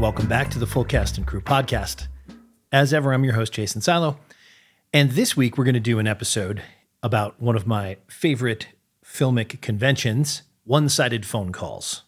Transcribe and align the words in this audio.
And 0.00 0.04
welcome 0.04 0.28
back 0.28 0.48
to 0.52 0.58
the 0.58 0.66
Full 0.66 0.86
Cast 0.86 1.18
and 1.18 1.26
Crew 1.26 1.42
podcast. 1.42 2.08
As 2.72 2.94
ever, 2.94 3.12
I'm 3.12 3.22
your 3.22 3.34
host, 3.34 3.52
Jason 3.52 3.82
Silo. 3.82 4.18
And 4.94 5.10
this 5.10 5.36
week, 5.36 5.58
we're 5.58 5.64
going 5.64 5.74
to 5.74 5.78
do 5.78 5.98
an 5.98 6.06
episode 6.06 6.62
about 7.02 7.38
one 7.38 7.54
of 7.54 7.66
my 7.66 7.98
favorite 8.08 8.68
filmic 9.04 9.60
conventions 9.60 10.40
one 10.64 10.88
sided 10.88 11.26
phone 11.26 11.52
calls. 11.52 12.04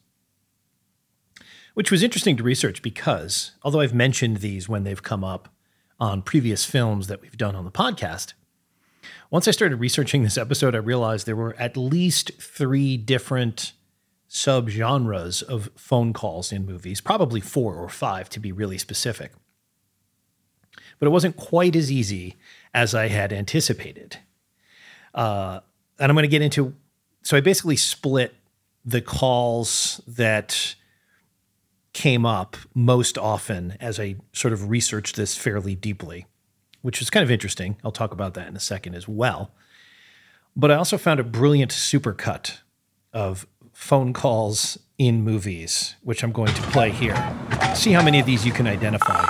Which 1.75 1.91
was 1.91 2.03
interesting 2.03 2.35
to 2.39 2.43
research 2.43 2.81
because, 2.81 3.53
although 3.63 3.81
I've 3.81 3.93
mentioned 3.93 4.39
these 4.39 4.71
when 4.71 4.85
they've 4.85 5.03
come 5.03 5.23
up 5.23 5.51
on 6.01 6.23
previous 6.23 6.65
films 6.65 7.09
that 7.09 7.21
we've 7.21 7.37
done 7.37 7.55
on 7.55 7.67
the 7.67 7.71
podcast, 7.71 8.33
once 9.31 9.47
I 9.47 9.51
started 9.51 9.77
researching 9.77 10.23
this 10.23 10.39
episode, 10.39 10.75
I 10.75 10.79
realized 10.79 11.27
there 11.27 11.37
were 11.37 11.57
at 11.59 11.77
least 11.77 12.31
three 12.41 12.97
different 12.97 13.75
subgenres 14.33 15.43
of 15.43 15.71
phone 15.77 16.15
calls 16.15 16.53
in 16.53 16.65
movies, 16.65 17.01
probably 17.03 17.41
four 17.41 17.77
or 17.77 17.89
five 17.89 18.31
to 18.31 18.41
be 18.41 18.51
really 18.51 18.79
specific. 18.79 19.33
But 20.99 21.07
it 21.07 21.11
wasn't 21.11 21.37
quite 21.37 21.77
as 21.77 21.93
easy 21.93 22.37
as 22.73 22.95
I 22.95 23.09
had 23.09 23.33
anticipated. 23.33 24.19
Uh, 25.15 25.61
and 25.99 26.11
I'm 26.11 26.17
going 26.17 26.23
to 26.23 26.29
get 26.29 26.41
into 26.41 26.75
so 27.23 27.37
I 27.37 27.41
basically 27.41 27.77
split 27.77 28.35
the 28.85 29.01
calls 29.01 30.01
that 30.09 30.75
came 31.93 32.27
up 32.27 32.57
most 32.75 33.17
often 33.17 33.77
as 33.81 34.01
I 34.01 34.17
sort 34.33 34.53
of 34.53 34.71
researched 34.71 35.15
this 35.15 35.37
fairly 35.37 35.75
deeply, 35.75 36.27
which 36.81 36.99
was 36.99 37.11
kind 37.11 37.23
of 37.23 37.31
interesting. 37.31 37.77
I'll 37.85 37.93
talk 37.93 38.13
about 38.13 38.35
that 38.35 38.49
in 38.49 38.57
a 38.57 38.61
second 38.61 38.95
as 38.95 39.07
well. 39.07 39.53
But 40.57 40.71
I 40.71 40.75
also 40.75 40.99
found 40.99 41.21
a 41.21 41.25
brilliant 41.25 41.71
supercut 41.71 42.59
of 43.13 43.47
phone 43.83 44.13
calls 44.13 44.79
in 44.97 45.23
movies, 45.23 45.97
which 46.05 46.23
I'm 46.23 46.31
going 46.31 46.55
to 46.55 46.63
play 46.71 46.91
here. 46.91 47.17
See 47.75 47.91
how 47.91 48.03
many 48.03 48.21
of 48.21 48.27
these 48.27 48.47
you 48.47 48.53
can 48.53 48.69
identify. 48.69 49.25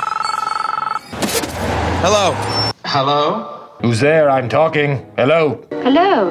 Hello. 2.05 2.35
Hello? 2.85 3.71
Who's 3.81 3.99
there? 4.01 4.29
I'm 4.29 4.51
talking. 4.51 5.11
Hello. 5.17 5.67
Hello. 5.71 6.31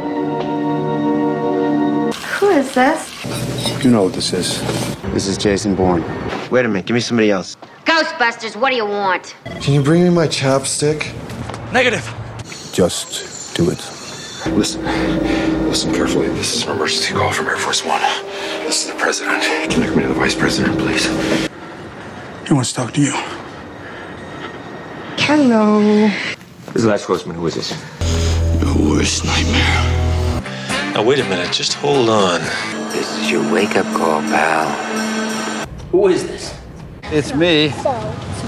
Who 2.11 2.49
is 2.51 2.73
this? 2.75 3.83
You 3.83 3.89
know 3.89 4.03
what 4.03 4.13
this 4.13 4.33
is. 4.33 4.61
This 5.13 5.25
is 5.27 5.37
Jason 5.37 5.75
Bourne. 5.75 6.03
Wait 6.51 6.63
a 6.63 6.67
minute, 6.67 6.85
give 6.85 6.93
me 6.93 6.99
somebody 6.99 7.31
else. 7.31 7.57
Ghostbusters, 7.85 8.55
what 8.55 8.69
do 8.69 8.75
you 8.75 8.85
want? 8.85 9.35
Can 9.61 9.73
you 9.73 9.81
bring 9.81 10.03
me 10.03 10.11
my 10.11 10.27
chapstick? 10.27 11.11
Negative. 11.73 12.05
Just 12.71 13.55
do 13.55 13.71
it. 13.71 13.79
Listen. 14.55 15.50
Listen 15.71 15.93
carefully. 15.93 16.27
This 16.27 16.53
is 16.53 16.63
an 16.63 16.71
emergency 16.75 17.13
call 17.13 17.31
from 17.31 17.47
Air 17.47 17.55
Force 17.55 17.85
One. 17.85 18.01
This 18.65 18.83
is 18.83 18.91
the 18.91 18.99
president. 18.99 19.41
Connect 19.71 19.95
me 19.95 20.01
to 20.01 20.09
the 20.09 20.13
vice 20.13 20.35
president, 20.35 20.77
please. 20.77 21.05
He 22.45 22.53
wants 22.53 22.73
to 22.73 22.75
talk 22.75 22.93
to 22.95 23.01
you. 23.01 23.13
Hello. 25.17 26.09
This 26.73 26.75
is 26.75 26.85
Les 26.85 27.05
Grossman. 27.05 27.37
Who 27.37 27.47
is 27.47 27.55
this? 27.55 27.71
Your 28.61 28.95
worst 28.95 29.23
nightmare. 29.23 30.43
Now, 30.93 31.03
wait 31.05 31.19
a 31.19 31.23
minute. 31.23 31.53
Just 31.53 31.75
hold 31.75 32.09
on. 32.09 32.41
This 32.91 33.09
is 33.19 33.31
your 33.31 33.53
wake 33.53 33.77
up 33.77 33.85
call, 33.95 34.19
pal. 34.23 34.67
Who 35.91 36.09
is 36.09 36.27
this? 36.27 36.53
It's 37.03 37.33
me. 37.33 37.69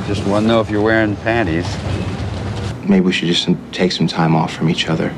Just 0.07 0.27
want 0.27 0.43
to 0.43 0.47
know 0.49 0.59
if 0.59 0.69
you're 0.69 0.81
wearing 0.81 1.15
panties. 1.15 1.73
Maybe 2.85 2.99
we 2.99 3.13
should 3.13 3.29
just 3.29 3.47
take 3.71 3.93
some 3.93 4.07
time 4.07 4.35
off 4.35 4.53
from 4.53 4.69
each 4.69 4.89
other. 4.89 5.15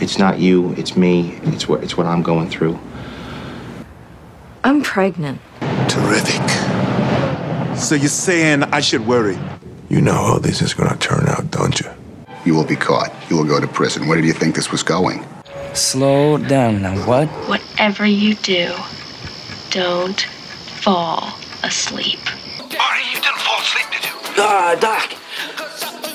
It's 0.00 0.18
not 0.18 0.38
you, 0.38 0.72
it's 0.78 0.96
me. 0.96 1.38
It's 1.44 1.68
what 1.68 1.84
it's 1.84 1.96
what 1.96 2.06
I'm 2.06 2.22
going 2.22 2.48
through. 2.48 2.78
I'm 4.64 4.82
pregnant. 4.82 5.40
Terrific. 5.88 6.40
So 7.76 7.94
you're 7.94 8.08
saying 8.08 8.64
I 8.64 8.80
should 8.80 9.06
worry? 9.06 9.38
You 9.88 10.00
know 10.00 10.14
how 10.14 10.38
this 10.38 10.62
is 10.62 10.72
gonna 10.72 10.96
turn 10.96 11.28
out, 11.28 11.50
don't 11.50 11.78
you? 11.80 11.90
You 12.44 12.54
will 12.54 12.64
be 12.64 12.76
caught. 12.76 13.12
You 13.28 13.36
will 13.36 13.44
go 13.44 13.60
to 13.60 13.66
prison. 13.66 14.08
Where 14.08 14.16
did 14.16 14.26
you 14.26 14.32
think 14.32 14.54
this 14.54 14.72
was 14.72 14.82
going? 14.82 15.24
Slow 15.74 16.38
down 16.38 16.80
now. 16.82 16.96
What? 17.06 17.28
Whatever 17.48 18.06
you 18.06 18.34
do, 18.36 18.74
don't 19.70 20.20
fall 20.80 21.34
asleep. 21.62 22.20
Marty, 22.58 23.04
you 23.12 23.20
didn't 23.20 23.38
fall 23.40 23.60
asleep, 23.60 23.86
did 23.92 24.04
you? 24.06 24.42
Uh, 24.42 24.74
Doc. 24.76 25.12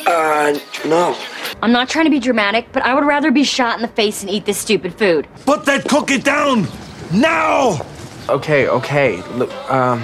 Uh, 0.07 0.57
no. 0.85 1.15
I'm 1.61 1.71
not 1.71 1.89
trying 1.89 2.05
to 2.05 2.11
be 2.11 2.19
dramatic, 2.19 2.67
but 2.71 2.83
I 2.83 2.93
would 2.93 3.05
rather 3.05 3.31
be 3.31 3.43
shot 3.43 3.75
in 3.75 3.81
the 3.81 3.87
face 3.87 4.21
and 4.21 4.29
eat 4.29 4.45
this 4.45 4.57
stupid 4.57 4.93
food. 4.93 5.27
Put 5.45 5.65
that 5.65 5.87
cookie 5.87 6.19
down! 6.19 6.67
Now! 7.13 7.85
Okay, 8.29 8.67
okay. 8.67 9.21
Look, 9.33 9.51
um, 9.71 10.01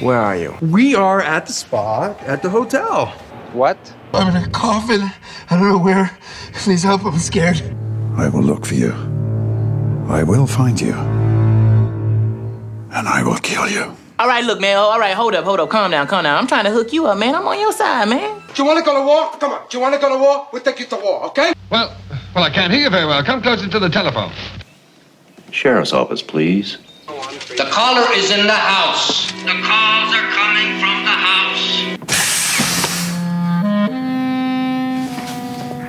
where 0.00 0.18
are 0.18 0.36
you? 0.36 0.56
We 0.60 0.94
are 0.94 1.20
at 1.20 1.46
the 1.46 1.52
spa 1.52 2.14
at 2.20 2.42
the 2.42 2.48
hotel. 2.48 3.06
What? 3.52 3.78
I'm 4.12 4.34
in 4.34 4.42
a 4.42 4.48
coffin. 4.50 5.02
I 5.50 5.58
don't 5.58 5.68
know 5.68 5.78
where. 5.78 6.16
Please 6.54 6.82
help. 6.82 7.04
I'm 7.04 7.18
scared. 7.18 7.60
I 8.16 8.28
will 8.28 8.42
look 8.42 8.64
for 8.64 8.74
you. 8.74 8.92
I 10.08 10.22
will 10.22 10.46
find 10.46 10.80
you. 10.80 10.94
And 12.92 13.08
I 13.08 13.22
will 13.22 13.38
kill 13.38 13.68
you. 13.68 13.94
All 14.18 14.28
right, 14.28 14.44
look, 14.44 14.60
man. 14.60 14.76
All 14.78 14.98
right, 14.98 15.14
hold 15.14 15.34
up, 15.34 15.44
hold 15.44 15.60
up. 15.60 15.68
Calm 15.68 15.90
down, 15.90 16.06
calm 16.06 16.24
down. 16.24 16.38
I'm 16.38 16.46
trying 16.46 16.64
to 16.64 16.70
hook 16.70 16.92
you 16.92 17.06
up, 17.06 17.18
man. 17.18 17.34
I'm 17.34 17.46
on 17.46 17.58
your 17.58 17.72
side, 17.72 18.08
man. 18.08 18.40
Do 18.56 18.62
you 18.62 18.68
want 18.68 18.78
to 18.78 18.84
go 18.86 18.98
to 18.98 19.06
war? 19.06 19.30
Come 19.38 19.52
on. 19.52 19.66
Do 19.68 19.76
you 19.76 19.82
want 19.82 19.94
to 19.96 20.00
go 20.00 20.08
to 20.08 20.16
war? 20.16 20.48
We'll 20.50 20.62
take 20.62 20.80
you 20.80 20.86
to 20.86 20.96
war, 20.96 21.26
okay? 21.26 21.52
Well, 21.68 21.94
well, 22.34 22.42
I 22.42 22.48
can't 22.48 22.72
hear 22.72 22.84
you 22.84 22.88
very 22.88 23.04
well. 23.04 23.22
Come 23.22 23.42
closer 23.42 23.68
to 23.68 23.78
the 23.78 23.90
telephone. 23.90 24.32
Sheriff's 25.50 25.92
office, 25.92 26.22
please. 26.22 26.78
The 27.06 27.68
caller 27.70 28.10
is 28.14 28.30
in 28.30 28.46
the 28.46 28.54
house. 28.54 29.30
The 29.42 29.60
calls 29.62 30.14
are 30.14 30.30
coming 30.32 30.80
from 30.80 31.04
the 31.04 31.16
house. 31.28 31.98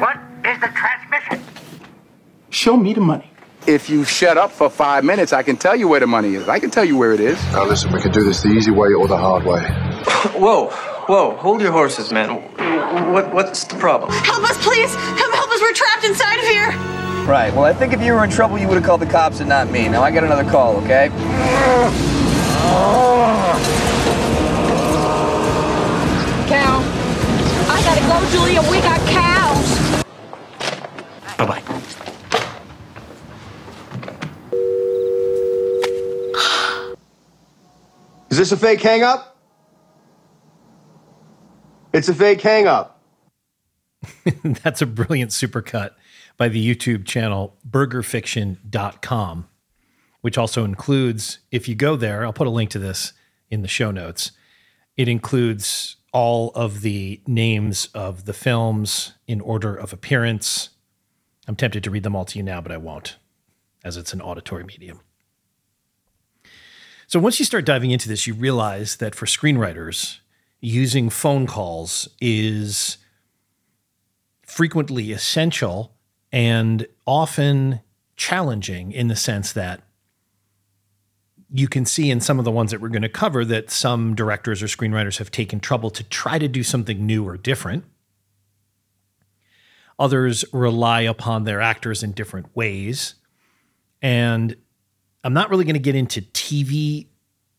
What 0.01 0.17
is 0.45 0.59
the 0.59 0.67
transmission? 0.67 1.41
Show 2.49 2.75
me 2.75 2.93
the 2.93 2.99
money. 2.99 3.31
If 3.65 3.89
you 3.89 4.03
shut 4.03 4.37
up 4.37 4.51
for 4.51 4.69
five 4.69 5.05
minutes, 5.05 5.31
I 5.31 5.41
can 5.41 5.55
tell 5.55 5.77
you 5.77 5.87
where 5.87 6.01
the 6.01 6.07
money 6.07 6.35
is. 6.35 6.49
I 6.49 6.59
can 6.59 6.69
tell 6.69 6.83
you 6.83 6.97
where 6.97 7.13
it 7.13 7.21
is. 7.21 7.41
Now 7.53 7.63
listen, 7.63 7.93
we 7.93 8.01
can 8.01 8.11
do 8.11 8.25
this 8.25 8.43
the 8.43 8.49
easy 8.49 8.71
way 8.71 8.91
or 8.91 9.07
the 9.07 9.17
hard 9.17 9.45
way. 9.45 9.63
Whoa, 10.37 10.69
whoa. 11.07 11.35
Hold 11.37 11.61
your 11.61 11.71
horses, 11.71 12.11
man. 12.11 12.29
What, 13.11 13.33
what's 13.33 13.63
the 13.63 13.75
problem? 13.75 14.11
Help 14.11 14.43
us, 14.43 14.57
please! 14.63 14.93
Come 14.95 15.31
help 15.33 15.49
us! 15.49 15.61
We're 15.61 15.73
trapped 15.73 16.03
inside 16.03 16.39
of 16.39 16.45
here! 16.45 16.67
Right. 17.27 17.53
Well, 17.53 17.65
I 17.65 17.73
think 17.73 17.93
if 17.93 18.01
you 18.01 18.13
were 18.13 18.23
in 18.23 18.29
trouble, 18.29 18.57
you 18.57 18.67
would 18.67 18.75
have 18.75 18.85
called 18.85 19.01
the 19.01 19.05
cops 19.05 19.39
and 19.39 19.49
not 19.49 19.69
me. 19.69 19.89
Now 19.89 20.01
I 20.01 20.11
got 20.11 20.23
another 20.23 20.49
call, 20.49 20.77
okay? 20.77 21.09
Cow. 26.47 26.81
I 27.69 27.81
gotta 27.83 28.01
go, 28.07 28.29
Julia. 28.31 28.61
We 28.71 28.79
got 28.79 28.99
cows. 29.09 30.03
Bye 31.37 31.45
bye. 31.45 31.63
Is 38.29 38.37
this 38.37 38.51
a 38.51 38.57
fake 38.57 38.81
hang 38.81 39.03
up? 39.03 39.36
It's 41.93 42.09
a 42.09 42.13
fake 42.13 42.41
hang 42.41 42.67
up. 42.67 43.01
That's 44.43 44.81
a 44.81 44.85
brilliant 44.85 45.31
supercut 45.31 45.91
by 46.37 46.49
the 46.49 46.75
YouTube 46.75 47.05
channel 47.05 47.57
burgerfiction.com, 47.67 49.47
which 50.21 50.37
also 50.37 50.63
includes, 50.63 51.39
if 51.51 51.67
you 51.67 51.75
go 51.75 51.95
there, 51.95 52.25
I'll 52.25 52.33
put 52.33 52.47
a 52.47 52.51
link 52.51 52.69
to 52.71 52.79
this 52.79 53.13
in 53.49 53.61
the 53.61 53.67
show 53.67 53.91
notes. 53.91 54.31
It 54.95 55.07
includes 55.07 55.97
all 56.13 56.51
of 56.55 56.81
the 56.81 57.21
names 57.27 57.89
of 57.93 58.25
the 58.25 58.33
films 58.33 59.13
in 59.27 59.41
order 59.41 59.75
of 59.75 59.93
appearance. 59.93 60.69
I'm 61.47 61.55
tempted 61.55 61.83
to 61.83 61.91
read 61.91 62.03
them 62.03 62.15
all 62.15 62.25
to 62.25 62.37
you 62.37 62.43
now, 62.43 62.61
but 62.61 62.71
I 62.71 62.77
won't, 62.77 63.17
as 63.83 63.97
it's 63.97 64.13
an 64.13 64.21
auditory 64.21 64.63
medium. 64.63 65.01
So 67.07 67.19
once 67.19 67.39
you 67.39 67.45
start 67.45 67.65
diving 67.65 67.91
into 67.91 68.09
this, 68.09 68.27
you 68.27 68.33
realize 68.33 68.97
that 68.97 69.15
for 69.15 69.25
screenwriters, 69.25 70.19
using 70.59 71.09
phone 71.09 71.45
calls 71.47 72.07
is 72.19 72.97
frequently 74.43 75.11
essential 75.11 75.95
and 76.31 76.87
often 77.05 77.81
challenging 78.15 78.91
in 78.91 79.07
the 79.07 79.15
sense 79.15 79.53
that 79.53 79.81
you 81.49 81.67
can 81.67 81.85
see 81.85 82.11
in 82.11 82.19
some 82.19 82.39
of 82.39 82.45
the 82.45 82.51
ones 82.51 82.71
that 82.71 82.81
we're 82.81 82.89
going 82.89 83.01
to 83.01 83.09
cover 83.09 83.45
that 83.45 83.69
some 83.69 84.15
directors 84.15 84.61
or 84.61 84.65
screenwriters 84.65 85.17
have 85.17 85.31
taken 85.31 85.59
trouble 85.59 85.89
to 85.91 86.03
try 86.03 86.37
to 86.37 86.47
do 86.47 86.63
something 86.63 87.05
new 87.05 87.25
or 87.25 87.37
different. 87.37 87.85
Others 89.99 90.45
rely 90.51 91.01
upon 91.01 91.43
their 91.43 91.61
actors 91.61 92.03
in 92.03 92.11
different 92.11 92.55
ways. 92.55 93.15
And 94.01 94.55
I'm 95.23 95.33
not 95.33 95.49
really 95.49 95.63
going 95.63 95.75
to 95.75 95.79
get 95.79 95.95
into 95.95 96.21
TV 96.21 97.07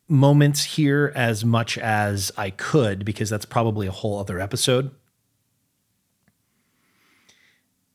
moments 0.08 0.64
here 0.64 1.12
as 1.14 1.44
much 1.44 1.76
as 1.78 2.32
I 2.36 2.50
could 2.50 3.04
because 3.04 3.28
that's 3.28 3.44
probably 3.44 3.86
a 3.86 3.92
whole 3.92 4.18
other 4.18 4.40
episode. 4.40 4.90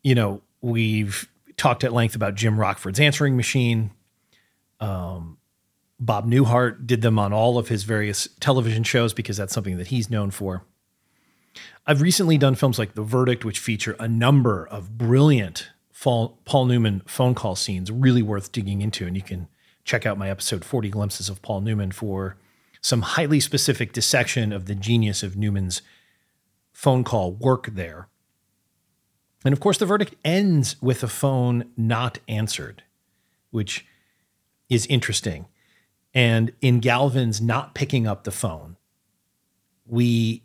You 0.03 0.15
know, 0.15 0.41
we've 0.61 1.27
talked 1.57 1.83
at 1.83 1.93
length 1.93 2.15
about 2.15 2.35
Jim 2.35 2.57
Rockford's 2.57 2.99
answering 2.99 3.35
machine. 3.35 3.91
Um, 4.79 5.37
Bob 5.99 6.27
Newhart 6.27 6.85
did 6.85 7.01
them 7.01 7.17
on 7.17 7.33
all 7.33 7.57
of 7.57 7.69
his 7.69 7.83
various 7.83 8.27
television 8.39 8.83
shows 8.83 9.13
because 9.13 9.37
that's 9.37 9.53
something 9.53 9.77
that 9.77 9.87
he's 9.87 10.09
known 10.09 10.31
for. 10.31 10.65
I've 11.85 12.01
recently 12.01 12.37
done 12.37 12.55
films 12.55 12.79
like 12.79 12.93
The 12.93 13.03
Verdict, 13.03 13.45
which 13.45 13.59
feature 13.59 13.95
a 13.99 14.07
number 14.07 14.67
of 14.67 14.97
brilliant 14.97 15.69
Paul 15.93 16.65
Newman 16.65 17.01
phone 17.05 17.33
call 17.33 17.55
scenes, 17.55 17.91
really 17.91 18.21
worth 18.21 18.51
digging 18.51 18.81
into. 18.81 19.07
And 19.07 19.15
you 19.15 19.21
can 19.21 19.47
check 19.83 20.05
out 20.05 20.17
my 20.17 20.29
episode 20.29 20.63
40 20.63 20.89
Glimpses 20.89 21.29
of 21.29 21.41
Paul 21.41 21.61
Newman 21.61 21.91
for 21.91 22.37
some 22.81 23.01
highly 23.01 23.39
specific 23.39 23.93
dissection 23.93 24.51
of 24.51 24.65
the 24.65 24.75
genius 24.75 25.23
of 25.23 25.37
Newman's 25.37 25.81
phone 26.71 27.03
call 27.03 27.31
work 27.31 27.67
there. 27.73 28.07
And 29.45 29.53
of 29.53 29.59
course, 29.59 29.77
the 29.77 29.85
verdict 29.85 30.15
ends 30.23 30.75
with 30.81 31.03
a 31.03 31.07
phone 31.07 31.71
not 31.77 32.19
answered, 32.27 32.83
which 33.51 33.85
is 34.69 34.85
interesting. 34.87 35.45
And 36.13 36.53
in 36.61 36.79
Galvin's 36.79 37.41
not 37.41 37.73
picking 37.73 38.07
up 38.07 38.23
the 38.23 38.31
phone, 38.31 38.77
we, 39.85 40.43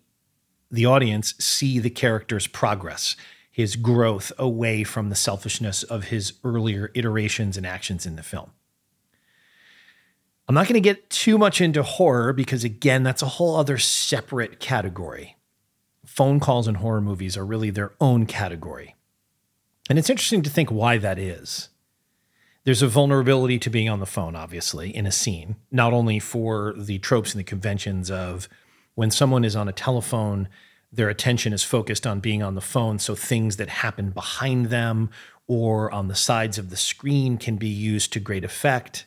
the 0.71 0.87
audience, 0.87 1.35
see 1.39 1.79
the 1.79 1.91
character's 1.91 2.47
progress, 2.47 3.17
his 3.51 3.77
growth 3.77 4.33
away 4.39 4.85
from 4.85 5.11
the 5.11 5.15
selfishness 5.17 5.83
of 5.83 6.05
his 6.05 6.35
earlier 6.45 6.91
iterations 6.95 7.57
and 7.57 7.67
actions 7.67 8.07
in 8.07 8.17
the 8.17 8.23
film. 8.23 8.51
I'm 10.49 10.55
not 10.55 10.67
going 10.67 10.75
to 10.75 10.81
get 10.81 11.11
too 11.11 11.37
much 11.37 11.61
into 11.61 11.83
horror 11.83 12.33
because, 12.33 12.65
again, 12.65 13.03
that's 13.03 13.21
a 13.21 13.27
whole 13.27 13.57
other 13.57 13.77
separate 13.77 14.61
category. 14.61 15.37
Phone 16.07 16.41
calls 16.41 16.67
and 16.67 16.79
horror 16.79 17.03
movies 17.03 17.37
are 17.37 17.45
really 17.45 17.69
their 17.69 17.93
own 18.01 18.25
category. 18.25 18.97
And 19.91 19.99
it's 19.99 20.09
interesting 20.09 20.43
to 20.43 20.51
think 20.51 20.71
why 20.71 20.97
that 20.97 21.19
is. 21.19 21.69
There's 22.65 22.83
a 22.83 22.89
vulnerability 22.89 23.59
to 23.59 23.71
being 23.71 23.91
on 23.91 24.01
the 24.01 24.07
phone, 24.07 24.35
obviously, 24.35 24.95
in 24.95 25.07
a 25.07 25.13
scene, 25.13 25.57
not 25.71 25.93
only 25.93 26.19
for 26.19 26.75
the 26.77 26.99
tropes 26.99 27.33
and 27.33 27.41
the 27.41 27.45
conventions 27.45 28.11
of 28.11 28.49
when 28.95 29.11
someone 29.11 29.45
is 29.45 29.55
on 29.55 29.69
a 29.69 29.73
telephone, 29.73 30.49
their 30.91 31.11
attention 31.11 31.53
is 31.53 31.63
focused 31.63 32.07
on 32.07 32.21
being 32.21 32.43
on 32.43 32.55
the 32.55 32.63
phone. 32.63 32.99
So 32.99 33.15
things 33.15 33.59
that 33.59 33.69
happen 33.69 34.11
behind 34.11 34.67
them 34.67 35.11
or 35.47 35.91
on 35.93 36.09
the 36.09 36.15
sides 36.15 36.57
of 36.57 36.71
the 36.71 36.77
screen 36.77 37.37
can 37.37 37.57
be 37.57 37.69
used 37.69 38.13
to 38.15 38.21
great 38.21 38.45
effect. 38.45 39.05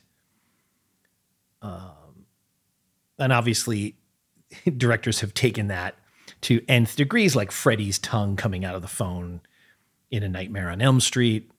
Um, 1.62 2.26
and 3.20 3.32
obviously, 3.32 3.96
directors 4.78 5.22
have 5.22 5.34
taken 5.34 5.68
that 5.68 5.96
to 6.42 6.64
nth 6.68 6.96
degrees, 6.96 7.36
like 7.36 7.52
Freddy's 7.52 8.00
tongue 8.00 8.36
coming 8.36 8.66
out 8.66 8.76
of 8.76 8.82
the 8.82 8.88
phone 8.88 9.42
in 10.10 10.24
A 10.24 10.30
Nightmare 10.30 10.70
on 10.70 10.82
Elm 10.82 11.00
Street. 11.00 11.52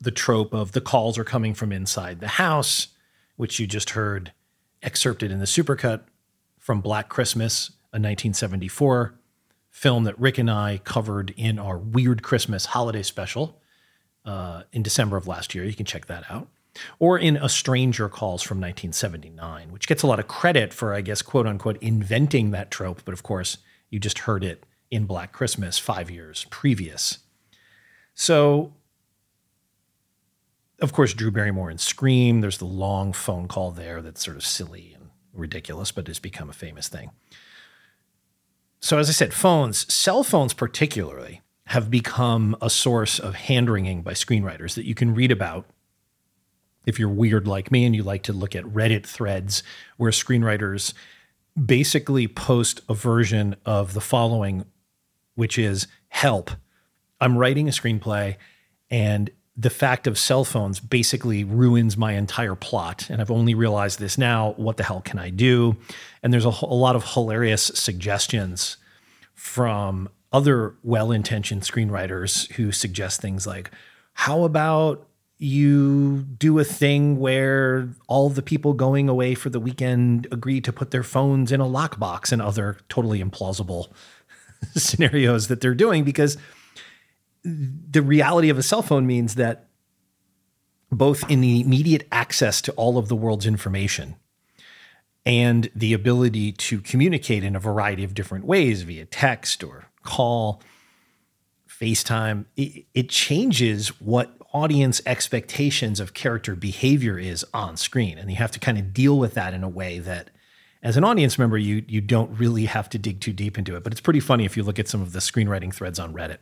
The 0.00 0.10
trope 0.10 0.54
of 0.54 0.72
the 0.72 0.80
calls 0.80 1.18
are 1.18 1.24
coming 1.24 1.54
from 1.54 1.72
inside 1.72 2.20
the 2.20 2.28
house, 2.28 2.88
which 3.36 3.58
you 3.58 3.66
just 3.66 3.90
heard 3.90 4.32
excerpted 4.82 5.30
in 5.30 5.40
the 5.40 5.44
supercut 5.44 6.02
from 6.58 6.80
Black 6.80 7.08
Christmas, 7.08 7.70
a 7.92 7.98
1974 7.98 9.14
film 9.70 10.04
that 10.04 10.18
Rick 10.18 10.38
and 10.38 10.50
I 10.50 10.80
covered 10.84 11.34
in 11.36 11.58
our 11.58 11.78
Weird 11.78 12.22
Christmas 12.22 12.66
holiday 12.66 13.02
special 13.02 13.60
uh, 14.24 14.62
in 14.72 14.82
December 14.82 15.16
of 15.16 15.26
last 15.26 15.54
year. 15.54 15.64
You 15.64 15.74
can 15.74 15.86
check 15.86 16.06
that 16.06 16.24
out 16.30 16.48
or 16.98 17.18
in 17.18 17.36
A 17.36 17.48
Stranger 17.48 18.08
Calls 18.08 18.42
from 18.42 18.58
1979, 18.58 19.72
which 19.72 19.86
gets 19.86 20.02
a 20.02 20.06
lot 20.06 20.18
of 20.18 20.28
credit 20.28 20.72
for, 20.72 20.94
I 20.94 21.00
guess, 21.00 21.22
quote 21.22 21.46
unquote, 21.46 21.78
inventing 21.82 22.50
that 22.50 22.70
trope. 22.70 23.02
But 23.04 23.14
of 23.14 23.22
course, 23.22 23.58
you 23.90 23.98
just 23.98 24.20
heard 24.20 24.44
it 24.44 24.64
in 24.90 25.04
Black 25.04 25.32
Christmas 25.32 25.78
five 25.78 26.10
years 26.10 26.46
previous. 26.50 27.18
So, 28.14 28.72
of 30.80 30.92
course, 30.92 31.14
Drew 31.14 31.30
Barrymore 31.30 31.70
in 31.70 31.78
Scream, 31.78 32.40
there's 32.40 32.58
the 32.58 32.64
long 32.64 33.12
phone 33.12 33.48
call 33.48 33.70
there 33.70 34.02
that's 34.02 34.24
sort 34.24 34.36
of 34.36 34.44
silly 34.44 34.92
and 34.94 35.10
ridiculous, 35.32 35.92
but 35.92 36.06
has 36.06 36.18
become 36.18 36.48
a 36.48 36.54
famous 36.54 36.88
thing. 36.88 37.10
So, 38.80 38.98
as 38.98 39.08
I 39.08 39.12
said, 39.12 39.34
phones, 39.34 39.92
cell 39.92 40.22
phones 40.22 40.54
particularly, 40.54 41.42
have 41.66 41.90
become 41.90 42.56
a 42.62 42.70
source 42.70 43.18
of 43.18 43.34
hand 43.34 43.68
wringing 43.68 44.02
by 44.02 44.12
screenwriters 44.12 44.74
that 44.74 44.86
you 44.86 44.94
can 44.94 45.14
read 45.14 45.30
about 45.30 45.66
if 46.88 46.98
you're 46.98 47.08
weird 47.10 47.46
like 47.46 47.70
me 47.70 47.84
and 47.84 47.94
you 47.94 48.02
like 48.02 48.22
to 48.22 48.32
look 48.32 48.56
at 48.56 48.64
Reddit 48.64 49.04
threads 49.04 49.62
where 49.98 50.10
screenwriters 50.10 50.94
basically 51.66 52.26
post 52.26 52.80
a 52.88 52.94
version 52.94 53.54
of 53.66 53.92
the 53.92 54.00
following, 54.00 54.64
which 55.34 55.58
is 55.58 55.86
help. 56.08 56.50
I'm 57.20 57.36
writing 57.36 57.68
a 57.68 57.72
screenplay 57.72 58.36
and 58.90 59.30
the 59.54 59.68
fact 59.68 60.06
of 60.06 60.16
cell 60.16 60.44
phones 60.44 60.80
basically 60.80 61.44
ruins 61.44 61.98
my 61.98 62.12
entire 62.12 62.54
plot. 62.54 63.10
And 63.10 63.20
I've 63.20 63.30
only 63.30 63.54
realized 63.54 63.98
this 63.98 64.16
now. 64.16 64.54
What 64.56 64.78
the 64.78 64.84
hell 64.84 65.02
can 65.02 65.18
I 65.18 65.28
do? 65.28 65.76
And 66.22 66.32
there's 66.32 66.46
a, 66.46 66.54
a 66.62 66.74
lot 66.74 66.96
of 66.96 67.04
hilarious 67.04 67.64
suggestions 67.74 68.78
from 69.34 70.08
other 70.32 70.76
well 70.82 71.10
intentioned 71.10 71.62
screenwriters 71.62 72.50
who 72.52 72.72
suggest 72.72 73.20
things 73.20 73.46
like, 73.46 73.70
how 74.14 74.44
about 74.44 75.07
you 75.38 76.24
do 76.36 76.58
a 76.58 76.64
thing 76.64 77.18
where 77.18 77.88
all 78.08 78.28
the 78.28 78.42
people 78.42 78.72
going 78.72 79.08
away 79.08 79.34
for 79.34 79.50
the 79.50 79.60
weekend 79.60 80.26
agree 80.32 80.60
to 80.60 80.72
put 80.72 80.90
their 80.90 81.04
phones 81.04 81.52
in 81.52 81.60
a 81.60 81.66
lockbox 81.66 82.32
and 82.32 82.42
other 82.42 82.76
totally 82.88 83.22
implausible 83.22 83.88
scenarios 84.74 85.46
that 85.46 85.60
they're 85.60 85.74
doing 85.74 86.02
because 86.02 86.36
the 87.44 88.02
reality 88.02 88.48
of 88.48 88.58
a 88.58 88.62
cell 88.62 88.82
phone 88.82 89.06
means 89.06 89.36
that 89.36 89.68
both 90.90 91.28
in 91.30 91.40
the 91.40 91.60
immediate 91.60 92.08
access 92.10 92.60
to 92.62 92.72
all 92.72 92.98
of 92.98 93.08
the 93.08 93.16
world's 93.16 93.46
information 93.46 94.16
and 95.24 95.70
the 95.74 95.92
ability 95.92 96.50
to 96.52 96.80
communicate 96.80 97.44
in 97.44 97.54
a 97.54 97.60
variety 97.60 98.02
of 98.02 98.14
different 98.14 98.44
ways 98.44 98.82
via 98.82 99.04
text 99.04 99.62
or 99.62 99.86
call, 100.02 100.62
FaceTime, 101.68 102.46
it, 102.56 102.86
it 102.94 103.08
changes 103.08 103.88
what 104.00 104.37
audience 104.52 105.00
expectations 105.04 106.00
of 106.00 106.14
character 106.14 106.54
behavior 106.54 107.18
is 107.18 107.44
on 107.52 107.76
screen. 107.76 108.18
And 108.18 108.30
you 108.30 108.36
have 108.36 108.50
to 108.52 108.58
kind 108.58 108.78
of 108.78 108.94
deal 108.94 109.18
with 109.18 109.34
that 109.34 109.52
in 109.54 109.62
a 109.62 109.68
way 109.68 109.98
that 109.98 110.30
as 110.82 110.96
an 110.96 111.04
audience 111.04 111.38
member, 111.38 111.58
you 111.58 111.84
you 111.88 112.00
don't 112.00 112.38
really 112.38 112.66
have 112.66 112.88
to 112.90 112.98
dig 112.98 113.20
too 113.20 113.32
deep 113.32 113.58
into 113.58 113.76
it. 113.76 113.84
But 113.84 113.92
it's 113.92 114.00
pretty 114.00 114.20
funny 114.20 114.44
if 114.44 114.56
you 114.56 114.62
look 114.62 114.78
at 114.78 114.88
some 114.88 115.02
of 115.02 115.12
the 115.12 115.18
screenwriting 115.18 115.74
threads 115.74 115.98
on 115.98 116.14
Reddit. 116.14 116.38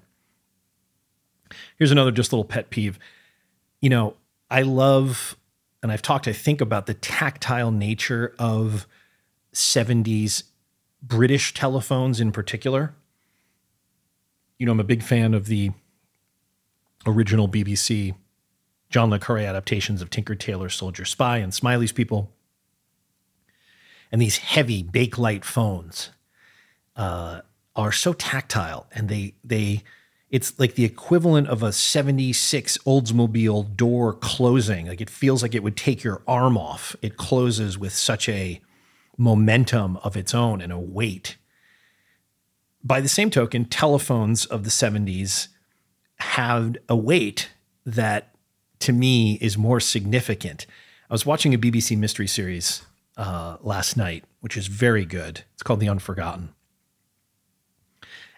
Here's 1.78 1.90
another 1.90 2.10
just 2.10 2.32
little 2.32 2.44
pet 2.44 2.70
peeve. 2.70 2.98
You 3.80 3.90
know, 3.90 4.16
I 4.50 4.62
love, 4.62 5.36
and 5.82 5.90
I've 5.90 6.02
talked, 6.02 6.28
I 6.28 6.32
think, 6.32 6.60
about 6.60 6.86
the 6.86 6.94
tactile 6.94 7.70
nature 7.70 8.34
of 8.38 8.86
70s 9.52 10.44
British 11.02 11.54
telephones 11.54 12.20
in 12.20 12.32
particular. 12.32 12.94
You 14.58 14.66
know, 14.66 14.72
I'm 14.72 14.80
a 14.80 14.84
big 14.84 15.02
fan 15.02 15.34
of 15.34 15.46
the 15.46 15.70
original 17.06 17.48
BBC 17.48 18.14
John 18.90 19.10
Le 19.10 19.18
Carre 19.18 19.38
adaptations 19.38 20.00
of 20.00 20.10
Tinker 20.10 20.34
Tailor 20.34 20.68
Soldier 20.68 21.04
Spy 21.04 21.38
and 21.38 21.52
Smiley's 21.52 21.92
People. 21.92 22.32
And 24.12 24.22
these 24.22 24.38
heavy 24.38 24.84
Bakelite 24.84 25.44
phones 25.44 26.10
uh, 26.94 27.40
are 27.74 27.92
so 27.92 28.12
tactile 28.12 28.86
and 28.92 29.08
they 29.08 29.34
they 29.44 29.82
it's 30.28 30.58
like 30.58 30.74
the 30.74 30.84
equivalent 30.84 31.46
of 31.46 31.62
a 31.62 31.72
76 31.72 32.78
Oldsmobile 32.78 33.76
door 33.76 34.12
closing. 34.12 34.88
Like 34.88 35.00
it 35.00 35.08
feels 35.08 35.40
like 35.40 35.54
it 35.54 35.62
would 35.62 35.76
take 35.76 36.02
your 36.02 36.22
arm 36.26 36.58
off. 36.58 36.96
It 37.00 37.16
closes 37.16 37.78
with 37.78 37.92
such 37.92 38.28
a 38.28 38.60
momentum 39.16 39.98
of 39.98 40.16
its 40.16 40.34
own 40.34 40.60
and 40.60 40.72
a 40.72 40.78
weight. 40.78 41.36
By 42.82 43.00
the 43.00 43.08
same 43.08 43.30
token, 43.30 43.66
telephones 43.66 44.46
of 44.46 44.64
the 44.64 44.70
70s 44.70 45.48
had 46.16 46.78
a 46.88 46.96
weight 46.96 47.50
that 47.84 48.34
to 48.80 48.92
me 48.92 49.34
is 49.40 49.56
more 49.56 49.80
significant. 49.80 50.66
I 51.08 51.14
was 51.14 51.26
watching 51.26 51.54
a 51.54 51.58
BBC 51.58 51.96
mystery 51.96 52.26
series 52.26 52.82
uh, 53.16 53.56
last 53.60 53.96
night, 53.96 54.24
which 54.40 54.56
is 54.56 54.66
very 54.66 55.04
good. 55.04 55.44
It's 55.54 55.62
called 55.62 55.80
The 55.80 55.88
Unforgotten. 55.88 56.50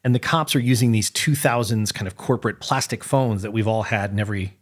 And 0.04 0.14
the 0.14 0.20
cops 0.20 0.54
are 0.54 0.60
using 0.60 0.92
these 0.92 1.10
2000s 1.10 1.92
kind 1.92 2.06
of 2.06 2.16
corporate 2.16 2.60
plastic 2.60 3.02
phones 3.02 3.42
that 3.42 3.52
we've 3.52 3.66
all 3.66 3.84
had 3.84 4.10
in 4.10 4.20
every 4.20 4.56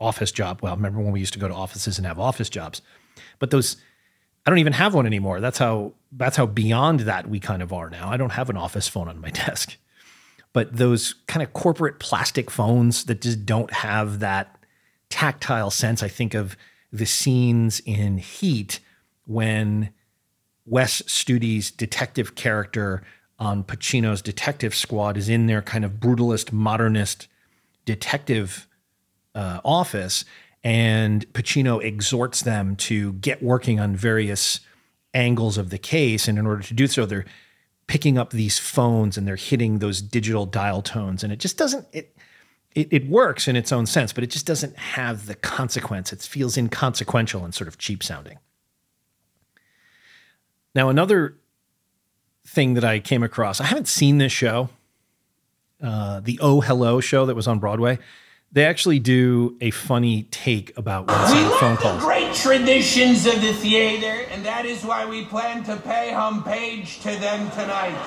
office 0.00 0.30
job. 0.30 0.60
Well, 0.62 0.76
remember 0.76 1.00
when 1.00 1.12
we 1.12 1.20
used 1.20 1.32
to 1.32 1.38
go 1.38 1.48
to 1.48 1.54
offices 1.54 1.98
and 1.98 2.06
have 2.06 2.18
office 2.18 2.50
jobs? 2.50 2.82
But 3.38 3.50
those, 3.50 3.76
I 4.44 4.50
don't 4.50 4.58
even 4.58 4.74
have 4.74 4.94
one 4.94 5.06
anymore. 5.06 5.40
That's 5.40 5.58
how 5.58 5.94
that's 6.12 6.36
how 6.36 6.46
beyond 6.46 7.00
that 7.00 7.28
we 7.28 7.40
kind 7.40 7.62
of 7.62 7.72
are 7.72 7.90
now. 7.90 8.08
I 8.08 8.16
don't 8.16 8.32
have 8.32 8.50
an 8.50 8.56
office 8.56 8.86
phone 8.86 9.08
on 9.08 9.20
my 9.20 9.30
desk 9.46 9.76
but 10.54 10.76
those 10.76 11.16
kind 11.26 11.42
of 11.42 11.52
corporate 11.52 11.98
plastic 11.98 12.50
phones 12.50 13.04
that 13.04 13.20
just 13.20 13.44
don't 13.44 13.72
have 13.72 14.20
that 14.20 14.56
tactile 15.10 15.70
sense. 15.70 16.02
I 16.02 16.08
think 16.08 16.32
of 16.32 16.56
the 16.90 17.04
scenes 17.04 17.80
in 17.80 18.16
Heat 18.16 18.80
when 19.26 19.90
Wes 20.64 21.02
Studi's 21.06 21.70
detective 21.70 22.36
character 22.36 23.02
on 23.38 23.64
Pacino's 23.64 24.22
detective 24.22 24.74
squad 24.74 25.16
is 25.16 25.28
in 25.28 25.46
their 25.46 25.60
kind 25.60 25.84
of 25.84 25.94
brutalist, 25.94 26.52
modernist 26.52 27.26
detective 27.84 28.68
uh, 29.34 29.60
office, 29.64 30.24
and 30.62 31.30
Pacino 31.32 31.82
exhorts 31.82 32.42
them 32.42 32.76
to 32.76 33.14
get 33.14 33.42
working 33.42 33.80
on 33.80 33.96
various 33.96 34.60
angles 35.12 35.58
of 35.58 35.70
the 35.70 35.78
case. 35.78 36.28
And 36.28 36.38
in 36.38 36.46
order 36.46 36.62
to 36.62 36.74
do 36.74 36.86
so, 36.86 37.04
they're 37.06 37.26
picking 37.86 38.18
up 38.18 38.30
these 38.30 38.58
phones 38.58 39.16
and 39.16 39.26
they're 39.26 39.36
hitting 39.36 39.78
those 39.78 40.00
digital 40.00 40.46
dial 40.46 40.82
tones. 40.82 41.22
And 41.22 41.32
it 41.32 41.38
just 41.38 41.58
doesn't, 41.58 41.86
it, 41.92 42.16
it, 42.74 42.88
it 42.92 43.08
works 43.08 43.46
in 43.46 43.56
its 43.56 43.72
own 43.72 43.86
sense, 43.86 44.12
but 44.12 44.24
it 44.24 44.30
just 44.30 44.46
doesn't 44.46 44.76
have 44.76 45.26
the 45.26 45.34
consequence. 45.34 46.12
It 46.12 46.22
feels 46.22 46.56
inconsequential 46.56 47.44
and 47.44 47.54
sort 47.54 47.68
of 47.68 47.78
cheap 47.78 48.02
sounding. 48.02 48.38
Now, 50.74 50.88
another 50.88 51.36
thing 52.46 52.74
that 52.74 52.84
I 52.84 52.98
came 52.98 53.22
across, 53.22 53.60
I 53.60 53.64
haven't 53.64 53.88
seen 53.88 54.18
this 54.18 54.32
show, 54.32 54.70
uh, 55.82 56.20
the 56.20 56.38
Oh 56.42 56.60
Hello 56.60 57.00
show 57.00 57.26
that 57.26 57.34
was 57.34 57.46
on 57.46 57.58
Broadway. 57.58 57.98
They 58.54 58.66
actually 58.66 59.00
do 59.00 59.56
a 59.60 59.72
funny 59.72 60.28
take 60.30 60.78
about 60.78 61.08
one 61.08 61.20
We 61.22 61.26
sided 61.26 61.58
phone 61.58 61.70
love 61.70 61.78
the 61.78 61.82
calls. 61.82 62.02
great 62.04 62.34
traditions 62.34 63.26
of 63.26 63.40
the 63.40 63.52
theater, 63.52 64.28
and 64.30 64.46
that 64.46 64.64
is 64.64 64.84
why 64.84 65.04
we 65.06 65.24
plan 65.24 65.64
to 65.64 65.76
pay 65.76 66.12
homage 66.12 67.00
to 67.00 67.10
them 67.18 67.50
tonight. 67.50 67.98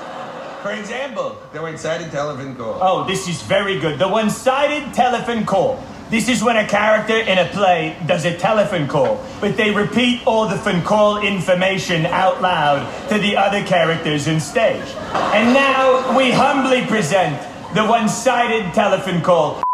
For 0.63 0.71
example, 0.71 1.35
the 1.51 1.61
one-sided 1.61 2.11
telephone 2.11 2.55
call. 2.55 2.77
Oh, 2.81 3.05
this 3.05 3.27
is 3.27 3.41
very 3.41 3.77
good. 3.77 3.99
The 3.99 4.07
one 4.07 4.29
sided 4.29 4.93
telephone 4.93 5.45
call. 5.45 5.83
This 6.09 6.29
is 6.29 6.41
when 6.41 6.55
a 6.55 6.65
character 6.65 7.17
in 7.17 7.37
a 7.37 7.49
play 7.49 7.97
does 8.05 8.23
a 8.23 8.37
telephone 8.37 8.87
call, 8.87 9.21
but 9.41 9.57
they 9.57 9.71
repeat 9.71 10.25
all 10.25 10.47
the 10.47 10.55
phone 10.55 10.81
call 10.81 11.17
information 11.17 12.05
out 12.05 12.41
loud 12.41 12.87
to 13.09 13.19
the 13.19 13.35
other 13.35 13.61
characters 13.65 14.27
in 14.27 14.39
stage. 14.39 14.87
And 15.11 15.53
now 15.53 16.17
we 16.17 16.31
humbly 16.31 16.85
present 16.85 17.37
the 17.75 17.83
one 17.85 18.07
sided 18.07 18.73
telephone 18.73 19.21
call. 19.21 19.66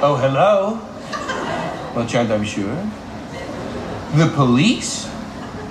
Oh, 0.00 0.16
hello. 0.20 0.80
Well, 1.94 2.06
Chad, 2.06 2.30
I'm 2.30 2.44
sure. 2.44 2.74
The 4.14 4.30
police? 4.34 5.10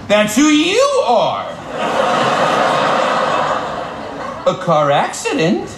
That's 0.08 0.36
who 0.36 0.48
you 0.48 1.03
are. 1.08 1.50
A 4.46 4.56
car 4.63 4.91
accident? 4.91 5.70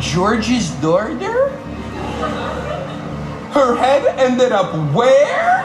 George's 0.00 0.70
daughter? 0.82 1.48
Her 3.50 3.76
head 3.76 4.04
ended 4.18 4.52
up 4.52 4.74
where? 4.94 5.62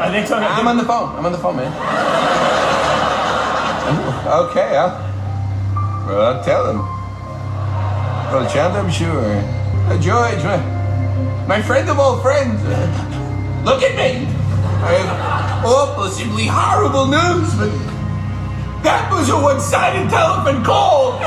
Are 0.00 0.10
they 0.10 0.24
talking? 0.26 0.48
I'm 0.48 0.66
on 0.66 0.76
the 0.76 0.84
phone. 0.84 1.16
I'm 1.16 1.26
on 1.26 1.32
the 1.32 1.38
phone, 1.38 1.56
man. 1.56 1.72
okay, 4.48 4.76
I'll, 4.76 6.06
well, 6.06 6.20
I'll 6.22 6.44
tell 6.44 6.70
him. 6.70 6.78
Well, 8.30 8.48
Chad, 8.50 8.72
I'm 8.72 8.90
sure. 8.90 9.65
Uh, 9.88 9.96
George, 10.00 10.42
my, 10.42 11.46
my 11.46 11.62
friend 11.62 11.88
of 11.88 11.98
all 12.00 12.18
friends. 12.20 12.60
uh, 12.64 13.62
look 13.64 13.82
at 13.82 13.94
me. 13.94 14.26
I 14.82 14.92
have 14.94 15.64
awful, 15.64 16.10
horrible 16.46 17.06
news, 17.06 17.54
but 17.54 17.70
that 18.82 19.08
was 19.12 19.30
a 19.30 19.40
one-sided 19.40 20.10
telephone 20.10 20.64
call. 20.64 21.20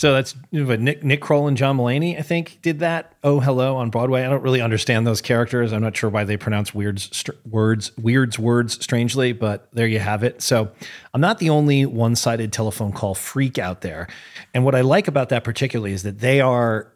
So 0.00 0.14
that's 0.14 0.34
Nick 0.50 1.04
Nick 1.04 1.20
Kroll 1.20 1.46
and 1.46 1.58
John 1.58 1.76
Mulaney, 1.76 2.18
I 2.18 2.22
think, 2.22 2.60
did 2.62 2.78
that. 2.78 3.14
Oh, 3.22 3.38
hello 3.38 3.76
on 3.76 3.90
Broadway. 3.90 4.24
I 4.24 4.30
don't 4.30 4.42
really 4.42 4.62
understand 4.62 5.06
those 5.06 5.20
characters. 5.20 5.74
I'm 5.74 5.82
not 5.82 5.94
sure 5.94 6.08
why 6.08 6.24
they 6.24 6.38
pronounce 6.38 6.74
weirds 6.74 7.14
str- 7.14 7.32
words 7.44 7.94
weirds 7.98 8.38
words 8.38 8.82
strangely, 8.82 9.34
but 9.34 9.68
there 9.74 9.86
you 9.86 9.98
have 9.98 10.24
it. 10.24 10.40
So 10.40 10.72
I'm 11.12 11.20
not 11.20 11.38
the 11.38 11.50
only 11.50 11.84
one-sided 11.84 12.50
telephone 12.50 12.92
call 12.92 13.14
freak 13.14 13.58
out 13.58 13.82
there. 13.82 14.08
And 14.54 14.64
what 14.64 14.74
I 14.74 14.80
like 14.80 15.06
about 15.06 15.28
that 15.28 15.44
particularly 15.44 15.92
is 15.92 16.02
that 16.04 16.20
they 16.20 16.40
are 16.40 16.94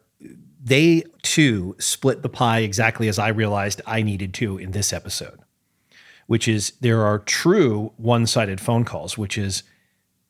they 0.63 1.03
too 1.21 1.75
split 1.77 2.23
the 2.23 2.29
pie 2.29 2.61
exactly 2.61 3.07
as 3.07 3.19
I 3.19 3.27
realized 3.27 3.83
I 3.85 4.01
needed 4.01 4.33
to 4.33 4.57
in 4.57 4.71
this 4.71 4.91
episode, 4.91 5.41
which 6.25 6.47
is 6.47 6.73
there 6.81 7.03
are 7.03 7.19
true 7.19 7.93
one-sided 7.97 8.59
phone 8.59 8.83
calls, 8.83 9.15
which 9.15 9.37
is 9.37 9.61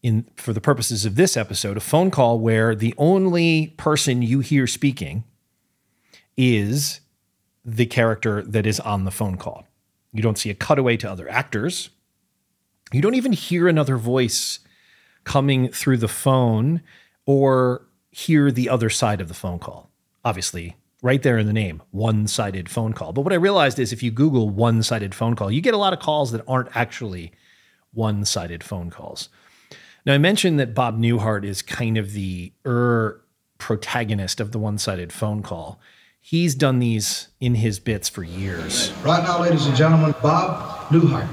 in 0.06 0.24
for 0.36 0.54
the 0.54 0.62
purposes 0.62 1.04
of 1.04 1.16
this 1.16 1.36
episode, 1.36 1.78
a 1.78 1.80
phone 1.80 2.12
call 2.12 2.38
where 2.38 2.76
the 2.76 2.94
only 2.96 3.74
person 3.76 4.22
you 4.22 4.40
hear 4.40 4.68
speaking 4.68 5.24
is 6.38 7.02
the 7.66 7.88
character 7.88 8.44
that 8.44 8.68
is 8.68 8.80
on 8.80 9.06
the 9.06 9.10
phone 9.10 9.36
call. 9.36 9.66
You 10.14 10.22
don't 10.22 10.38
see 10.38 10.52
a 10.52 10.54
cutaway 10.54 10.96
to 10.98 11.10
other 11.10 11.28
actors. 11.28 11.90
You 12.94 13.02
don't 13.02 13.16
even 13.16 13.32
hear 13.32 13.68
another 13.68 13.98
voice 13.98 14.60
coming 15.24 15.70
through 15.70 15.98
the 15.98 16.08
phone 16.08 16.84
or 17.26 17.88
hear 18.12 18.52
the 18.52 18.70
other 18.70 18.92
side 18.92 19.22
of 19.22 19.28
the 19.28 19.34
phone 19.34 19.58
call. 19.58 19.90
Obviously, 20.24 20.76
right 21.02 21.24
there 21.24 21.40
in 21.40 21.48
the 21.48 21.52
name, 21.54 21.82
one 21.90 22.28
sided 22.28 22.70
phone 22.70 22.94
call. 22.94 23.12
But 23.12 23.22
what 23.22 23.34
I 23.34 23.38
realized 23.38 23.80
is 23.80 23.92
if 23.92 24.04
you 24.04 24.12
Google 24.12 24.52
one 24.52 24.84
sided 24.84 25.16
phone 25.16 25.36
call, 25.36 25.50
you 25.50 25.62
get 25.62 25.74
a 25.74 25.78
lot 25.78 25.94
of 25.94 26.00
calls 26.00 26.32
that 26.32 26.46
aren't 26.48 26.78
actually 26.78 27.32
one 27.92 28.24
sided 28.24 28.64
phone 28.64 28.92
calls. 28.92 29.30
Now, 30.06 30.14
I 30.14 30.20
mentioned 30.20 30.60
that 30.60 30.76
Bob 30.76 31.00
Newhart 31.00 31.44
is 31.44 31.64
kind 31.64 31.98
of 31.98 32.14
the 32.14 32.54
er 32.66 33.22
protagonist 33.58 34.40
of 34.40 34.52
the 34.52 34.60
one 34.60 34.78
sided 34.78 35.12
phone 35.12 35.42
call. 35.42 35.80
He's 36.22 36.54
done 36.54 36.78
these 36.78 37.30
in 37.40 37.56
his 37.56 37.80
bits 37.80 38.08
for 38.08 38.24
years. 38.24 38.92
Right 39.04 39.24
now, 39.24 39.42
ladies 39.42 39.66
and 39.66 39.76
gentlemen, 39.76 40.14
Bob 40.22 40.90
Newhart. 40.90 41.32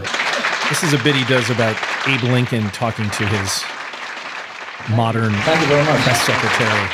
This 0.71 0.83
is 0.83 0.95
a 0.99 1.05
bit 1.05 1.14
he 1.14 1.25
does 1.25 1.50
about 1.50 1.76
Abe 2.09 2.23
Lincoln 2.23 2.64
talking 2.71 3.11
to 3.11 3.26
his 3.26 3.62
modern 4.97 5.33
Thank 5.33 5.61
you 5.61 5.67
very 5.67 5.85
much. 5.85 6.00
press 6.00 6.23
secretary. 6.23 6.88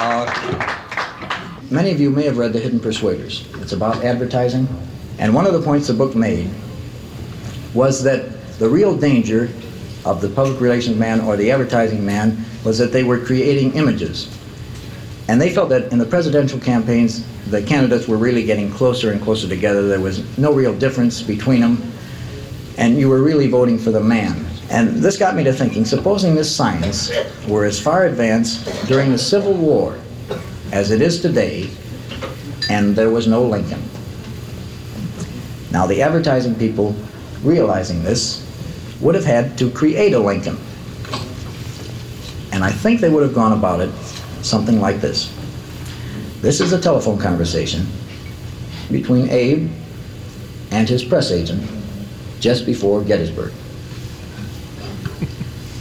Uh, 0.00 1.64
many 1.72 1.90
of 1.90 1.98
you 1.98 2.10
may 2.10 2.22
have 2.22 2.38
read 2.38 2.52
The 2.52 2.60
Hidden 2.60 2.78
Persuaders. 2.78 3.48
It's 3.56 3.72
about 3.72 4.04
advertising. 4.04 4.68
And 5.18 5.34
one 5.34 5.44
of 5.44 5.52
the 5.52 5.62
points 5.62 5.88
the 5.88 5.94
book 5.94 6.14
made 6.14 6.48
was 7.74 8.04
that 8.04 8.58
the 8.60 8.68
real 8.68 8.96
danger 8.96 9.50
of 10.08 10.22
the 10.22 10.28
public 10.30 10.60
relations 10.60 10.96
man 10.96 11.20
or 11.20 11.36
the 11.36 11.50
advertising 11.50 12.04
man 12.04 12.44
was 12.64 12.78
that 12.78 12.92
they 12.92 13.04
were 13.04 13.18
creating 13.18 13.74
images. 13.74 14.34
And 15.28 15.38
they 15.38 15.50
felt 15.50 15.68
that 15.68 15.92
in 15.92 15.98
the 15.98 16.06
presidential 16.06 16.58
campaigns, 16.58 17.26
the 17.50 17.62
candidates 17.62 18.08
were 18.08 18.16
really 18.16 18.44
getting 18.44 18.70
closer 18.72 19.12
and 19.12 19.20
closer 19.20 19.46
together. 19.46 19.86
There 19.86 20.00
was 20.00 20.38
no 20.38 20.52
real 20.54 20.74
difference 20.74 21.20
between 21.20 21.60
them. 21.60 21.92
And 22.78 22.96
you 22.96 23.10
were 23.10 23.22
really 23.22 23.48
voting 23.48 23.78
for 23.78 23.90
the 23.90 24.00
man. 24.00 24.46
And 24.70 24.96
this 24.96 25.18
got 25.18 25.36
me 25.36 25.44
to 25.44 25.52
thinking 25.52 25.84
supposing 25.84 26.34
this 26.34 26.54
science 26.54 27.12
were 27.46 27.66
as 27.66 27.78
far 27.78 28.06
advanced 28.06 28.86
during 28.86 29.12
the 29.12 29.18
Civil 29.18 29.52
War 29.52 29.98
as 30.72 30.90
it 30.90 31.02
is 31.02 31.20
today, 31.20 31.70
and 32.70 32.94
there 32.94 33.10
was 33.10 33.26
no 33.26 33.42
Lincoln. 33.42 33.82
Now, 35.70 35.86
the 35.86 36.02
advertising 36.02 36.54
people, 36.54 36.94
realizing 37.42 38.02
this, 38.02 38.47
would 39.00 39.14
have 39.14 39.24
had 39.24 39.56
to 39.58 39.70
create 39.70 40.12
a 40.12 40.18
Lincoln. 40.18 40.58
And 42.52 42.64
I 42.64 42.70
think 42.72 43.00
they 43.00 43.08
would 43.08 43.22
have 43.22 43.34
gone 43.34 43.52
about 43.52 43.80
it 43.80 43.90
something 44.42 44.80
like 44.80 45.00
this. 45.00 45.32
This 46.40 46.60
is 46.60 46.72
a 46.72 46.80
telephone 46.80 47.18
conversation 47.18 47.86
between 48.90 49.28
Abe 49.28 49.70
and 50.70 50.88
his 50.88 51.04
press 51.04 51.30
agent 51.30 51.62
just 52.40 52.64
before 52.64 53.02
Gettysburg. 53.02 53.52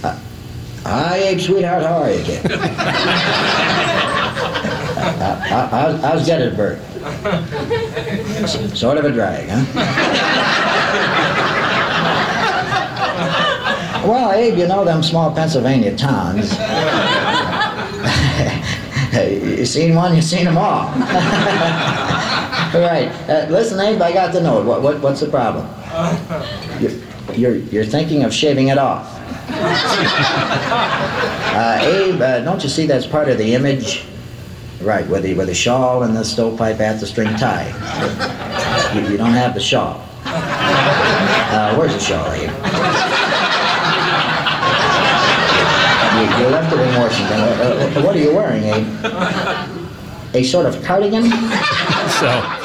Uh, 0.03 0.19
Hi, 0.83 1.17
Abe, 1.17 1.39
sweetheart, 1.39 1.83
how 1.83 2.01
are 2.03 2.11
you, 2.11 2.23
kid? 2.23 2.51
Uh, 4.97 5.09
uh, 5.19 5.67
how's, 5.69 6.01
how's 6.01 6.25
Gettysburg? 6.25 6.79
Sort 8.75 8.97
of 8.97 9.05
a 9.05 9.11
drag, 9.11 9.47
huh? 9.49 10.26
Well, 14.07 14.31
Abe, 14.31 14.57
you 14.57 14.67
know 14.67 14.85
them 14.85 15.03
small 15.03 15.33
Pennsylvania 15.33 15.95
towns. 15.95 16.51
you 19.57 19.65
seen 19.65 19.95
one, 19.95 20.15
you 20.15 20.21
seen 20.21 20.45
them 20.45 20.57
all. 20.57 20.85
right. 22.73 23.09
Uh, 23.27 23.47
listen, 23.49 23.79
Abe, 23.79 24.01
I 24.01 24.13
got 24.13 24.33
the 24.33 24.41
note. 24.41 24.65
What, 24.65 24.81
what, 24.81 25.01
what's 25.01 25.19
the 25.19 25.27
problem? 25.27 25.67
You're, 26.79 26.91
you're, 27.33 27.55
you're 27.55 27.85
thinking 27.85 28.23
of 28.23 28.33
shaving 28.33 28.69
it 28.69 28.77
off. 28.77 29.13
Uh, 31.49 31.79
Abe, 31.81 32.21
uh, 32.21 32.39
don't 32.41 32.63
you 32.63 32.69
see 32.69 32.85
that's 32.85 33.05
part 33.05 33.29
of 33.29 33.37
the 33.37 33.53
image? 33.53 34.05
Right, 34.81 35.07
with 35.07 35.23
the, 35.23 35.33
with 35.33 35.47
the 35.47 35.53
shawl 35.53 36.03
and 36.03 36.15
the 36.15 36.23
stovepipe 36.23 36.79
at 36.79 36.99
the 36.99 37.05
string 37.05 37.35
tie. 37.35 37.67
You, 38.95 39.09
you 39.09 39.17
don't 39.17 39.31
have 39.31 39.53
the 39.53 39.59
shawl. 39.59 40.03
Uh, 40.25 41.75
where's 41.75 41.93
the 41.93 41.99
shawl, 41.99 42.31
Abe? 42.31 43.16
You, 46.17 46.23
you 46.45 46.47
left 46.49 46.73
it 46.73 46.79
in 46.79 46.95
Washington. 46.99 47.39
Uh, 47.39 47.99
uh, 47.99 48.03
what 48.03 48.15
are 48.15 48.19
you 48.19 48.33
wearing, 48.35 48.63
Abe? 48.63 48.87
A 50.33 50.43
sort 50.43 50.65
of 50.65 50.81
cardigan? 50.83 51.23
so, 52.19 52.57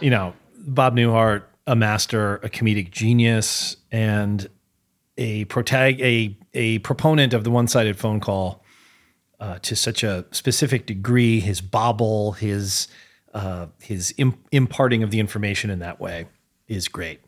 you 0.00 0.10
know, 0.10 0.34
Bob 0.58 0.94
Newhart, 0.94 1.44
a 1.66 1.74
master, 1.74 2.36
a 2.36 2.48
comedic 2.50 2.90
genius, 2.90 3.76
and 3.90 4.48
a 5.18 5.44
protag 5.46 6.00
a 6.00 6.36
a 6.54 6.78
proponent 6.80 7.32
of 7.34 7.44
the 7.44 7.50
one-sided 7.50 7.96
phone 7.98 8.20
call. 8.20 8.62
uh, 9.40 9.58
to 9.60 9.74
such 9.74 10.04
a 10.04 10.24
specific 10.30 10.86
degree. 10.86 11.40
His 11.40 11.60
bobble, 11.60 12.32
his 12.32 12.86
uh, 13.34 13.66
his 13.80 14.14
imp- 14.18 14.38
imparting 14.52 15.02
of 15.02 15.10
the 15.10 15.18
information 15.18 15.68
in 15.68 15.80
that 15.80 15.98
way 16.00 16.26
is 16.68 16.86
great. 16.86 17.20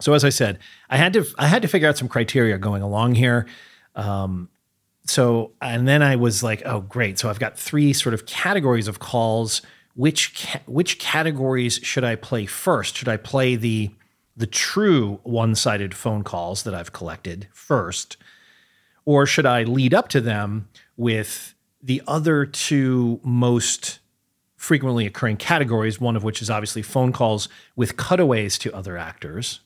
So 0.00 0.12
as 0.12 0.24
I 0.24 0.30
said, 0.30 0.58
I 0.90 0.96
had 0.96 1.12
to 1.12 1.24
I 1.38 1.46
had 1.46 1.62
to 1.62 1.68
figure 1.68 1.88
out 1.88 1.96
some 1.96 2.08
criteria 2.08 2.58
going 2.58 2.82
along 2.82 3.14
here. 3.14 3.46
Um, 3.98 4.48
so 5.04 5.52
and 5.60 5.86
then 5.86 6.02
I 6.02 6.16
was 6.16 6.42
like, 6.42 6.62
oh 6.64 6.80
great. 6.80 7.18
So 7.18 7.28
I've 7.28 7.40
got 7.40 7.58
three 7.58 7.92
sort 7.92 8.14
of 8.14 8.24
categories 8.24 8.88
of 8.88 8.98
calls. 8.98 9.60
Which 9.94 10.34
ca- 10.36 10.62
which 10.66 11.00
categories 11.00 11.80
should 11.82 12.04
I 12.04 12.14
play 12.14 12.46
first? 12.46 12.96
Should 12.96 13.08
I 13.08 13.16
play 13.16 13.56
the 13.56 13.90
the 14.36 14.46
true 14.46 15.18
one-sided 15.24 15.92
phone 15.92 16.22
calls 16.22 16.62
that 16.62 16.72
I've 16.72 16.92
collected 16.92 17.48
first, 17.52 18.16
or 19.04 19.26
should 19.26 19.46
I 19.46 19.64
lead 19.64 19.92
up 19.92 20.08
to 20.10 20.20
them 20.20 20.68
with 20.96 21.54
the 21.82 22.00
other 22.06 22.46
two 22.46 23.18
most 23.24 23.98
frequently 24.54 25.04
occurring 25.04 25.38
categories? 25.38 26.00
One 26.00 26.14
of 26.14 26.22
which 26.22 26.40
is 26.40 26.48
obviously 26.48 26.82
phone 26.82 27.12
calls 27.12 27.48
with 27.74 27.96
cutaways 27.96 28.56
to 28.58 28.72
other 28.72 28.96
actors. 28.96 29.58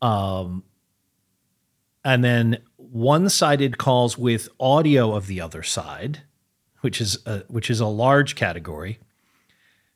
Um, 0.00 0.64
and 2.04 2.24
then 2.24 2.58
one-sided 2.76 3.78
calls 3.78 4.18
with 4.18 4.48
audio 4.60 5.14
of 5.14 5.26
the 5.26 5.40
other 5.40 5.62
side, 5.62 6.22
which 6.80 7.00
is 7.00 7.18
a, 7.26 7.38
which 7.48 7.70
is 7.70 7.80
a 7.80 7.86
large 7.86 8.34
category, 8.34 8.98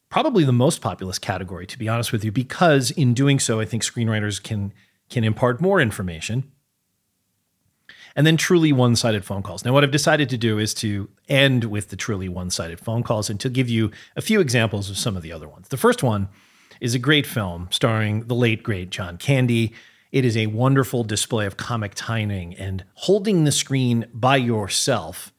probably 0.08 0.44
the 0.44 0.52
most 0.52 0.80
populous 0.80 1.18
category, 1.18 1.66
to 1.66 1.78
be 1.78 1.88
honest 1.88 2.12
with 2.12 2.25
you, 2.25 2.32
because 2.32 2.90
in 2.92 3.12
doing 3.12 3.38
so, 3.38 3.60
I 3.60 3.64
think 3.64 3.82
screenwriters 3.82 4.42
can 4.42 4.72
can 5.08 5.25
impart 5.25 5.60
more 5.60 5.80
information. 5.80 6.50
And 8.16 8.26
then 8.26 8.36
truly 8.36 8.72
one-sided 8.72 9.25
phone 9.25 9.42
calls. 9.42 9.64
Now, 9.64 9.75
what 9.75 9.84
I've 9.84 9.90
decided 9.90 10.30
to 10.30 10.38
do 10.38 10.58
is 10.58 10.72
to 10.75 11.10
end 11.28 11.64
with 11.64 11.90
the 11.90 11.96
truly 11.96 12.30
one-sided 12.30 12.80
phone 12.80 13.02
calls 13.02 13.28
and 13.28 13.38
to 13.40 13.50
give 13.50 13.68
you 13.68 13.90
a 14.16 14.22
few 14.22 14.40
examples 14.40 14.88
of 14.88 14.96
some 14.96 15.16
of 15.16 15.22
the 15.22 15.32
other 15.32 15.46
ones. 15.46 15.68
The 15.68 15.76
first 15.76 16.02
one 16.02 16.28
is 16.80 16.94
a 16.94 16.98
great 16.98 17.26
film 17.26 17.68
starring 17.70 18.26
the 18.26 18.34
late 18.34 18.62
great 18.62 18.88
John 18.90 19.18
Candy. 19.18 19.75
It 20.16 20.25
is 20.25 20.35
a 20.35 20.46
wonderful 20.46 21.04
display 21.04 21.44
of 21.44 21.58
comic 21.58 21.92
timing 21.94 22.54
and 22.54 22.85
holding 22.94 23.44
the 23.44 23.52
screen 23.52 24.06
by 24.14 24.37
yourself, 24.37 25.30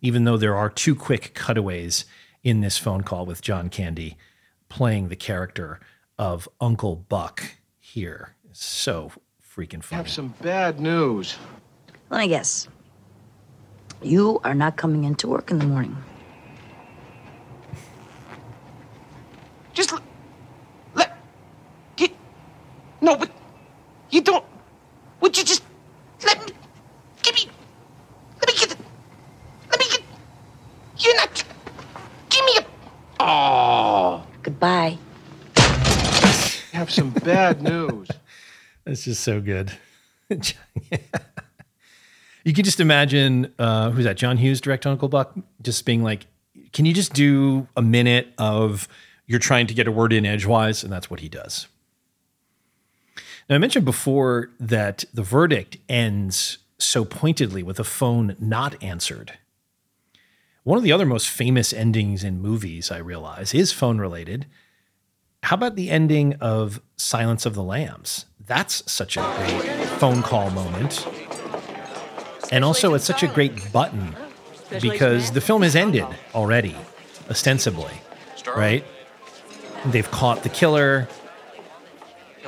even 0.00 0.24
though 0.24 0.36
there 0.36 0.56
are 0.56 0.68
two 0.68 0.96
quick 0.96 1.34
cutaways 1.34 2.04
in 2.42 2.60
this 2.60 2.76
phone 2.76 3.02
call 3.02 3.26
with 3.26 3.42
John 3.42 3.68
Candy 3.68 4.16
playing 4.68 5.06
the 5.06 5.14
character 5.14 5.78
of 6.18 6.48
Uncle 6.60 6.96
Buck 6.96 7.44
here. 7.78 8.34
So 8.50 9.12
freaking 9.40 9.84
funny. 9.84 10.00
I 10.00 10.02
have 10.02 10.10
some 10.10 10.34
bad 10.42 10.80
news. 10.80 11.36
Let 12.10 12.18
me 12.18 12.26
guess. 12.26 12.66
You 14.02 14.40
are 14.42 14.52
not 14.52 14.76
coming 14.76 15.04
into 15.04 15.28
work 15.28 15.52
in 15.52 15.60
the 15.60 15.66
morning. 15.66 15.96
Just 19.74 19.92
let. 19.92 20.02
let 20.96 21.16
get, 21.94 22.10
no, 23.00 23.14
but 23.14 23.30
you 24.14 24.20
don't. 24.20 24.44
Would 25.20 25.36
you 25.36 25.44
just 25.44 25.64
let 26.24 26.38
me. 26.46 26.52
Give 27.22 27.34
me. 27.34 27.48
Let 28.40 28.46
me 28.46 28.54
get 28.58 28.70
the. 28.70 28.76
Let 29.70 29.80
me 29.80 29.86
get. 29.90 30.02
You're 30.98 31.16
not. 31.16 31.44
Give 32.30 32.44
me 32.44 32.58
a. 32.58 32.64
Oh. 33.18 34.24
Goodbye. 34.42 34.98
Have 36.72 36.90
some 36.90 37.10
bad 37.10 37.60
news. 37.60 38.08
That's 38.84 39.04
just 39.04 39.24
so 39.24 39.40
good. 39.40 39.72
you 40.28 40.38
can 42.52 42.64
just 42.64 42.78
imagine 42.78 43.52
uh, 43.58 43.90
who's 43.90 44.04
that? 44.04 44.16
John 44.16 44.36
Hughes 44.36 44.60
direct 44.60 44.86
Uncle 44.86 45.08
Buck, 45.08 45.34
just 45.62 45.84
being 45.84 46.04
like, 46.04 46.26
"Can 46.72 46.84
you 46.84 46.94
just 46.94 47.14
do 47.14 47.66
a 47.76 47.82
minute 47.82 48.32
of 48.38 48.86
you're 49.26 49.40
trying 49.40 49.66
to 49.66 49.74
get 49.74 49.88
a 49.88 49.92
word 49.92 50.12
in 50.12 50.24
edgewise?" 50.24 50.84
And 50.84 50.92
that's 50.92 51.10
what 51.10 51.20
he 51.20 51.28
does. 51.28 51.66
Now 53.48 53.56
I 53.56 53.58
mentioned 53.58 53.84
before 53.84 54.50
that 54.58 55.04
the 55.12 55.22
verdict 55.22 55.76
ends 55.88 56.58
so 56.78 57.04
pointedly 57.04 57.62
with 57.62 57.78
a 57.78 57.84
phone 57.84 58.36
not 58.38 58.82
answered. 58.82 59.34
One 60.62 60.78
of 60.78 60.84
the 60.84 60.92
other 60.92 61.04
most 61.04 61.28
famous 61.28 61.72
endings 61.74 62.24
in 62.24 62.40
movies, 62.40 62.90
I 62.90 62.96
realize, 62.96 63.52
is 63.52 63.70
phone 63.70 63.98
related. 63.98 64.46
How 65.42 65.56
about 65.56 65.76
the 65.76 65.90
ending 65.90 66.34
of 66.40 66.80
Silence 66.96 67.44
of 67.44 67.54
the 67.54 67.62
Lambs? 67.62 68.24
That's 68.46 68.90
such 68.90 69.18
a 69.18 69.34
great 69.36 69.86
phone 69.98 70.22
call 70.22 70.48
moment. 70.50 71.06
And 72.50 72.64
also, 72.64 72.94
it's 72.94 73.04
such 73.04 73.22
a 73.22 73.26
great 73.26 73.72
button 73.72 74.16
because 74.80 75.32
the 75.32 75.40
film 75.42 75.60
has 75.62 75.76
ended 75.76 76.06
already, 76.34 76.74
ostensibly, 77.28 77.92
right? 78.56 78.84
They've 79.86 80.10
caught 80.10 80.42
the 80.44 80.48
killer. 80.48 81.08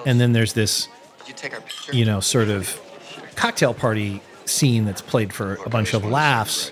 And 0.07 0.21
then 0.21 0.33
there's 0.33 0.55
this, 0.55 0.89
you 1.93 2.05
know, 2.05 2.21
sort 2.21 2.49
of 2.49 2.81
cocktail 3.35 3.75
party 3.75 4.23
scene 4.45 4.85
that's 4.85 5.03
played 5.03 5.33
for 5.33 5.57
a 5.67 5.69
bunch 5.69 5.93
of 5.93 6.05
laughs. 6.05 6.71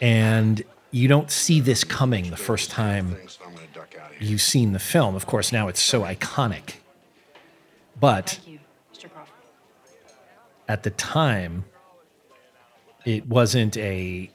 And 0.00 0.62
you 0.92 1.08
don't 1.08 1.30
see 1.30 1.60
this 1.60 1.84
coming 1.84 2.30
the 2.30 2.36
first 2.36 2.70
time 2.70 3.16
you've 4.20 4.40
seen 4.40 4.72
the 4.72 4.78
film. 4.78 5.16
Of 5.16 5.26
course, 5.26 5.50
now 5.50 5.66
it's 5.68 5.82
so 5.82 6.02
iconic. 6.02 6.74
But 7.98 8.38
at 10.68 10.84
the 10.84 10.90
time, 10.90 11.64
it 13.04 13.26
wasn't 13.26 13.76
a 13.78 14.30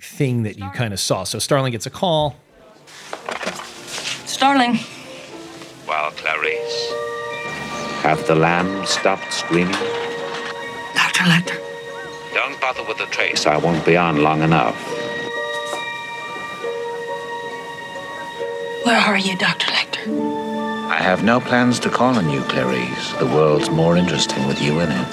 thing 0.00 0.44
that 0.44 0.58
you 0.58 0.70
kind 0.70 0.94
of 0.94 1.00
saw. 1.00 1.24
So 1.24 1.38
Starling 1.38 1.72
gets 1.72 1.86
a 1.86 1.90
call. 1.90 2.36
Starling. 4.24 4.78
Well, 5.88 6.10
Clarice, 6.16 6.92
have 8.02 8.26
the 8.26 8.34
lambs 8.34 8.90
stopped 8.90 9.32
screaming? 9.32 9.72
Dr. 10.94 11.24
Lecter. 11.24 11.60
Don't 12.34 12.60
bother 12.60 12.82
with 12.88 12.98
the 12.98 13.06
trace. 13.06 13.46
I 13.46 13.56
won't 13.56 13.86
be 13.86 13.96
on 13.96 14.20
long 14.20 14.42
enough. 14.42 14.74
Where 18.84 18.98
are 18.98 19.16
you, 19.16 19.36
Dr. 19.38 19.66
Lecter? 19.66 20.90
I 20.90 20.96
have 20.96 21.22
no 21.22 21.38
plans 21.38 21.78
to 21.80 21.88
call 21.88 22.16
on 22.16 22.30
you, 22.30 22.40
Clarice. 22.42 23.12
The 23.20 23.26
world's 23.26 23.70
more 23.70 23.96
interesting 23.96 24.44
with 24.48 24.60
you 24.60 24.80
in 24.80 24.90
it. 24.90 25.12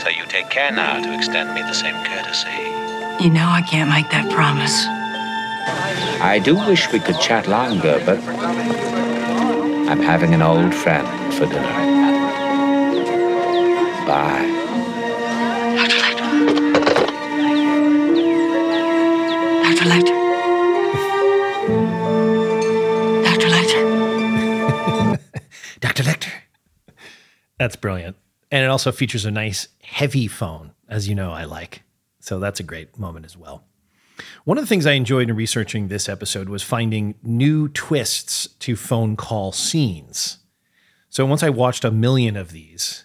So 0.00 0.08
you 0.08 0.24
take 0.28 0.48
care 0.48 0.72
now 0.72 1.02
to 1.02 1.14
extend 1.14 1.54
me 1.54 1.60
the 1.60 1.74
same 1.74 2.02
courtesy. 2.06 2.48
You 3.22 3.30
know 3.30 3.46
I 3.46 3.60
can't 3.60 3.90
make 3.90 4.08
that 4.10 4.30
promise. 4.32 4.86
I 6.22 6.38
do 6.42 6.56
wish 6.56 6.90
we 6.92 6.98
could 7.00 7.20
chat 7.20 7.46
longer, 7.46 8.02
but 8.06 8.18
I'm 9.90 10.00
having 10.00 10.32
an 10.34 10.40
old 10.40 10.72
friend 10.72 11.04
for 11.34 11.46
dinner. 11.46 11.62
Bye. 14.06 14.46
Dr. 19.64 19.86
Lecter. 19.90 20.16
Dr. 23.24 23.48
Lecter. 23.48 23.80
Dr. 25.24 25.24
Lecter. 25.24 25.80
Dr. 25.80 26.02
Lecter. 26.04 26.32
That's 27.58 27.74
brilliant. 27.74 28.16
And 28.52 28.62
it 28.62 28.68
also 28.68 28.92
features 28.92 29.24
a 29.24 29.32
nice 29.32 29.66
heavy 29.82 30.28
phone, 30.28 30.72
as 30.88 31.08
you 31.08 31.16
know 31.16 31.32
I 31.32 31.44
like. 31.44 31.82
So 32.20 32.38
that's 32.38 32.60
a 32.60 32.62
great 32.62 32.96
moment 32.96 33.26
as 33.26 33.36
well. 33.36 33.64
One 34.44 34.58
of 34.58 34.64
the 34.64 34.68
things 34.68 34.86
I 34.86 34.92
enjoyed 34.92 35.30
in 35.30 35.36
researching 35.36 35.88
this 35.88 36.08
episode 36.08 36.48
was 36.48 36.62
finding 36.62 37.14
new 37.22 37.68
twists 37.68 38.46
to 38.60 38.76
phone 38.76 39.16
call 39.16 39.52
scenes. 39.52 40.38
So 41.08 41.26
once 41.26 41.42
I 41.42 41.50
watched 41.50 41.84
a 41.84 41.90
million 41.90 42.36
of 42.36 42.52
these, 42.52 43.04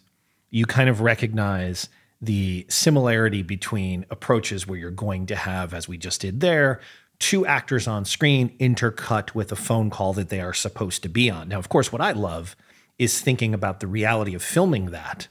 you 0.50 0.66
kind 0.66 0.90
of 0.90 1.02
recognize 1.02 1.90
the 2.22 2.66
similarity 2.70 3.42
between 3.42 4.06
approaches 4.10 4.66
where 4.66 4.80
you're 4.80 4.92
going 4.92 5.26
to 5.28 5.36
have, 5.36 5.74
as 5.74 5.88
we 5.88 5.98
just 5.98 6.22
did 6.22 6.40
there, 6.40 6.80
two 7.20 7.46
actors 7.46 7.88
on 7.88 8.06
screen 8.06 8.56
intercut 8.60 9.34
with 9.34 9.52
a 9.52 9.56
phone 9.56 9.90
call 9.90 10.14
that 10.14 10.30
they 10.30 10.42
are 10.42 10.54
supposed 10.54 11.04
to 11.04 11.10
be 11.10 11.30
on. 11.30 11.50
Now, 11.50 11.60
of 11.60 11.70
course, 11.70 11.92
what 11.92 12.02
I 12.02 12.12
love 12.12 12.56
is 12.98 13.20
thinking 13.20 13.54
about 13.54 13.80
the 13.80 13.88
reality 13.88 14.34
of 14.34 14.44
filming 14.44 14.88
that 14.88 15.28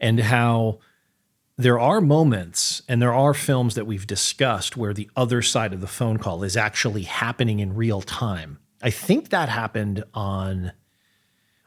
and 0.00 0.20
how 0.20 0.78
there 1.62 1.78
are 1.78 2.00
moments 2.00 2.82
and 2.88 3.00
there 3.00 3.14
are 3.14 3.34
films 3.34 3.74
that 3.74 3.86
we've 3.86 4.06
discussed 4.06 4.76
where 4.76 4.94
the 4.94 5.10
other 5.16 5.42
side 5.42 5.72
of 5.72 5.80
the 5.80 5.86
phone 5.86 6.18
call 6.18 6.42
is 6.42 6.56
actually 6.56 7.02
happening 7.02 7.60
in 7.60 7.74
real 7.74 8.00
time. 8.00 8.58
I 8.82 8.90
think 8.90 9.30
that 9.30 9.48
happened 9.48 10.04
on 10.14 10.72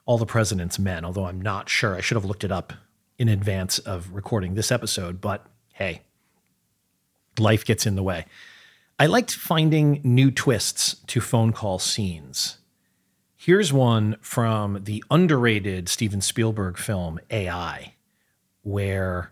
All 0.05 0.17
the 0.17 0.25
President's 0.25 0.77
Men, 0.79 1.05
although 1.05 1.25
I'm 1.25 1.41
not 1.41 1.69
sure. 1.69 1.95
I 1.95 2.01
should 2.01 2.15
have 2.15 2.25
looked 2.25 2.43
it 2.43 2.51
up 2.51 2.73
in 3.17 3.29
advance 3.29 3.79
of 3.79 4.11
recording 4.11 4.55
this 4.55 4.71
episode, 4.71 5.21
but 5.21 5.45
hey, 5.73 6.01
life 7.39 7.63
gets 7.65 7.85
in 7.85 7.95
the 7.95 8.03
way. 8.03 8.25
I 8.99 9.05
liked 9.07 9.31
finding 9.31 10.01
new 10.03 10.31
twists 10.31 10.95
to 11.07 11.21
phone 11.21 11.51
call 11.51 11.79
scenes. 11.79 12.57
Here's 13.35 13.71
one 13.71 14.15
from 14.21 14.83
the 14.83 15.03
underrated 15.11 15.89
Steven 15.89 16.21
Spielberg 16.21 16.77
film 16.77 17.19
AI, 17.29 17.93
where 18.63 19.31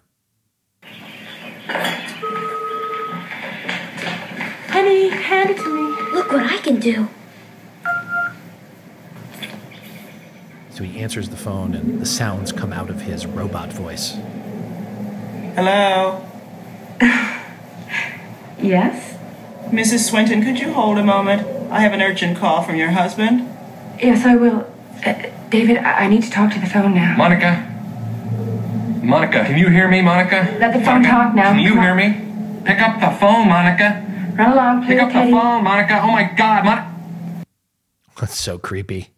Penny, 4.67 5.09
hand 5.09 5.49
it 5.49 5.57
to 5.57 5.69
me. 5.73 6.11
Look 6.13 6.31
what 6.31 6.43
I 6.43 6.57
can 6.57 6.79
do. 6.79 7.07
So 10.71 10.83
he 10.83 10.99
answers 10.99 11.29
the 11.29 11.37
phone, 11.37 11.75
and 11.75 12.01
the 12.01 12.05
sounds 12.05 12.51
come 12.51 12.73
out 12.73 12.89
of 12.89 13.01
his 13.01 13.25
robot 13.27 13.71
voice. 13.71 14.17
Hello? 15.55 16.25
yes? 18.59 19.17
Mrs. 19.67 20.09
Swinton, 20.09 20.43
could 20.43 20.59
you 20.59 20.73
hold 20.73 20.97
a 20.97 21.03
moment? 21.03 21.47
I 21.71 21.81
have 21.81 21.93
an 21.93 22.01
urgent 22.01 22.37
call 22.37 22.63
from 22.63 22.75
your 22.75 22.89
husband. 22.89 23.47
Yes, 24.01 24.25
I 24.25 24.35
will. 24.35 24.71
Uh, 25.05 25.13
David, 25.49 25.77
I-, 25.77 26.05
I 26.05 26.07
need 26.07 26.23
to 26.23 26.31
talk 26.31 26.51
to 26.53 26.59
the 26.59 26.65
phone 26.65 26.95
now. 26.95 27.15
Monica, 27.17 27.72
Monica, 29.03 29.43
can 29.43 29.57
you 29.57 29.69
hear 29.69 29.87
me, 29.89 30.01
Monica? 30.01 30.55
Let 30.59 30.73
the 30.73 30.79
phone 30.79 31.01
Monica, 31.01 31.09
talk 31.09 31.35
now. 31.35 31.51
Can 31.51 31.59
you 31.59 31.73
Come 31.73 31.81
hear 31.81 31.91
on. 31.91 31.97
me? 31.97 32.63
Pick 32.65 32.79
up 32.79 32.99
the 33.01 33.19
phone, 33.19 33.49
Monica. 33.49 34.33
Run 34.37 34.51
along, 34.53 34.81
Pick 34.87 34.97
please, 34.97 35.01
up 35.01 35.07
the 35.09 35.31
phone, 35.31 35.63
Monica. 35.63 35.99
Oh 36.01 36.07
my 36.11 36.31
God, 36.35 36.65
Monica. 36.65 36.89
That's 38.19 38.39
so 38.39 38.57
creepy. 38.57 39.09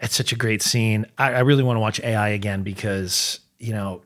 It's 0.00 0.16
such 0.16 0.32
a 0.32 0.36
great 0.36 0.60
scene. 0.60 1.06
I, 1.16 1.34
I 1.34 1.40
really 1.40 1.62
want 1.62 1.76
to 1.76 1.80
watch 1.80 2.00
AI 2.00 2.30
again 2.30 2.64
because, 2.64 3.38
you 3.60 3.72
know, 3.72 4.02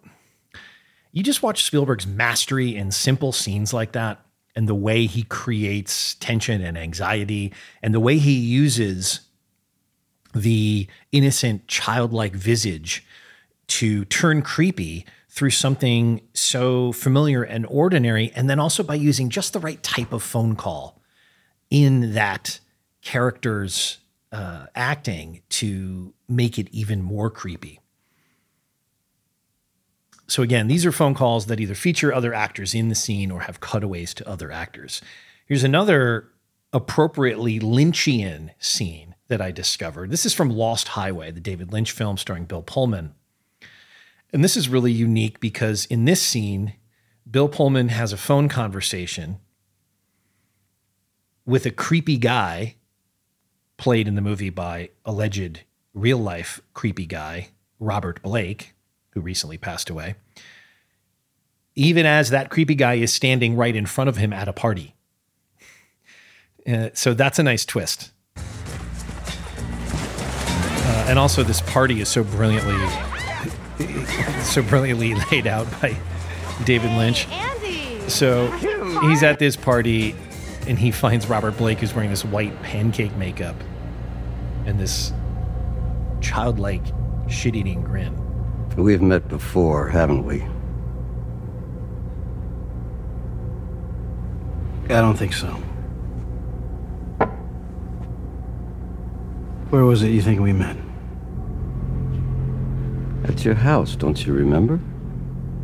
you 1.13 1.23
just 1.23 1.43
watch 1.43 1.65
Spielberg's 1.65 2.07
mastery 2.07 2.77
in 2.77 2.91
simple 2.91 3.33
scenes 3.33 3.73
like 3.73 3.93
that 3.93 4.21
and 4.55 4.69
the 4.69 4.75
way 4.75 5.07
he 5.07 5.23
creates 5.23 6.15
tension 6.17 6.61
and 6.61 6.77
anxiety 6.77 7.55
and 7.83 7.95
the 7.95 8.01
way 8.01 8.19
he 8.19 8.33
uses 8.35 9.21
the 10.35 10.87
innocent 11.13 11.67
childlike 11.69 12.35
visage 12.35 13.03
to 13.69 14.05
turn 14.07 14.43
creepy 14.43 15.05
through 15.29 15.51
something 15.51 16.21
so 16.33 16.93
familiar 16.93 17.43
and 17.43 17.67
ordinary 17.67 18.33
and 18.35 18.49
then 18.49 18.59
also 18.59 18.83
by 18.83 18.95
using 18.95 19.29
just 19.29 19.53
the 19.53 19.61
right 19.61 19.83
type 19.83 20.13
of 20.13 20.23
phone 20.23 20.57
call 20.57 21.01
in 21.71 22.15
that 22.15 22.61
character's 23.03 23.99
uh, 24.33 24.67
acting 24.75 25.43
to 25.49 26.15
make 26.29 26.59
it 26.59 26.69
even 26.71 27.03
more 27.03 27.31
creepy. 27.31 27.81
So, 30.27 30.43
again, 30.43 30.67
these 30.67 30.85
are 30.85 30.93
phone 30.93 31.15
calls 31.15 31.47
that 31.47 31.61
either 31.61 31.75
feature 31.75 32.13
other 32.13 32.35
actors 32.35 32.75
in 32.75 32.89
the 32.89 32.95
scene 32.97 33.31
or 33.31 33.43
have 33.43 33.61
cutaways 33.61 34.13
to 34.15 34.29
other 34.29 34.51
actors. 34.51 35.01
Here's 35.47 35.63
another 35.63 36.29
appropriately 36.73 37.61
Lynchian 37.61 38.51
scene 38.59 39.15
that 39.29 39.41
I 39.41 39.53
discovered. 39.53 40.11
This 40.11 40.27
is 40.27 40.35
from 40.35 40.51
Lost 40.51 40.89
Highway, 40.89 41.31
the 41.31 41.41
David 41.41 41.73
Lynch 41.73 41.93
film 41.93 42.17
starring 42.17 42.45
Bill 42.45 42.63
Pullman. 42.63 43.15
And 44.33 44.43
this 44.43 44.57
is 44.57 44.69
really 44.69 44.93
unique 44.93 45.41
because 45.41 45.87
in 45.87 46.05
this 46.05 46.21
scene, 46.21 46.75
Bill 47.31 47.49
Pullman 47.49 47.89
has 47.89 48.13
a 48.13 48.17
phone 48.17 48.49
conversation 48.49 49.39
with 51.45 51.65
a 51.65 51.71
creepy 51.71 52.19
guy 52.19 52.77
played 53.77 54.09
in 54.09 54.15
the 54.15 54.21
movie 54.21 54.51
by 54.51 54.91
alleged 55.05 55.61
real 55.95 56.19
life 56.19 56.61
creepy 56.75 57.07
guy 57.07 57.49
Robert 57.79 58.23
Blake, 58.23 58.75
who 59.11 59.21
recently 59.21 59.59
passed 59.59 59.91
away. 59.91 60.15
Even 61.75 62.07
as 62.07 62.31
that 62.31 62.51
creepy 62.51 62.75
guy 62.75 62.95
is 62.95 63.13
standing 63.13 63.55
right 63.55 63.77
in 63.77 63.87
front 63.87 64.09
of 64.09 64.17
him 64.17 64.33
at 64.33 64.49
a 64.49 64.53
party. 64.53 64.95
Uh, 66.67 66.89
so 66.95 67.15
that's 67.15 67.39
a 67.39 67.43
nice 67.43 67.65
twist. 67.65 68.13
Uh, 68.37 68.43
and 71.09 71.19
also, 71.19 71.43
this 71.43 71.61
party 71.63 72.01
is 72.01 72.09
so 72.09 72.25
brilliantly, 72.25 72.75
so 74.43 74.63
brilliantly 74.63 75.15
laid 75.31 75.47
out 75.47 75.69
by 75.81 75.97
David 76.65 76.91
Lynch. 76.93 77.29
Andy. 77.29 78.09
So 78.09 78.51
he's 79.03 79.23
at 79.23 79.39
this 79.39 79.57
party, 79.57 80.15
and 80.67 80.79
he 80.79 80.91
finds 80.91 81.29
Robert 81.29 81.57
Blake, 81.57 81.79
who's 81.81 81.95
wearing 81.95 82.11
this 82.11 82.25
white 82.25 82.63
pancake 82.63 83.15
makeup 83.17 83.57
and 84.65 84.79
this 84.79 85.13
childlike 86.21 86.83
shit-eating 87.29 87.83
grin. 87.83 88.15
We've 88.77 89.03
met 89.03 89.29
before, 89.29 89.89
haven't 89.89 90.25
we? 90.25 90.43
I 94.85 95.01
don't 95.01 95.17
think 95.17 95.33
so. 95.33 95.49
Where 99.71 99.85
was 99.85 100.03
it 100.03 100.11
you 100.11 100.23
think 100.23 100.41
we 100.41 100.53
met? 100.53 100.77
At 103.29 103.45
your 103.45 103.55
house, 103.55 103.97
don't 103.97 104.25
you 104.25 104.33
remember? 104.33 104.81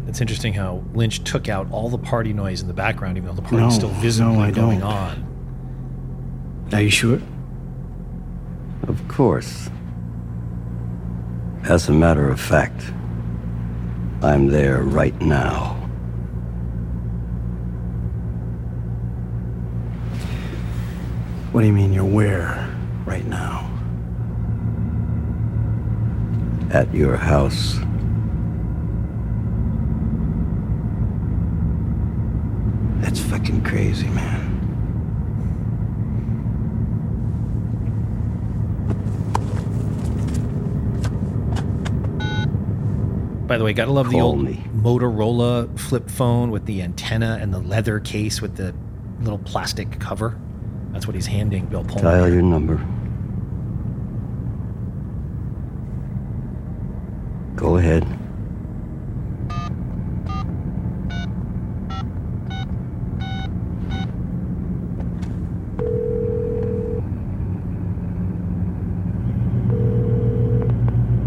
It's 0.08 0.20
interesting 0.20 0.52
how 0.52 0.82
Lynch 0.94 1.22
took 1.24 1.48
out 1.48 1.70
all 1.70 1.88
the 1.88 1.98
party 1.98 2.32
noise 2.32 2.60
in 2.60 2.68
the 2.68 2.74
background, 2.74 3.16
even 3.16 3.28
though 3.28 3.34
the 3.40 3.42
party's 3.42 3.60
No, 3.60 3.70
still 3.70 3.88
visibly 4.00 4.34
no, 4.34 4.40
I 4.40 4.50
going 4.50 4.80
don't. 4.80 4.88
on. 4.92 6.68
Are 6.72 6.80
you 6.82 6.90
sure? 6.90 7.20
Of 8.88 9.06
course. 9.08 9.70
As 11.64 11.88
a 11.88 11.92
matter 11.92 12.28
of 12.28 12.40
fact, 12.40 12.82
I'm 14.22 14.48
there 14.48 14.82
right 14.82 15.18
now. 15.20 15.74
What 21.52 21.60
do 21.60 21.66
you 21.66 21.72
mean 21.72 21.92
you're 21.92 22.04
where 22.04 22.68
right 23.04 23.26
now? 23.26 23.68
At 26.72 26.94
your 26.94 27.18
house. 27.18 27.74
That's 33.02 33.20
fucking 33.20 33.62
crazy, 33.62 34.08
man. 34.08 34.48
By 43.46 43.58
the 43.58 43.64
way, 43.64 43.74
gotta 43.74 43.92
love 43.92 44.08
the 44.08 44.22
old 44.22 44.42
me. 44.42 44.64
Motorola 44.74 45.78
flip 45.78 46.08
phone 46.08 46.50
with 46.50 46.64
the 46.64 46.80
antenna 46.80 47.38
and 47.38 47.52
the 47.52 47.58
leather 47.60 48.00
case 48.00 48.40
with 48.40 48.56
the 48.56 48.74
little 49.20 49.40
plastic 49.40 50.00
cover. 50.00 50.40
That's 50.92 51.06
what 51.06 51.14
he's 51.14 51.26
handing 51.26 51.66
Bill 51.66 51.84
Pullman. 51.84 52.04
Dial 52.04 52.28
your 52.30 52.40
number. 52.40 52.82
Go 57.62 57.76
ahead. 57.76 58.02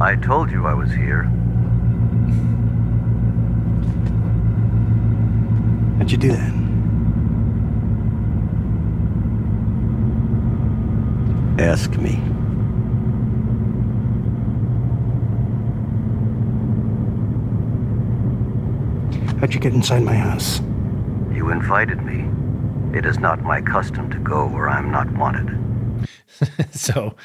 I 0.02 0.17
told 0.17 0.52
you 0.52 0.67
I 0.67 0.74
was 0.74 0.91
here. 0.91 1.24
How'd 5.98 6.12
you 6.12 6.17
do 6.17 6.34
that? 6.34 6.54
Ask 11.60 11.95
me. 11.95 12.35
How'd 19.45 19.53
you 19.53 19.60
get 19.60 19.75
inside 19.75 20.01
my 20.01 20.15
house? 20.15 20.60
You 21.31 21.51
invited 21.51 22.01
me. 22.01 22.27
It 22.97 23.05
is 23.05 23.19
not 23.19 23.43
my 23.43 23.62
custom 23.62 24.10
to 24.10 24.17
go 24.17 24.47
where 24.47 24.67
I'm 24.67 24.89
not 24.89 25.08
wanted. 25.12 26.08
so 26.71 27.15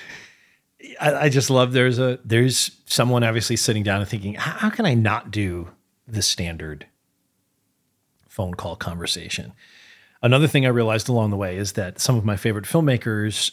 I, 1.00 1.14
I 1.14 1.28
just 1.30 1.48
love 1.48 1.72
there's 1.72 1.98
a 1.98 2.18
there's 2.22 2.72
someone 2.84 3.24
obviously 3.24 3.56
sitting 3.56 3.82
down 3.82 4.02
and 4.02 4.10
thinking, 4.10 4.34
how, 4.34 4.50
how 4.50 4.68
can 4.68 4.84
I 4.84 4.92
not 4.92 5.30
do 5.30 5.70
the 6.06 6.20
standard 6.20 6.86
phone 8.28 8.52
call 8.52 8.76
conversation? 8.76 9.54
Another 10.22 10.46
thing 10.46 10.66
I 10.66 10.68
realized 10.68 11.08
along 11.08 11.30
the 11.30 11.38
way 11.38 11.56
is 11.56 11.72
that 11.72 12.00
some 12.00 12.16
of 12.16 12.24
my 12.26 12.36
favorite 12.36 12.66
filmmakers 12.66 13.52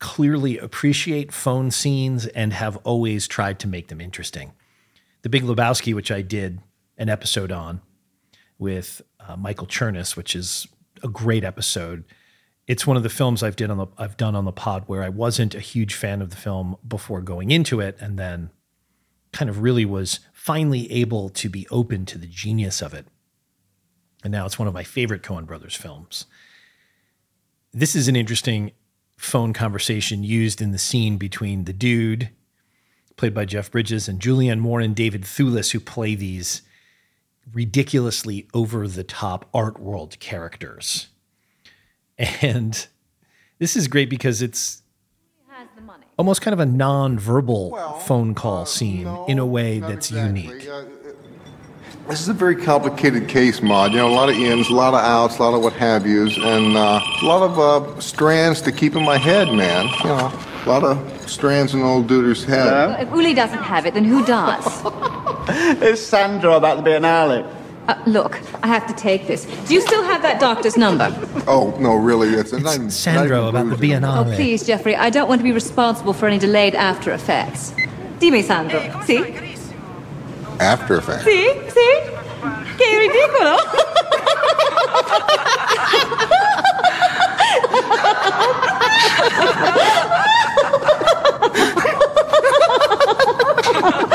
clearly 0.00 0.58
appreciate 0.58 1.30
phone 1.30 1.70
scenes 1.70 2.26
and 2.26 2.52
have 2.52 2.78
always 2.78 3.28
tried 3.28 3.60
to 3.60 3.68
make 3.68 3.86
them 3.86 4.00
interesting. 4.00 4.54
The 5.22 5.28
Big 5.28 5.44
Lebowski, 5.44 5.94
which 5.94 6.10
I 6.10 6.20
did 6.20 6.58
an 6.98 7.08
episode 7.08 7.52
on 7.52 7.80
with 8.62 9.02
uh, 9.20 9.36
Michael 9.36 9.66
Chernus, 9.66 10.16
which 10.16 10.34
is 10.34 10.68
a 11.02 11.08
great 11.08 11.44
episode. 11.44 12.04
It's 12.68 12.86
one 12.86 12.96
of 12.96 13.02
the 13.02 13.10
films 13.10 13.42
I've 13.42 13.56
did 13.56 13.70
on 13.70 13.76
the 13.76 13.88
I've 13.98 14.16
done 14.16 14.36
on 14.36 14.44
the 14.44 14.52
pod 14.52 14.84
where 14.86 15.02
I 15.02 15.08
wasn't 15.08 15.54
a 15.54 15.60
huge 15.60 15.94
fan 15.94 16.22
of 16.22 16.30
the 16.30 16.36
film 16.36 16.76
before 16.86 17.20
going 17.20 17.50
into 17.50 17.80
it, 17.80 17.98
and 18.00 18.18
then 18.18 18.50
kind 19.32 19.50
of 19.50 19.60
really 19.60 19.84
was 19.84 20.20
finally 20.32 20.90
able 20.92 21.28
to 21.30 21.48
be 21.48 21.66
open 21.70 22.06
to 22.06 22.18
the 22.18 22.26
genius 22.26 22.80
of 22.80 22.94
it. 22.94 23.06
And 24.22 24.30
now 24.30 24.46
it's 24.46 24.58
one 24.58 24.68
of 24.68 24.74
my 24.74 24.84
favorite 24.84 25.22
Coen 25.22 25.44
Brothers 25.44 25.74
films. 25.74 26.26
This 27.72 27.96
is 27.96 28.06
an 28.06 28.14
interesting 28.14 28.70
phone 29.16 29.52
conversation 29.52 30.22
used 30.22 30.62
in 30.62 30.70
the 30.70 30.78
scene 30.78 31.16
between 31.16 31.64
the 31.64 31.72
dude, 31.72 32.30
played 33.16 33.34
by 33.34 33.44
Jeff 33.44 33.70
Bridges, 33.72 34.08
and 34.08 34.20
Julianne 34.20 34.60
Moore 34.60 34.80
and 34.80 34.94
David 34.94 35.22
Thewlis, 35.22 35.72
who 35.72 35.80
play 35.80 36.14
these 36.14 36.62
ridiculously 37.52 38.46
over 38.54 38.86
the 38.86 39.04
top 39.04 39.48
art 39.54 39.80
world 39.80 40.18
characters. 40.20 41.08
And 42.18 42.86
This 43.58 43.76
is 43.76 43.88
great 43.88 44.10
because 44.10 44.42
it's 44.42 44.82
almost 46.18 46.42
kind 46.42 46.52
of 46.52 46.60
a 46.60 46.66
non-verbal 46.66 48.00
phone 48.06 48.34
call 48.34 48.66
scene 48.66 49.06
in 49.28 49.38
a 49.38 49.46
way 49.46 49.78
that's 49.80 50.10
unique. 50.10 50.68
This 52.08 52.20
is 52.20 52.28
a 52.28 52.32
very 52.34 52.56
complicated 52.56 53.28
case, 53.28 53.62
Maud. 53.62 53.92
You 53.92 53.98
know, 53.98 54.08
a 54.08 54.14
lot 54.14 54.28
of 54.28 54.34
ins, 54.36 54.68
a 54.68 54.74
lot 54.74 54.92
of 54.92 55.00
outs, 55.00 55.38
a 55.38 55.42
lot 55.42 55.54
of 55.54 55.62
what 55.62 55.72
have 55.74 56.04
yous, 56.06 56.36
and 56.36 56.76
uh, 56.76 57.00
a 57.22 57.24
lot 57.24 57.42
of 57.48 57.58
uh, 57.58 58.00
strands 58.00 58.60
to 58.62 58.72
keep 58.72 58.96
in 58.96 59.04
my 59.04 59.16
head, 59.16 59.52
man. 59.52 59.86
You 60.02 60.08
know, 60.08 60.32
a 60.66 60.68
lot 60.68 60.82
of 60.82 61.30
strands 61.30 61.74
in 61.74 61.82
old 61.82 62.08
Duder's 62.08 62.42
head. 62.42 62.66
Well, 62.66 63.00
if 63.00 63.08
Uli 63.10 63.34
doesn't 63.34 63.62
have 63.62 63.86
it, 63.86 63.94
then 63.94 64.04
who 64.04 64.24
does? 64.26 64.64
Is 65.82 66.04
Sandro 66.04 66.56
about 66.56 66.82
the 66.82 66.90
Biennale? 66.90 67.46
Uh, 67.88 67.94
look, 68.06 68.40
I 68.62 68.68
have 68.68 68.86
to 68.86 68.94
take 68.94 69.26
this. 69.26 69.44
Do 69.66 69.74
you 69.74 69.80
still 69.80 70.02
have 70.04 70.22
that 70.22 70.40
doctor's 70.40 70.76
number? 70.76 71.12
Oh, 71.46 71.74
no, 71.78 71.94
really, 71.94 72.28
it's, 72.28 72.52
not 72.52 72.74
even- 72.76 72.90
Sandro 72.90 73.48
about 73.48 73.68
the 73.68 73.76
Biennale. 73.76 74.26
Oh, 74.26 74.34
please, 74.36 74.64
Jeffrey, 74.64 74.96
I 74.96 75.10
don't 75.10 75.28
want 75.28 75.40
to 75.40 75.44
be 75.44 75.52
responsible 75.52 76.12
for 76.14 76.26
any 76.26 76.38
delayed 76.38 76.74
after 76.74 77.12
effects. 77.12 77.74
Dimmi, 78.18 78.42
Sandro. 78.42 78.80
Sì? 79.04 79.18
After 80.60 80.98
Effects. 80.98 81.24
Sì? 81.24 81.48
Sì? 81.68 82.10
Che 82.76 82.98
ridicolo! 82.98 83.56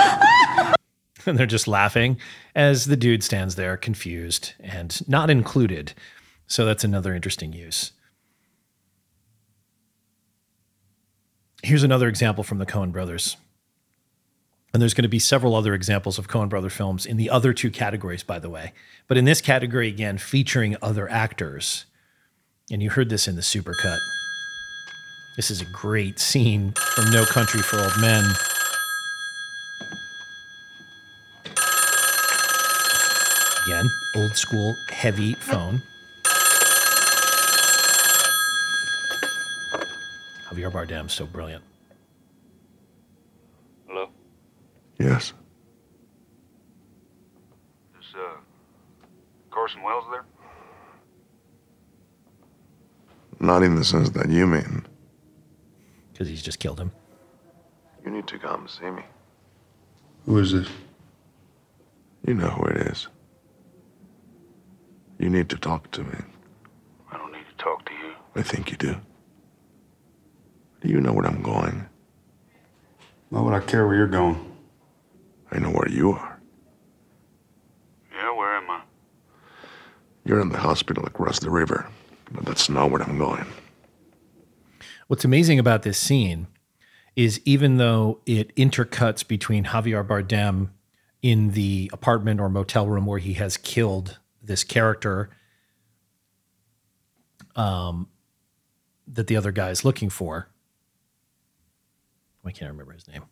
and 1.30 1.38
they're 1.38 1.46
just 1.46 1.68
laughing 1.68 2.18
as 2.56 2.86
the 2.86 2.98
dude 2.98 3.24
stands 3.24 3.56
there 3.56 3.78
confused 3.78 4.54
and 4.60 5.08
not 5.08 5.30
included. 5.30 5.94
So 6.48 6.66
that's 6.66 6.84
another 6.84 7.14
interesting 7.14 7.54
use. 7.54 7.92
Here's 11.62 11.84
another 11.84 12.08
example 12.08 12.44
from 12.44 12.60
the 12.60 12.66
Coen 12.66 12.92
brothers. 12.92 13.36
And 14.74 14.82
there's 14.82 14.94
going 14.94 15.04
to 15.04 15.10
be 15.10 15.20
several 15.20 15.56
other 15.56 15.74
examples 15.74 16.18
of 16.18 16.28
Coen 16.28 16.50
brother 16.50 16.70
films 16.70 17.06
in 17.06 17.18
the 17.18 17.30
other 17.30 17.52
two 17.52 17.72
categories, 17.72 18.24
by 18.24 18.40
the 18.40 18.50
way. 18.50 18.74
But 19.08 19.18
in 19.18 19.26
this 19.26 19.42
category, 19.42 19.88
again, 19.88 20.18
featuring 20.18 20.78
other 20.82 21.10
actors. 21.10 21.86
And 22.72 22.84
you 22.84 22.90
heard 22.92 23.10
this 23.10 23.28
in 23.28 23.36
the 23.36 23.42
supercut. 23.42 23.98
This 25.36 25.50
is 25.52 25.62
a 25.62 25.66
great 25.66 26.20
scene 26.20 26.74
from 26.74 27.12
No 27.12 27.26
Country 27.26 27.62
for 27.62 27.80
Old 27.80 28.00
Men. 28.00 28.24
Again, 33.68 33.92
old 34.16 34.38
school, 34.38 34.78
heavy 34.88 35.34
phone. 35.34 35.82
Javier 40.48 40.72
Bardem, 40.72 41.12
so 41.12 41.26
brilliant. 41.26 41.66
Hello? 43.86 44.08
Yes. 44.98 45.34
Is 48.00 48.06
uh, 48.16 48.38
Carson 49.52 49.84
Wells 49.84 50.06
there? 50.12 50.24
Not 53.42 53.64
in 53.64 53.76
the 53.76 53.84
sense 53.84 54.12
that 54.12 54.30
you 54.30 54.48
mean. 54.48 54.86
Because 56.14 56.30
he's 56.30 56.42
just 56.42 56.60
killed 56.60 56.80
him. 56.80 56.94
You 58.06 58.12
need 58.12 58.28
to 58.28 58.40
come 58.40 58.70
see 58.70 58.90
me. 58.90 59.04
Who 60.26 60.38
is 60.38 60.54
this? 60.54 60.70
You 62.26 62.34
know 62.34 62.48
who 62.48 62.64
it 62.68 62.78
is. 62.78 63.10
You 65.20 65.30
need 65.30 65.50
to 65.50 65.58
talk 65.58 65.92
to 65.92 66.04
me. 66.04 66.18
I 67.12 67.18
don't 67.18 67.32
need 67.32 67.46
to 67.50 67.64
talk 67.64 67.86
to 67.86 67.94
you. 67.94 68.14
I 68.36 68.44
think 68.44 68.72
you 68.72 68.78
do. 68.78 68.96
Do 70.82 70.90
you 70.90 71.02
know 71.02 71.14
where 71.14 71.26
I'm 71.26 71.42
going? 71.42 71.88
Why 73.30 73.42
would 73.42 73.54
I 73.54 73.60
care 73.60 73.88
where 73.88 73.96
you're 73.96 74.08
going? 74.08 74.56
I 75.52 75.60
know 75.60 75.70
where 75.70 75.90
you 75.90 76.12
are. 76.12 76.40
Yeah, 78.14 78.36
where 78.36 78.56
am 78.56 78.70
I? 78.70 78.82
You're 80.24 80.42
in 80.42 80.50
the 80.50 80.58
hospital 80.58 81.06
across 81.06 81.40
the 81.40 81.50
river, 81.50 81.88
but 82.32 82.46
that's 82.46 82.70
not 82.70 82.92
where 82.92 83.02
I'm 83.02 83.18
going. 83.18 83.46
What's 85.08 85.26
amazing 85.26 85.58
about 85.58 85.84
this 85.84 85.98
scene 85.98 86.48
is 87.16 87.42
even 87.46 87.78
though 87.78 88.20
it 88.26 88.56
intercuts 88.56 89.28
between 89.28 89.66
Javier 89.66 90.06
Bardem 90.06 90.70
in 91.22 91.52
the 91.52 91.90
apartment 91.92 92.40
or 92.40 92.50
motel 92.50 92.88
room 92.88 93.06
where 93.06 93.20
he 93.20 93.34
has 93.34 93.58
killed 93.58 94.20
this 94.48 94.64
character 94.64 95.30
um, 97.56 98.08
that 99.08 99.28
the 99.28 99.36
other 99.36 99.52
guy 99.52 99.70
is 99.70 99.86
looking 99.86 100.10
for. 100.10 100.50
I 102.46 102.52
can't 102.52 102.72
remember 102.72 102.94
his 102.94 103.08
name. 103.08 103.24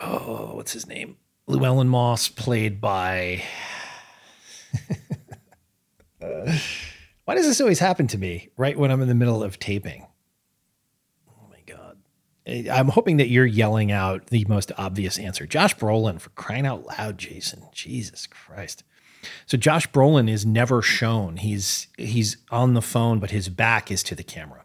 Oh, 0.00 0.52
what's 0.54 0.72
his 0.72 0.86
name? 0.86 1.16
Llewellyn 1.46 1.88
Moss, 1.88 2.28
played 2.28 2.80
by. 2.80 3.42
Why 7.24 7.34
does 7.34 7.46
this 7.46 7.60
always 7.60 7.78
happen 7.78 8.06
to 8.08 8.18
me 8.18 8.50
right 8.56 8.78
when 8.78 8.90
I'm 8.90 9.00
in 9.00 9.08
the 9.08 9.14
middle 9.14 9.42
of 9.42 9.58
taping? 9.58 10.06
I'm 12.48 12.88
hoping 12.88 13.18
that 13.18 13.28
you're 13.28 13.46
yelling 13.46 13.92
out 13.92 14.28
the 14.28 14.44
most 14.48 14.72
obvious 14.78 15.18
answer. 15.18 15.46
Josh 15.46 15.76
Brolin, 15.76 16.20
for 16.20 16.30
crying 16.30 16.66
out 16.66 16.86
loud, 16.86 17.18
Jason. 17.18 17.64
Jesus 17.72 18.26
Christ. 18.26 18.84
So 19.46 19.58
Josh 19.58 19.90
Brolin 19.90 20.30
is 20.30 20.46
never 20.46 20.80
shown. 20.80 21.36
He's 21.36 21.88
he's 21.98 22.38
on 22.50 22.74
the 22.74 22.82
phone, 22.82 23.18
but 23.18 23.30
his 23.30 23.48
back 23.48 23.90
is 23.90 24.02
to 24.04 24.14
the 24.14 24.22
camera. 24.22 24.64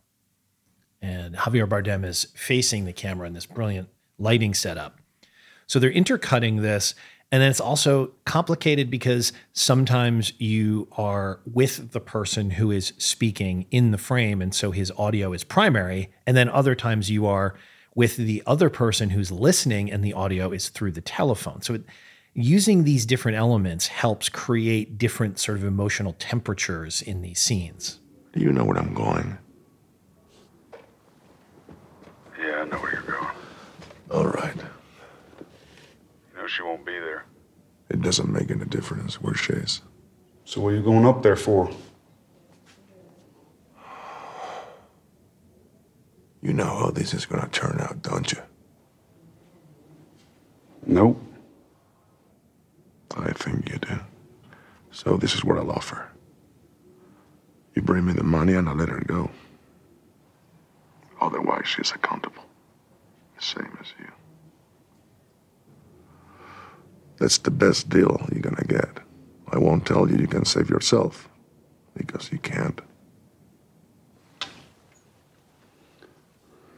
And 1.02 1.36
Javier 1.36 1.68
Bardem 1.68 2.06
is 2.06 2.28
facing 2.36 2.86
the 2.86 2.94
camera 2.94 3.28
in 3.28 3.34
this 3.34 3.46
brilliant 3.46 3.90
lighting 4.18 4.54
setup. 4.54 5.00
So 5.68 5.80
they're 5.80 5.92
intercutting 5.92 6.58
this. 6.58 6.96
And 7.32 7.42
then 7.42 7.50
it's 7.50 7.60
also 7.60 8.12
complicated 8.26 8.92
because 8.92 9.34
sometimes 9.54 10.34
you 10.40 10.88
are 10.98 11.40
with 11.52 11.92
the 11.92 12.00
person 12.00 12.52
who 12.52 12.70
is 12.70 12.94
speaking 13.00 13.66
in 13.72 13.90
the 13.90 13.98
frame. 13.98 14.40
And 14.40 14.54
so 14.54 14.70
his 14.70 14.92
audio 14.92 15.34
is 15.34 15.44
primary. 15.44 16.12
And 16.28 16.38
then 16.38 16.48
other 16.48 16.76
times 16.76 17.10
you 17.10 17.26
are 17.26 17.56
with 17.96 18.18
the 18.18 18.42
other 18.46 18.70
person 18.70 19.10
who's 19.12 19.32
listening 19.32 19.92
and 19.92 20.04
the 20.04 20.14
audio 20.14 20.52
is 20.52 20.70
through 20.70 20.92
the 20.92 21.02
telephone. 21.02 21.62
So 21.62 21.76
it, 21.76 21.84
using 22.34 22.84
these 22.84 23.06
different 23.06 23.38
elements 23.38 23.88
helps 23.88 24.30
create 24.30 24.98
different 24.98 25.40
sort 25.40 25.58
of 25.58 25.64
emotional 25.64 26.16
temperatures 26.18 27.02
in 27.02 27.22
these 27.22 27.40
scenes. 27.40 28.00
Do 28.34 28.40
you 28.40 28.52
know 28.52 28.66
where 28.66 28.78
I'm 28.78 28.94
going? 28.94 29.38
Yeah, 32.40 32.62
I 32.62 32.66
know 32.66 32.78
where 32.78 32.94
you're 32.94 33.02
going. 33.04 33.36
All 34.12 34.28
right. 34.28 34.56
You 36.32 36.42
know 36.42 36.48
she 36.48 36.64
won't 36.64 36.86
be 36.86 37.00
there. 37.00 37.26
It 37.90 38.02
doesn't 38.02 38.32
make 38.32 38.50
any 38.50 38.66
difference 38.66 39.22
where 39.22 39.36
she 39.36 39.54
is. 39.54 39.82
So 40.46 40.62
what 40.62 40.74
are 40.74 40.76
you 40.76 40.82
going 40.82 41.06
up 41.06 41.22
there 41.22 41.36
for? 41.36 41.70
You 46.44 46.52
know 46.52 46.66
how 46.66 46.92
this 46.92 47.14
is 47.14 47.26
gonna 47.26 47.48
turn 47.48 47.80
out, 47.80 48.02
don't 48.02 48.30
you? 48.30 48.40
Nope. 50.86 51.18
I 53.16 53.32
think 53.32 53.70
you 53.70 53.78
do. 53.78 54.00
So 54.92 55.16
this 55.16 55.36
is 55.36 55.46
what 55.46 55.58
I'll 55.58 55.72
offer. 55.72 56.10
You 57.76 57.82
bring 57.82 58.06
me 58.06 58.12
the 58.12 58.24
money 58.24 58.56
and 58.56 58.68
I'll 58.68 58.76
let 58.76 58.90
her 58.90 59.00
go. 59.00 59.32
Otherwise, 61.22 61.66
she's 61.66 61.92
accountable. 61.92 62.44
The 63.38 63.42
same 63.42 63.78
as 63.80 63.88
you. 63.98 64.12
That's 67.18 67.38
the 67.38 67.52
best 67.52 67.88
deal 67.88 68.28
you're 68.34 68.42
gonna 68.42 68.66
get. 68.68 69.00
I 69.50 69.60
won't 69.60 69.86
tell 69.86 70.12
you 70.12 70.18
you 70.18 70.28
can 70.28 70.44
save 70.44 70.70
yourself, 70.70 71.30
because 71.96 72.32
you 72.34 72.40
can't. 72.40 72.82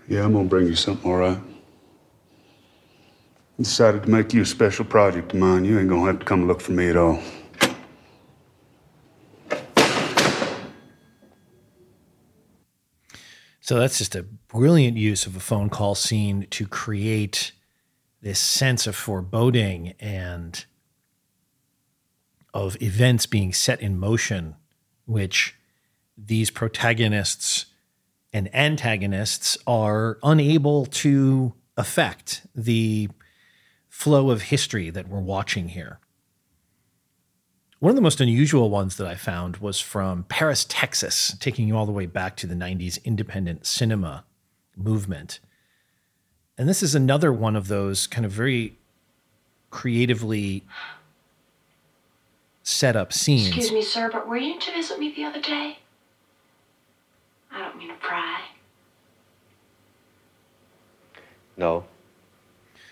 Yeah, 0.07 0.23
I'm 0.23 0.33
gonna 0.33 0.47
bring 0.47 0.67
you 0.67 0.75
something, 0.75 1.09
all 1.09 1.17
right? 1.17 1.37
I 3.57 3.57
Decided 3.57 4.03
to 4.03 4.09
make 4.09 4.33
you 4.33 4.41
a 4.41 4.45
special 4.45 4.85
project 4.85 5.33
of 5.33 5.39
mine. 5.39 5.65
You 5.65 5.79
ain't 5.79 5.89
gonna 5.89 6.05
have 6.05 6.19
to 6.19 6.25
come 6.25 6.47
look 6.47 6.61
for 6.61 6.73
me 6.73 6.89
at 6.89 6.97
all. 6.97 7.19
So 13.61 13.79
that's 13.79 13.97
just 13.97 14.15
a 14.15 14.21
brilliant 14.21 14.95
use 14.95 15.25
of 15.25 15.35
a 15.35 15.39
phone 15.39 15.71
call 15.71 15.95
scene 15.95 16.45
to 16.51 16.67
create 16.67 17.51
this 18.21 18.37
sense 18.37 18.85
of 18.85 18.95
foreboding 18.95 19.95
and 19.99 20.63
of 22.53 22.79
events 22.79 23.25
being 23.25 23.53
set 23.53 23.81
in 23.81 23.97
motion, 23.97 24.55
which 25.05 25.55
these 26.15 26.51
protagonists 26.51 27.65
and 28.35 28.53
antagonists 28.53 29.57
are 29.65 30.19
unable 30.21 30.85
to 30.87 31.53
affect 31.77 32.45
the 32.53 33.07
flow 33.87 34.29
of 34.29 34.41
history 34.41 34.89
that 34.89 35.07
we're 35.07 35.21
watching 35.21 35.69
here. 35.69 36.01
One 37.79 37.91
of 37.91 37.95
the 37.95 38.01
most 38.01 38.19
unusual 38.19 38.69
ones 38.69 38.97
that 38.97 39.07
I 39.07 39.15
found 39.15 39.57
was 39.57 39.79
from 39.79 40.25
Paris, 40.25 40.65
Texas, 40.67 41.37
taking 41.39 41.65
you 41.65 41.77
all 41.77 41.85
the 41.85 41.93
way 41.93 42.07
back 42.07 42.35
to 42.35 42.45
the 42.45 42.55
90s 42.55 43.01
independent 43.05 43.65
cinema 43.65 44.25
movement. 44.75 45.39
And 46.57 46.67
this 46.67 46.83
is 46.83 46.93
another 46.93 47.31
one 47.31 47.55
of 47.55 47.69
those 47.69 48.05
kind 48.05 48.25
of 48.25 48.33
very 48.33 48.77
creatively 49.69 50.65
set 52.63 52.97
up 52.97 53.13
scenes. 53.13 53.47
Excuse 53.47 53.71
me, 53.71 53.81
sir, 53.81 54.09
but 54.11 54.27
were 54.27 54.35
you 54.35 54.59
to 54.59 54.73
visit 54.73 54.99
me 54.99 55.13
the 55.15 55.23
other 55.23 55.39
day? 55.39 55.77
I 57.55 57.59
don't 57.59 57.77
mean 57.77 57.87
to 57.87 57.95
pry. 57.95 58.41
No. 61.57 61.85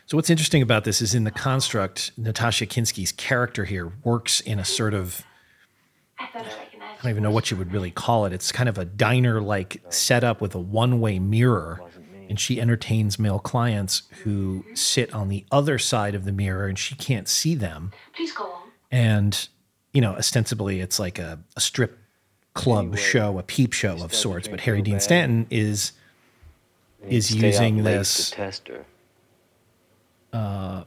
So 0.06 0.18
what's 0.18 0.30
interesting 0.30 0.62
about 0.62 0.86
this 0.86 1.02
is 1.02 1.14
in 1.14 1.26
the 1.26 1.32
construct, 1.32 2.12
Natasha 2.18 2.66
Kinski's 2.66 3.12
character 3.12 3.66
here 3.66 3.92
works 4.04 4.40
in 4.40 4.60
a 4.60 4.66
sort 4.66 4.94
of 4.94 5.26
I 6.20 6.28
don't 7.02 7.10
even 7.10 7.24
know 7.24 7.32
what 7.32 7.52
you 7.52 7.58
would 7.58 7.74
really 7.74 7.92
call 7.92 8.26
it. 8.26 8.32
It's 8.32 8.52
kind 8.54 8.70
of 8.70 8.78
a 8.78 8.86
diner-like 8.86 9.82
setup 9.90 10.40
with 10.40 10.56
a 10.56 10.60
one-way 10.60 11.20
mirror, 11.20 11.82
and 12.30 12.40
she 12.40 12.62
entertains 12.62 13.20
male 13.20 13.40
clients 13.40 14.04
who 14.24 14.60
mm-hmm. 14.60 14.76
sit 14.76 15.14
on 15.14 15.28
the 15.28 15.46
other 15.52 15.78
side 15.78 16.16
of 16.16 16.24
the 16.24 16.32
mirror, 16.32 16.68
and 16.68 16.80
she 16.80 16.96
can't 16.96 17.28
see 17.28 17.56
them. 17.56 17.92
Please 18.16 18.32
go 18.32 18.46
on. 18.46 18.70
And 18.90 19.48
you 19.92 20.00
know, 20.00 20.16
ostensibly, 20.16 20.80
it's 20.80 20.98
like 20.98 21.20
a, 21.20 21.40
a 21.58 21.62
strip 21.62 22.00
club 22.54 22.98
show, 22.98 23.38
a 23.40 23.44
peep 23.44 23.74
show 23.74 24.04
of 24.04 24.14
sorts. 24.14 24.48
But 24.48 24.62
Harry 24.62 24.82
Dean 24.82 25.00
Stanton 25.00 25.48
is 25.50 25.94
is 27.08 27.34
using 27.36 27.84
this 27.84 28.30
To 28.30 28.36
test 28.36 28.70
uh, 30.32 30.84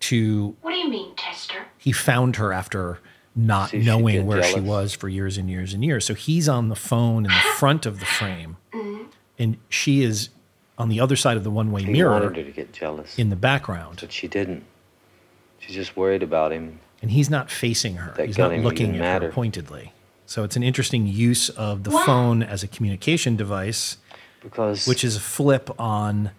to 0.00 0.56
What 0.62 0.70
do 0.72 0.76
you 0.76 0.88
mean, 0.90 1.14
tester? 1.16 1.66
he 1.78 1.92
found 1.92 2.36
her 2.36 2.52
after 2.52 2.98
not 3.36 3.70
See 3.70 3.78
if 3.78 3.82
she'd 3.84 3.86
knowing 3.86 4.14
get 4.16 4.24
where 4.24 4.42
she 4.42 4.60
was 4.60 4.92
for 4.92 5.08
years 5.08 5.38
and 5.38 5.48
years 5.48 5.72
and 5.72 5.84
years. 5.84 6.04
So 6.04 6.14
he's 6.14 6.48
on 6.48 6.68
the 6.68 6.74
phone 6.76 7.24
in 7.24 7.30
the 7.30 7.52
front 7.56 7.86
of 7.86 8.00
the 8.00 8.06
frame, 8.06 8.56
Mm-hmm. 8.72 9.04
and 9.38 9.56
she 9.68 10.02
is 10.02 10.30
on 10.78 10.88
the 10.88 10.98
other 11.00 11.14
side 11.16 11.36
of 11.36 11.44
the 11.44 11.50
one-way 11.50 11.82
He 11.84 11.92
mirror 11.92 12.10
wanted 12.12 12.36
her 12.36 12.42
to 12.44 12.50
get 12.50 12.72
jealous, 12.72 13.18
in 13.18 13.28
the 13.30 13.36
background, 13.36 13.98
but 14.00 14.10
she 14.12 14.26
didn't. 14.26 14.64
She's 15.60 15.76
just 15.76 15.96
worried 15.96 16.22
about 16.22 16.52
him. 16.52 16.80
and 17.02 17.10
he's 17.10 17.28
not 17.30 17.50
facing 17.50 17.96
her. 17.96 18.14
That 18.16 18.26
he's 18.26 18.38
not 18.38 18.52
looking 18.58 18.88
even 18.94 19.02
at 19.02 19.22
her 19.22 19.30
pointedly. 19.30 19.92
So 20.30 20.44
it's 20.44 20.54
an 20.54 20.62
interesting 20.62 21.08
use 21.08 21.48
of 21.48 21.82
the 21.82 21.90
Wow. 21.90 22.04
phone 22.06 22.42
as 22.44 22.62
a 22.62 22.68
communication 22.68 23.34
device, 23.34 23.96
Because 24.40 24.86
which 24.86 25.02
is 25.02 25.16
a 25.16 25.20
flip 25.20 25.68
on 25.76 26.30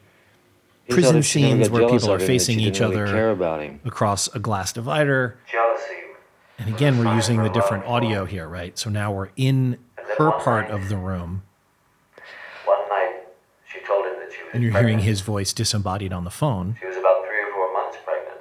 prison 0.87 1.17
if 1.17 1.25
she 1.25 1.41
never 1.41 1.55
scenes 1.65 1.69
where 1.69 1.89
people 1.89 2.09
are 2.09 2.15
of 2.15 2.21
him, 2.21 2.27
that 2.27 2.33
facing 2.33 2.61
each 2.61 2.79
really 2.79 2.95
other 2.95 3.07
care 3.07 3.31
about 3.31 3.61
him. 3.61 3.81
across 3.83 4.33
a 4.33 4.39
glass 4.39 4.71
divider. 4.71 5.37
Jealousy. 5.51 5.83
And 6.57 6.73
again, 6.73 6.99
we're 6.99 7.13
using 7.13 7.43
the 7.43 7.49
different 7.49 7.83
audio 7.85 8.23
here, 8.23 8.47
right? 8.47 8.79
So 8.79 8.89
now 8.89 9.11
we're 9.11 9.31
in 9.35 9.77
her 10.17 10.31
part 10.39 10.69
of 10.71 10.87
the 10.87 10.95
room, 10.95 11.43
One 12.63 12.77
night, 12.87 13.23
she 13.67 13.79
told 13.85 14.05
him 14.05 14.13
that 14.19 14.31
she 14.31 14.41
was 14.41 14.51
and 14.53 14.63
you're 14.63 14.71
hearing 14.71 14.99
his 14.99 15.19
voice 15.19 15.51
disembodied 15.51 16.13
on 16.13 16.23
the 16.23 16.31
phone. 16.31 16.77
She 16.79 16.85
was 16.87 16.95
about 16.95 17.25
three 17.25 17.43
or 17.43 17.51
four 17.51 17.73
months 17.73 17.97
pregnant, 18.05 18.39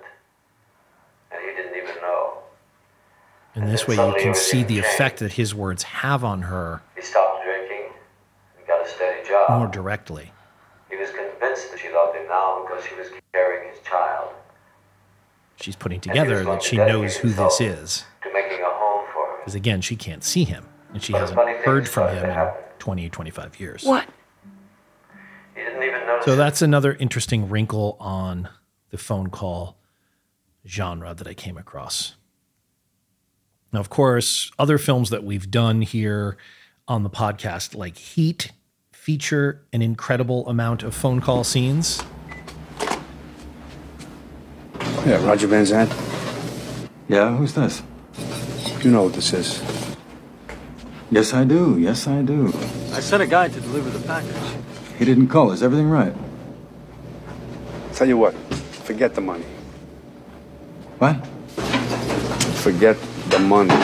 and 1.32 1.40
he 1.42 1.56
didn't 1.60 1.76
even 1.76 2.00
know. 2.02 2.34
And 3.54 3.68
this 3.68 3.86
way, 3.88 3.96
you 3.96 4.14
can 4.18 4.34
see 4.34 4.62
the 4.62 4.78
effect 4.78 5.18
that 5.18 5.32
his 5.32 5.54
words 5.54 5.82
have 5.82 6.22
on 6.24 6.42
her 6.42 6.82
He 6.94 7.02
stopped 7.02 7.42
drinking 7.44 7.92
and 8.58 8.66
got 8.66 8.86
a 8.86 8.88
steady 8.88 9.26
job. 9.28 9.50
more 9.58 9.66
directly. 9.66 10.32
He 10.88 10.96
was 10.96 11.10
convinced 11.10 11.70
that 11.72 11.80
she 11.80 11.90
loved 11.92 12.16
him 12.16 12.28
now 12.28 12.64
because 12.66 12.84
she 12.86 12.94
was 12.94 13.08
carrying 13.32 13.68
his 13.70 13.80
child 13.80 14.30
She's 15.60 15.76
putting 15.76 16.00
together 16.00 16.42
that 16.44 16.62
she 16.62 16.76
knows 16.78 17.16
who 17.16 17.28
this 17.30 17.60
is. 17.60 18.04
to 18.22 18.32
making 18.32 18.60
a 18.62 18.68
home 18.70 19.04
for 19.12 19.26
him. 19.26 19.36
Because 19.40 19.54
again, 19.54 19.80
she 19.82 19.94
can't 19.94 20.24
see 20.24 20.44
him, 20.44 20.64
and 20.94 21.02
she 21.02 21.12
But 21.12 21.20
hasn't 21.20 21.38
heard 21.66 21.86
from 21.88 22.08
him 22.16 22.24
in 22.24 22.30
happen. 22.30 22.62
20, 22.78 23.10
25 23.10 23.60
years. 23.60 23.84
What? 23.84 24.06
He 25.54 25.60
didn't 25.60 25.82
even 25.82 26.06
notice. 26.06 26.24
So 26.24 26.34
that's 26.36 26.62
another 26.62 26.94
interesting 26.94 27.50
wrinkle 27.50 27.98
on 28.00 28.48
the 28.90 28.96
phone 28.96 29.28
call 29.28 29.76
genre 30.66 31.12
that 31.14 31.26
I 31.28 31.34
came 31.34 31.58
across. 31.58 32.14
Now, 33.72 33.80
of 33.80 33.88
course, 33.88 34.50
other 34.58 34.78
films 34.78 35.10
that 35.10 35.22
we've 35.22 35.50
done 35.50 35.82
here 35.82 36.36
on 36.88 37.04
the 37.04 37.10
podcast, 37.10 37.74
like 37.74 37.96
Heat, 37.96 38.50
feature 38.90 39.62
an 39.72 39.80
incredible 39.80 40.48
amount 40.48 40.82
of 40.82 40.94
phone 40.94 41.20
call 41.20 41.44
scenes. 41.44 42.02
Yeah, 45.06 45.24
Roger 45.24 45.46
Van 45.46 45.64
Zant. 45.64 45.90
Yeah, 47.08 47.36
who's 47.36 47.54
this? 47.54 47.82
You 48.82 48.90
know 48.90 49.04
what 49.04 49.14
this 49.14 49.32
is. 49.32 49.62
Yes, 51.10 51.32
I 51.32 51.44
do. 51.44 51.78
Yes, 51.78 52.06
I 52.06 52.22
do. 52.22 52.48
I 52.92 53.00
sent 53.00 53.22
a 53.22 53.26
guy 53.26 53.48
to 53.48 53.60
deliver 53.60 53.90
the 53.90 54.06
package. 54.06 54.34
He 54.98 55.04
didn't 55.04 55.28
call. 55.28 55.52
Is 55.52 55.62
everything 55.62 55.88
right? 55.88 56.14
Tell 57.94 58.08
you 58.08 58.16
what, 58.16 58.34
forget 58.34 59.14
the 59.14 59.20
money. 59.20 59.44
What? 60.98 61.24
Forget 62.62 62.96
the 63.30 63.38
money. 63.38 63.74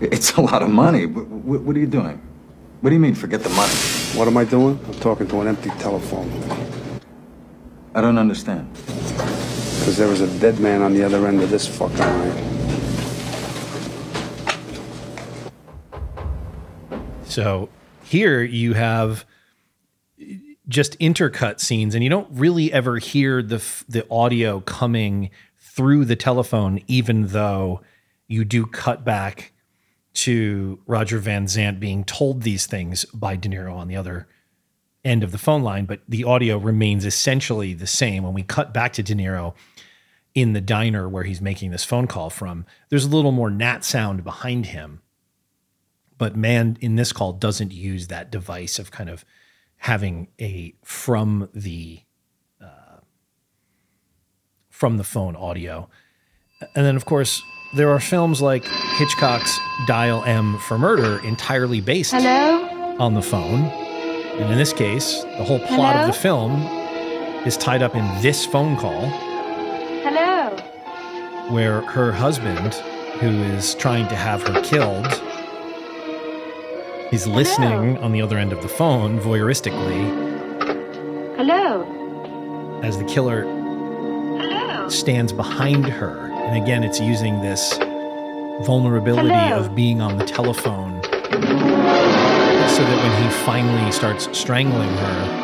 It's 0.00 0.32
a 0.32 0.40
lot 0.40 0.62
of 0.62 0.70
money. 0.70 1.06
What, 1.06 1.26
what, 1.26 1.62
what 1.62 1.76
are 1.76 1.78
you 1.78 1.86
doing? 1.86 2.20
What 2.80 2.90
do 2.90 2.94
you 2.94 3.00
mean, 3.00 3.14
forget 3.14 3.42
the 3.42 3.48
money? 3.50 3.72
What 4.18 4.28
am 4.28 4.36
I 4.36 4.44
doing? 4.44 4.78
I'm 4.86 4.94
talking 4.94 5.26
to 5.28 5.40
an 5.40 5.48
empty 5.48 5.70
telephone. 5.78 6.30
I 7.94 8.00
don't 8.00 8.18
understand. 8.18 8.72
Because 8.74 9.96
there 9.96 10.08
was 10.08 10.20
a 10.20 10.38
dead 10.38 10.60
man 10.60 10.82
on 10.82 10.92
the 10.92 11.02
other 11.02 11.26
end 11.26 11.42
of 11.42 11.50
this 11.50 11.66
fucking 11.66 11.98
line. 11.98 12.48
So 17.24 17.68
here 18.04 18.42
you 18.42 18.74
have 18.74 19.24
just 20.68 20.98
intercut 20.98 21.60
scenes, 21.60 21.94
and 21.94 22.04
you 22.04 22.10
don't 22.10 22.28
really 22.30 22.72
ever 22.72 22.98
hear 22.98 23.42
the 23.42 23.62
the 23.88 24.06
audio 24.10 24.60
coming 24.60 25.30
through 25.74 26.04
the 26.04 26.16
telephone, 26.16 26.80
even 26.86 27.28
though 27.28 27.80
you 28.26 28.44
do 28.44 28.66
cut 28.66 29.04
back 29.04 29.52
to 30.14 30.80
Roger 30.86 31.18
Van 31.18 31.46
Zant 31.46 31.80
being 31.80 32.04
told 32.04 32.42
these 32.42 32.66
things 32.66 33.04
by 33.06 33.36
De 33.36 33.48
Niro 33.48 33.74
on 33.74 33.88
the 33.88 33.96
other 33.96 34.28
end 35.04 35.24
of 35.24 35.32
the 35.32 35.38
phone 35.38 35.62
line, 35.62 35.84
but 35.84 36.00
the 36.08 36.24
audio 36.24 36.58
remains 36.58 37.04
essentially 37.04 37.74
the 37.74 37.86
same. 37.86 38.22
When 38.22 38.34
we 38.34 38.42
cut 38.42 38.74
back 38.74 38.92
to 38.94 39.02
De 39.02 39.14
Niro 39.14 39.54
in 40.34 40.52
the 40.52 40.60
diner 40.60 41.08
where 41.08 41.24
he's 41.24 41.40
making 41.40 41.70
this 41.70 41.84
phone 41.84 42.06
call 42.06 42.30
from, 42.30 42.66
there's 42.88 43.04
a 43.04 43.08
little 43.08 43.32
more 43.32 43.50
nat 43.50 43.84
sound 43.84 44.22
behind 44.24 44.66
him 44.66 45.00
but 46.22 46.36
man 46.36 46.76
in 46.80 46.94
this 46.94 47.12
call 47.12 47.32
doesn't 47.32 47.72
use 47.72 48.06
that 48.06 48.30
device 48.30 48.78
of 48.78 48.92
kind 48.92 49.10
of 49.10 49.24
having 49.78 50.28
a 50.40 50.72
from 50.84 51.48
the 51.52 51.98
from 54.82 54.96
the 54.96 55.04
phone 55.04 55.36
audio 55.36 55.88
and 56.74 56.84
then 56.84 56.96
of 56.96 57.04
course 57.04 57.40
there 57.76 57.88
are 57.88 58.00
films 58.00 58.42
like 58.42 58.64
hitchcock's 58.98 59.56
dial 59.86 60.24
m 60.24 60.58
for 60.58 60.76
murder 60.76 61.24
entirely 61.24 61.80
based 61.80 62.10
Hello? 62.10 62.96
on 62.98 63.14
the 63.14 63.22
phone 63.22 63.60
and 63.60 64.50
in 64.50 64.58
this 64.58 64.72
case 64.72 65.22
the 65.22 65.44
whole 65.44 65.60
plot 65.60 65.94
Hello? 65.94 66.00
of 66.00 66.06
the 66.08 66.20
film 66.20 66.62
is 67.46 67.56
tied 67.56 67.80
up 67.80 67.94
in 67.94 68.04
this 68.22 68.44
phone 68.44 68.76
call 68.76 69.06
Hello? 70.02 70.50
where 71.54 71.82
her 71.82 72.10
husband 72.10 72.74
who 73.20 73.28
is 73.54 73.76
trying 73.76 74.08
to 74.08 74.16
have 74.16 74.42
her 74.42 74.60
killed 74.62 75.06
He's 77.08 77.28
listening 77.28 77.98
on 77.98 78.10
the 78.10 78.20
other 78.20 78.36
end 78.36 78.52
of 78.52 78.62
the 78.62 78.68
phone 78.68 79.20
voyeuristically 79.20 80.02
Hello? 81.36 82.80
as 82.82 82.98
the 82.98 83.04
killer 83.04 83.61
stands 84.88 85.32
behind 85.32 85.86
her. 85.86 86.30
And 86.32 86.62
again, 86.62 86.82
it's 86.84 87.00
using 87.00 87.40
this 87.40 87.76
vulnerability 88.62 89.28
Hello? 89.28 89.58
of 89.58 89.74
being 89.74 90.00
on 90.00 90.18
the 90.18 90.24
telephone 90.24 91.02
so 91.02 92.82
that 92.84 92.96
when 93.02 93.22
he 93.22 93.28
finally 93.44 93.92
starts 93.92 94.28
strangling 94.36 94.88
her, 94.88 95.42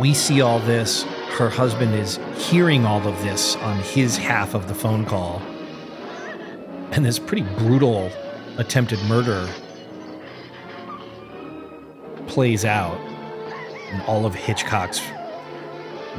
we 0.00 0.14
see 0.14 0.40
all 0.40 0.58
this. 0.60 1.04
Her 1.38 1.48
husband 1.48 1.94
is 1.94 2.18
hearing 2.36 2.84
all 2.84 3.06
of 3.06 3.22
this 3.22 3.56
on 3.56 3.78
his 3.78 4.16
half 4.16 4.54
of 4.54 4.68
the 4.68 4.74
phone 4.74 5.04
call. 5.04 5.40
And 6.90 7.04
this 7.04 7.18
pretty 7.18 7.44
brutal 7.56 8.10
attempted 8.58 8.98
murder 9.04 9.48
plays 12.26 12.64
out. 12.64 12.98
And 13.90 14.02
all 14.02 14.26
of 14.26 14.34
Hitchcock's 14.34 15.00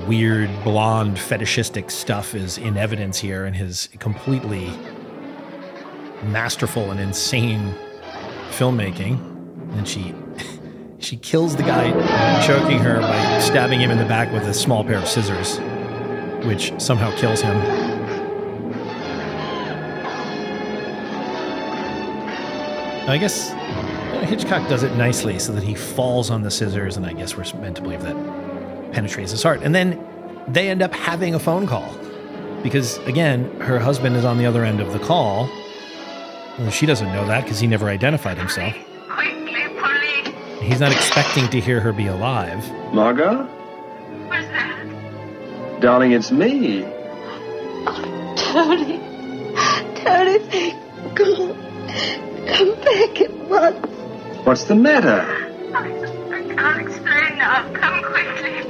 weird 0.08 0.50
blonde 0.64 1.20
fetishistic 1.20 1.90
stuff 1.92 2.36
is 2.36 2.58
in 2.58 2.78
evidence 2.78 3.20
here 3.20 3.46
in 3.46 3.54
his 3.54 3.90
completely 4.00 4.72
masterful 6.24 6.92
and 6.92 7.00
insane 7.00 7.74
filmmaking. 8.50 9.20
And 9.78 9.88
she 9.88 10.14
she 11.00 11.18
kills 11.18 11.56
the 11.56 11.64
guy 11.64 11.92
choking 12.46 12.80
her 12.80 13.00
by 13.00 13.40
stabbing 13.40 13.80
him 13.80 13.92
in 13.92 13.98
the 13.98 14.06
back 14.06 14.32
with 14.32 14.44
a 14.44 14.54
small 14.54 14.84
pair 14.84 14.98
of 14.98 15.08
scissors, 15.08 15.60
which 16.46 16.74
somehow 16.82 17.16
kills 17.18 17.42
him. 17.42 17.58
I 23.06 23.18
guess 23.18 23.50
Hitchcock 24.30 24.70
does 24.70 24.84
it 24.84 24.96
nicely 24.96 25.38
so 25.38 25.52
that 25.52 25.64
he 25.64 25.76
falls 25.76 26.30
on 26.30 26.42
the 26.42 26.50
scissors, 26.50 26.96
and 26.96 27.06
I 27.06 27.12
guess 27.12 27.36
we're 27.36 27.44
meant 27.60 27.76
to 27.76 27.82
believe 27.82 28.02
that 28.02 28.43
penetrates 28.94 29.32
his 29.32 29.44
heart. 29.44 29.62
And 29.64 29.74
then 29.76 30.00
they 30.48 30.70
end 30.70 30.82
up 30.82 30.94
having 30.94 31.36
a 31.36 31.40
phone 31.40 31.68
call 31.68 31.94
because, 32.62 32.98
again, 33.00 33.50
her 33.60 33.80
husband 33.80 34.16
is 34.16 34.26
on 34.26 34.38
the 34.38 34.46
other 34.46 34.64
end 34.64 34.80
of 34.80 34.94
the 34.94 35.00
call. 35.00 35.50
Well, 36.60 36.70
she 36.70 36.86
doesn't 36.86 37.08
know 37.08 37.26
that 37.28 37.44
because 37.44 37.60
he 37.60 37.68
never 37.68 37.90
identified 37.90 38.38
himself. 38.38 38.74
He's 40.62 40.80
not 40.80 40.94
expecting 40.94 41.50
to 41.50 41.60
hear 41.60 41.82
her 41.82 41.92
be 41.92 42.08
alive. 42.08 42.64
Margot? 42.94 43.44
What's 44.28 44.48
that? 44.48 45.82
Darling, 45.82 46.14
it's 46.14 46.32
me. 46.32 46.86
Oh, 47.86 48.34
Tony. 48.38 49.00
Tony, 50.00 50.40
thank 50.40 50.76
God. 51.16 51.58
Come 52.48 52.76
back 52.82 53.20
at 53.20 53.34
once. 53.50 53.88
What's 54.46 54.64
the 54.64 54.76
matter? 54.76 55.26
I 55.76 55.90
can't 56.56 56.88
explain 56.88 57.38
now. 57.38 57.70
Come 57.74 58.02
quickly, 58.04 58.62
please. 58.62 58.63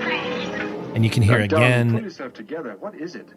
And 0.94 1.04
you 1.04 1.10
can 1.10 1.24
hear 1.24 1.39
again 1.39 1.91
Pull 1.91 2.02
yourself 2.02 2.34
together. 2.34 2.76
What 2.80 2.96
is 2.96 3.16
it? 3.16 3.28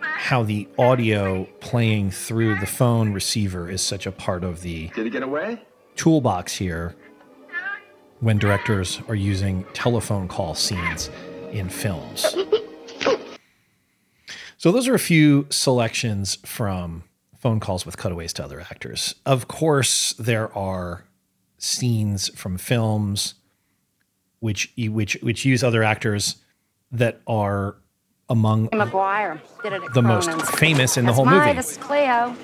how 0.00 0.42
the 0.42 0.68
audio 0.78 1.44
playing 1.60 2.10
through 2.10 2.56
the 2.60 2.66
phone 2.66 3.12
receiver 3.12 3.68
is 3.70 3.82
such 3.82 4.06
a 4.06 4.12
part 4.12 4.44
of 4.44 4.60
the 4.62 4.88
Did 4.88 5.04
he 5.04 5.10
get 5.10 5.22
away? 5.22 5.62
toolbox 5.96 6.54
here 6.54 6.94
when 8.20 8.38
directors 8.38 9.00
are 9.08 9.14
using 9.14 9.64
telephone 9.72 10.28
call 10.28 10.54
scenes 10.54 11.10
in 11.52 11.68
films. 11.68 12.36
So, 14.60 14.72
those 14.72 14.88
are 14.88 14.94
a 14.94 14.98
few 14.98 15.46
selections 15.50 16.36
from 16.44 17.04
phone 17.38 17.60
calls 17.60 17.86
with 17.86 17.96
cutaways 17.96 18.32
to 18.34 18.44
other 18.44 18.60
actors. 18.60 19.14
Of 19.24 19.46
course, 19.46 20.14
there 20.14 20.52
are 20.52 21.04
scenes 21.58 22.28
from 22.36 22.58
films 22.58 23.34
which 24.40 24.72
which 24.76 25.16
which 25.22 25.44
use 25.44 25.62
other 25.62 25.84
actors 25.84 26.38
that 26.92 27.20
are 27.26 27.76
among 28.28 28.68
Maguire 28.72 29.40
did 29.62 29.72
it 29.72 29.82
at 29.82 29.94
the 29.94 30.02
most 30.02 30.30
famous 30.56 30.96
in 30.96 31.04
the 31.04 31.08
That's 31.08 31.16
whole 31.16 31.24
my, 31.24 31.46
movie. 31.46 31.56
This 31.56 31.72
is 31.72 31.76
Cleo. 31.78 32.36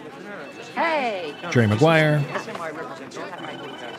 Hey. 0.75 1.35
Jerry 1.51 1.67
Maguire. 1.67 2.19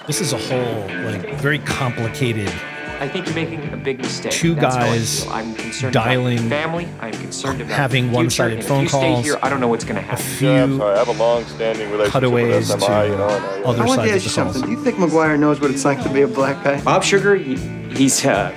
This 0.07 0.21
is 0.21 0.33
a 0.33 0.37
whole 0.37 0.87
like 1.05 1.35
very 1.39 1.59
complicated 1.59 2.51
I 2.99 3.09
think 3.09 3.25
you're 3.25 3.35
making 3.35 3.73
a 3.73 3.77
big 3.77 3.97
mistake. 3.99 4.31
Two 4.31 4.55
That's 4.55 4.75
guys. 4.75 5.27
I'm 5.27 5.53
concerned 5.55 5.93
dialing- 5.93 6.37
about 6.37 6.49
family. 6.49 6.87
I'm 7.01 7.11
concerned 7.11 7.59
about 7.59 7.73
having 7.73 8.11
one-sided 8.11 8.63
phone 8.63 8.85
if 8.85 8.93
you 8.93 8.99
calls, 8.99 9.19
Stay 9.19 9.29
here, 9.31 9.39
I 9.43 9.49
don't 9.49 9.59
know 9.59 9.67
what's 9.67 9.83
going 9.83 9.97
to 9.97 10.01
a 10.01 10.05
happen. 10.05 10.23
few 10.25 10.47
Yeah, 10.47 10.63
I'm 10.63 10.77
sorry. 10.77 10.95
I 10.95 10.99
have 10.99 11.07
a 11.09 11.11
long-standing 11.11 11.91
relationship 11.91 12.13
cutaways 12.13 12.69
with 12.69 12.79
to 12.79 12.85
SMI. 12.85 13.09
You 13.09 13.17
know, 13.17 13.27
and 13.27 13.45
I, 13.45 13.61
uh, 13.63 13.69
other 13.69 13.83
I 13.83 13.85
want 13.85 13.89
sides 13.89 13.95
to 13.95 14.01
of 14.01 14.01
ask 14.01 14.09
you 14.09 14.19
the 14.19 14.29
something. 14.29 14.61
Do 14.61 14.71
you 14.71 14.81
think 14.81 14.97
Maguire 14.97 15.37
knows 15.37 15.59
what 15.59 15.71
it's 15.71 15.83
like 15.83 16.01
to 16.03 16.09
be 16.09 16.21
a 16.21 16.27
black 16.27 16.63
guy? 16.63 16.79
Bob 16.81 17.03
Sugar, 17.03 17.35
he, 17.35 17.57
he's 17.93 18.25
uh, 18.25 18.51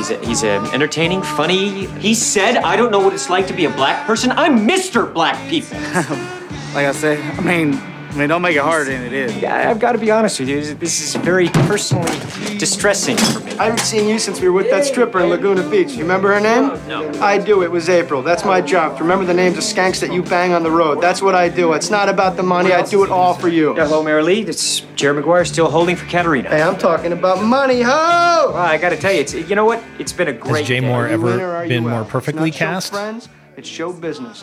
he's 0.00 0.10
a, 0.10 0.26
he's 0.26 0.42
a 0.44 0.54
entertaining, 0.72 1.22
funny. 1.22 1.86
He 1.98 2.14
said, 2.14 2.56
"I 2.58 2.76
don't 2.76 2.90
know 2.90 3.00
what 3.00 3.12
it's 3.12 3.28
like 3.28 3.46
to 3.48 3.52
be 3.52 3.66
a 3.66 3.70
black 3.70 4.06
person. 4.06 4.32
I'm 4.32 4.66
Mr. 4.66 5.12
Black 5.12 5.36
People." 5.48 5.78
Like 6.72 6.86
I 6.86 6.92
say, 6.92 7.20
I 7.20 7.40
mean, 7.40 7.72
I 8.10 8.14
mean, 8.14 8.28
don't 8.28 8.42
make 8.42 8.56
it 8.56 8.62
harder 8.62 8.86
than 8.90 9.02
it 9.04 9.12
is. 9.12 9.36
Yeah, 9.36 9.70
I've 9.70 9.78
got 9.78 9.92
to 9.92 9.98
be 9.98 10.10
honest 10.10 10.40
with 10.40 10.48
you. 10.48 10.74
This 10.74 11.00
is 11.00 11.14
very 11.22 11.48
personally 11.48 12.10
distressing 12.58 13.16
for 13.16 13.38
me. 13.38 13.52
I 13.52 13.64
haven't 13.66 13.78
seen 13.80 14.08
you 14.08 14.18
since 14.18 14.40
we 14.40 14.48
were 14.48 14.54
with 14.54 14.68
that 14.70 14.84
stripper 14.84 15.20
in 15.20 15.28
Laguna 15.30 15.68
Beach. 15.70 15.92
You 15.92 16.02
remember 16.02 16.34
her 16.34 16.40
name? 16.40 16.68
No. 16.88 17.08
I 17.22 17.38
do. 17.38 17.62
It 17.62 17.70
was 17.70 17.88
April. 17.88 18.20
That's 18.20 18.44
my 18.44 18.60
job. 18.60 18.96
To 18.96 19.04
remember 19.04 19.24
the 19.24 19.32
names 19.34 19.56
of 19.56 19.62
skanks 19.62 20.00
that 20.00 20.12
you 20.12 20.24
bang 20.24 20.52
on 20.52 20.64
the 20.64 20.70
road. 20.72 21.00
That's 21.00 21.22
what 21.22 21.36
I 21.36 21.48
do. 21.48 21.72
It's 21.74 21.88
not 21.88 22.08
about 22.08 22.36
the 22.36 22.42
money. 22.42 22.72
I 22.72 22.82
do 22.82 23.04
it 23.04 23.10
all 23.10 23.32
for 23.34 23.48
you. 23.48 23.74
Hello, 23.74 24.02
Mary 24.02 24.24
Lee. 24.24 24.40
It's 24.42 24.80
Jerry 24.96 25.14
Maguire 25.14 25.44
still 25.44 25.70
holding 25.70 25.94
for 25.94 26.06
Katerina. 26.06 26.48
Hey, 26.48 26.62
I'm 26.62 26.76
talking 26.78 27.12
about 27.12 27.44
money, 27.44 27.80
ho! 27.80 27.90
Well, 27.90 28.56
I 28.56 28.76
got 28.76 28.88
to 28.90 28.96
tell 28.96 29.12
you, 29.12 29.20
it's 29.20 29.34
you 29.34 29.54
know 29.54 29.64
what? 29.66 29.82
It's 30.00 30.12
been 30.12 30.28
a 30.28 30.32
great 30.32 30.66
Has 30.66 30.68
Jay. 30.68 30.80
Mohr 30.80 30.94
Are 31.04 31.08
you 31.08 31.14
in 31.14 31.40
or 31.40 31.54
ever 31.56 31.68
been 31.68 31.84
you 31.84 31.88
more 31.88 32.04
perfectly 32.04 32.48
It's 32.48 32.58
not 32.60 32.66
show 32.66 32.72
cast? 32.74 32.92
friends. 32.92 33.28
It's 33.56 33.68
show 33.68 33.92
business. 33.92 34.42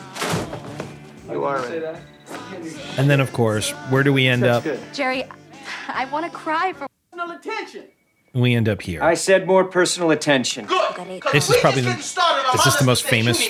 You 1.30 1.44
are 1.44 1.66
it. 1.68 1.98
And 2.98 3.10
then, 3.10 3.20
of 3.20 3.32
course, 3.34 3.72
where 3.90 4.04
do 4.04 4.12
we 4.14 4.28
end 4.28 4.44
up? 4.44 4.64
Jerry, 4.94 5.24
I 5.88 6.06
want 6.06 6.26
to 6.26 6.32
cry 6.32 6.74
for. 6.74 6.88
Personal 7.12 7.36
attention. 7.38 7.84
We 8.34 8.54
end 8.54 8.70
up 8.70 8.82
here. 8.82 9.02
I 9.02 9.16
said 9.16 9.48
more 9.48 9.64
personal 9.66 10.12
attention. 10.12 10.68
This 11.32 11.50
is 11.50 11.58
probably 11.58 11.82
the, 11.82 11.90
is 11.98 12.78
the 12.78 12.84
most 12.86 13.04
famous 13.04 13.48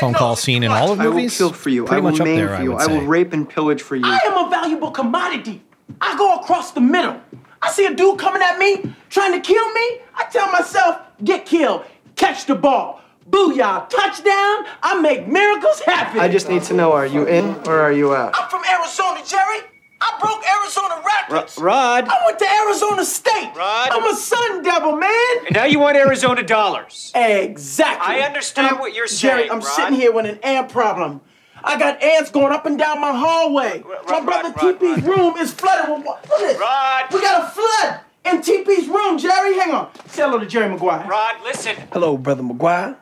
phone 0.00 0.14
call 0.14 0.36
scene 0.36 0.62
in 0.62 0.70
all 0.72 0.90
of 0.92 1.00
I 1.00 1.06
will 1.06 1.14
movies? 1.14 1.36
kill 1.36 1.52
for 1.52 1.68
you. 1.68 1.84
Pretty 1.84 1.98
I 2.00 2.04
will 2.04 2.10
much 2.12 2.20
up 2.20 2.24
maim 2.26 2.36
there, 2.36 2.48
for 2.48 2.54
I 2.54 2.62
you. 2.62 2.72
would 2.72 2.80
I 2.80 2.86
will 2.86 3.02
rape 3.06 3.32
and 3.32 3.48
pillage 3.48 3.82
for 3.82 3.96
you. 3.96 4.02
I 4.04 4.18
am 4.24 4.46
a 4.46 4.50
valuable 4.50 4.90
commodity. 4.90 5.62
I 6.00 6.16
go 6.16 6.36
across 6.40 6.72
the 6.72 6.80
middle. 6.80 7.20
I 7.62 7.70
see 7.70 7.86
a 7.86 7.94
dude 7.94 8.18
coming 8.18 8.42
at 8.42 8.58
me, 8.58 8.92
trying 9.10 9.32
to 9.32 9.40
kill 9.40 9.72
me. 9.72 10.00
I 10.14 10.24
tell 10.32 10.50
myself, 10.50 10.98
get 11.22 11.44
killed, 11.46 11.84
catch 12.16 12.46
the 12.46 12.54
ball. 12.54 13.00
Booyah, 13.30 13.88
touchdown. 13.88 14.66
I 14.82 14.98
make 15.00 15.26
miracles 15.28 15.80
happen. 15.80 16.20
I 16.20 16.28
just 16.28 16.48
need 16.48 16.62
to 16.64 16.74
know: 16.74 16.92
Are 16.92 17.06
you 17.06 17.24
in 17.26 17.44
or 17.66 17.80
are 17.80 17.92
you 17.92 18.14
out? 18.14 18.34
I'm 18.38 18.48
from 18.48 18.62
Arizona, 18.64 19.20
Jerry. 19.26 19.66
I 20.02 20.16
broke 20.18 20.42
Arizona 20.48 21.02
records. 21.04 21.58
Rod. 21.58 22.08
I 22.08 22.16
went 22.24 22.38
to 22.38 22.46
Arizona 22.50 23.04
State. 23.04 23.52
Rod. 23.54 23.90
I'm 23.92 24.10
a 24.10 24.16
sun 24.16 24.62
devil, 24.62 24.96
man. 24.96 25.36
And 25.46 25.54
now 25.54 25.64
you 25.64 25.78
want 25.78 25.96
Arizona 25.96 26.42
dollars. 26.42 27.12
Exactly. 27.14 28.16
I 28.16 28.20
understand 28.20 28.68
I'm- 28.68 28.78
what 28.78 28.94
you're 28.94 29.06
saying, 29.06 29.20
Jerry, 29.30 29.40
saying, 29.42 29.50
I'm 29.52 29.58
Rod. 29.58 29.66
sitting 29.66 29.94
here 29.94 30.10
with 30.10 30.24
an 30.24 30.38
ant 30.42 30.70
problem. 30.70 31.20
I 31.62 31.78
got 31.78 32.02
ants 32.02 32.30
going 32.30 32.50
up 32.54 32.64
and 32.64 32.78
down 32.78 32.98
my 33.02 33.12
hallway. 33.12 33.84
my 34.08 34.20
brother 34.22 34.52
TP's 34.54 35.02
room 35.02 35.36
is 35.36 35.52
flooded 35.52 35.94
with 35.94 36.06
water. 36.06 36.20
Look 36.30 36.40
at 36.40 36.46
this. 36.48 36.58
Rod. 36.58 37.04
We 37.12 37.20
got 37.20 37.42
a 37.44 37.50
flood 37.50 38.00
in 38.24 38.40
TP's 38.40 38.88
room, 38.88 39.18
Jerry. 39.18 39.58
Hang 39.58 39.72
on. 39.72 39.90
Say 40.08 40.22
hello 40.22 40.38
to 40.38 40.46
Jerry 40.46 40.70
Maguire. 40.70 41.06
Rod, 41.06 41.34
listen. 41.44 41.76
Hello, 41.92 42.16
brother 42.16 42.42
Maguire. 42.42 42.96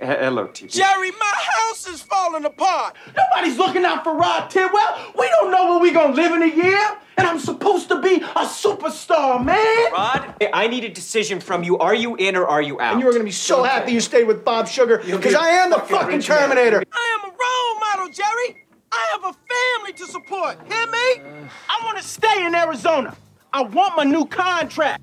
Hello, 0.00 0.48
TP. 0.48 0.70
Jerry, 0.70 1.10
my 1.12 1.32
house 1.34 1.86
is 1.88 2.02
falling 2.02 2.44
apart. 2.44 2.96
Nobody's 3.16 3.58
looking 3.58 3.84
out 3.84 4.04
for 4.04 4.14
Rod 4.14 4.48
Tidwell. 4.50 5.12
We 5.18 5.28
don't 5.28 5.50
know 5.50 5.70
where 5.70 5.80
we're 5.80 5.92
gonna 5.92 6.14
live 6.14 6.32
in 6.32 6.42
a 6.42 6.54
year. 6.54 6.98
And 7.18 7.26
I'm 7.26 7.38
supposed 7.38 7.88
to 7.88 8.00
be 8.00 8.16
a 8.16 8.44
superstar, 8.44 9.42
man. 9.42 9.92
Rod, 9.92 10.34
I 10.52 10.66
need 10.66 10.84
a 10.84 10.90
decision 10.90 11.40
from 11.40 11.64
you. 11.64 11.78
Are 11.78 11.94
you 11.94 12.14
in 12.16 12.36
or 12.36 12.46
are 12.46 12.60
you 12.60 12.78
out? 12.80 12.92
And 12.92 13.00
you 13.00 13.08
are 13.08 13.12
gonna 13.12 13.24
be 13.24 13.30
so 13.30 13.62
happy 13.62 13.92
you 13.92 14.00
stayed 14.00 14.24
with 14.24 14.44
Bob 14.44 14.68
Sugar 14.68 14.98
because 14.98 15.34
I 15.34 15.48
am 15.50 15.70
the 15.70 15.78
fucking 15.78 16.20
Terminator. 16.20 16.82
I 16.92 17.18
am 17.18 17.30
a 17.30 17.34
role 17.34 17.80
model, 17.80 18.12
Jerry. 18.12 18.66
I 18.92 19.08
have 19.12 19.24
a 19.24 19.32
family 19.32 19.92
to 19.94 20.06
support. 20.06 20.58
Hear 20.70 20.86
me? 20.86 21.20
Uh. 21.20 21.48
I 21.68 21.84
want 21.84 21.96
to 21.98 22.04
stay 22.04 22.44
in 22.44 22.54
Arizona. 22.54 23.16
I 23.52 23.62
want 23.62 23.96
my 23.96 24.04
new 24.04 24.26
contract. 24.26 25.02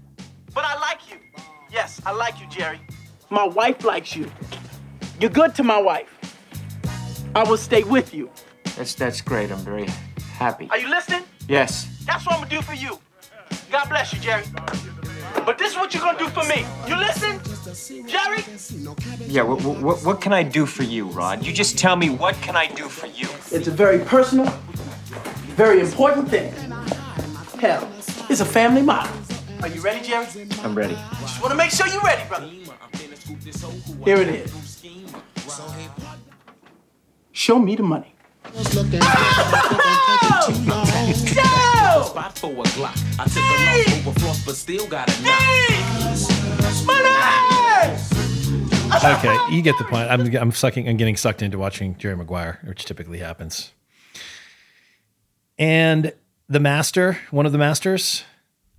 But 0.53 0.65
I 0.65 0.79
like 0.79 0.99
you. 1.09 1.17
Yes, 1.71 1.99
I 2.05 2.11
like 2.11 2.39
you, 2.39 2.47
Jerry. 2.47 2.79
My 3.31 3.45
wife 3.45 3.83
likes 3.83 4.15
you. 4.15 4.29
You're 5.23 5.31
good 5.31 5.55
to 5.55 5.63
my 5.63 5.81
wife. 5.81 6.09
I 7.33 7.45
will 7.45 7.55
stay 7.55 7.83
with 7.83 8.13
you. 8.13 8.29
That's 8.75 8.93
that's 8.93 9.21
great. 9.21 9.53
I'm 9.53 9.59
very 9.59 9.87
happy. 10.33 10.67
Are 10.69 10.77
you 10.77 10.89
listening? 10.89 11.23
Yes. 11.47 11.87
That's 12.05 12.25
what 12.25 12.35
I'm 12.35 12.41
gonna 12.41 12.49
do 12.49 12.61
for 12.61 12.73
you. 12.73 12.99
God 13.71 13.87
bless 13.87 14.11
you, 14.11 14.19
Jerry. 14.19 14.43
But 15.45 15.57
this 15.57 15.71
is 15.71 15.77
what 15.77 15.93
you're 15.93 16.03
gonna 16.03 16.19
do 16.19 16.27
for 16.27 16.43
me. 16.43 16.65
You 16.89 16.97
listen, 16.97 17.39
Jerry? 18.05 18.43
Yeah. 19.25 19.43
What, 19.43 19.63
what, 19.81 20.03
what 20.03 20.19
can 20.19 20.33
I 20.33 20.43
do 20.43 20.65
for 20.65 20.83
you, 20.83 21.05
Rod? 21.05 21.45
You 21.45 21.53
just 21.53 21.77
tell 21.77 21.95
me 21.95 22.09
what 22.09 22.35
can 22.41 22.57
I 22.57 22.67
do 22.67 22.89
for 22.89 23.07
you. 23.07 23.29
It's 23.49 23.69
a 23.69 23.71
very 23.71 23.99
personal, 23.99 24.47
very 25.55 25.79
important 25.79 26.27
thing. 26.27 26.51
Hell, 27.61 27.89
it's 28.29 28.41
a 28.41 28.45
family 28.59 28.81
model. 28.81 29.15
Are 29.61 29.69
you 29.69 29.79
ready, 29.79 30.05
Jerry? 30.05 30.27
I'm 30.63 30.75
ready. 30.75 30.97
Just 31.21 31.39
want 31.41 31.51
to 31.51 31.57
make 31.57 31.71
sure 31.71 31.87
you're 31.87 32.01
ready, 32.01 32.27
brother. 32.27 32.51
Here 34.03 34.17
it 34.17 34.27
is. 34.27 34.62
Show 37.31 37.59
me 37.59 37.75
the 37.75 37.83
money. 37.83 38.15
Spot 42.05 42.37
for 42.37 42.51
a 42.51 42.63
Glock. 42.73 42.95
I 43.19 43.25
took 43.25 43.43
a 43.43 43.47
loss 43.65 44.07
over 44.07 44.19
floss, 44.19 44.45
but 44.45 44.55
still 44.55 44.87
got 44.87 45.09
a 45.09 45.21
knock. 45.21 45.39
Okay, 49.03 49.37
you 49.55 49.61
get 49.61 49.77
the 49.77 49.83
point. 49.85 50.09
I'm 50.09 50.33
I'm 50.35 50.51
sucking. 50.51 50.87
I'm 50.87 50.97
getting 50.97 51.17
sucked 51.17 51.41
into 51.41 51.57
watching 51.57 51.97
Jerry 51.97 52.15
Maguire, 52.15 52.59
which 52.63 52.85
typically 52.85 53.17
happens. 53.19 53.73
And 55.57 56.13
the 56.47 56.59
master, 56.59 57.17
one 57.31 57.45
of 57.45 57.51
the 57.51 57.57
masters, 57.57 58.23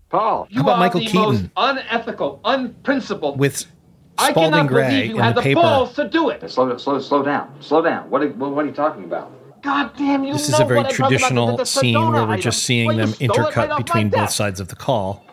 Paul, 0.09 0.49
How 0.55 0.61
about 0.63 0.77
are 0.77 0.79
Michael 0.79 1.01
the 1.01 1.07
Keaton? 1.07 1.21
most 1.23 1.45
unethical, 1.57 2.41
unprincipled. 2.45 3.39
with 3.39 3.67
I 3.67 3.74
Spalding 4.19 4.51
cannot 4.53 4.67
Gray 4.69 4.89
believe 4.89 5.07
you 5.11 5.17
had 5.19 5.35
the 5.35 5.41
the, 5.41 5.43
paper. 5.43 5.61
balls 5.61 5.95
to 5.95 6.09
do 6.09 6.31
it. 6.31 6.49
Slow, 6.51 6.77
slow, 6.77 6.99
slow 7.01 7.23
down. 7.23 7.53
Slow 7.61 7.83
down. 7.83 8.09
What 8.11 8.23
are, 8.23 8.29
what 8.29 8.65
are 8.65 8.69
you 8.69 8.73
talking 8.75 9.05
about? 9.05 9.33
God 9.63 9.91
damn, 9.97 10.25
you 10.25 10.35
This 10.35 10.49
is 10.49 10.61
a 10.61 10.65
very 10.65 10.79
what 10.81 10.87
I'm 10.87 10.93
talking 10.93 10.97
about, 11.01 11.09
traditional 11.09 11.47
the- 11.53 11.57
the 11.63 11.67
scene 11.67 11.95
where 12.13 12.23
we're 12.27 12.33
item. 12.33 12.41
just 12.43 12.63
seeing 12.65 12.89
Well, 12.89 12.97
them 12.99 13.13
intercut 13.15 13.69
right 13.71 13.77
between 13.79 14.11
both 14.11 14.31
sides 14.31 14.61
of 14.61 14.69
the 14.69 14.77
call. 14.77 15.25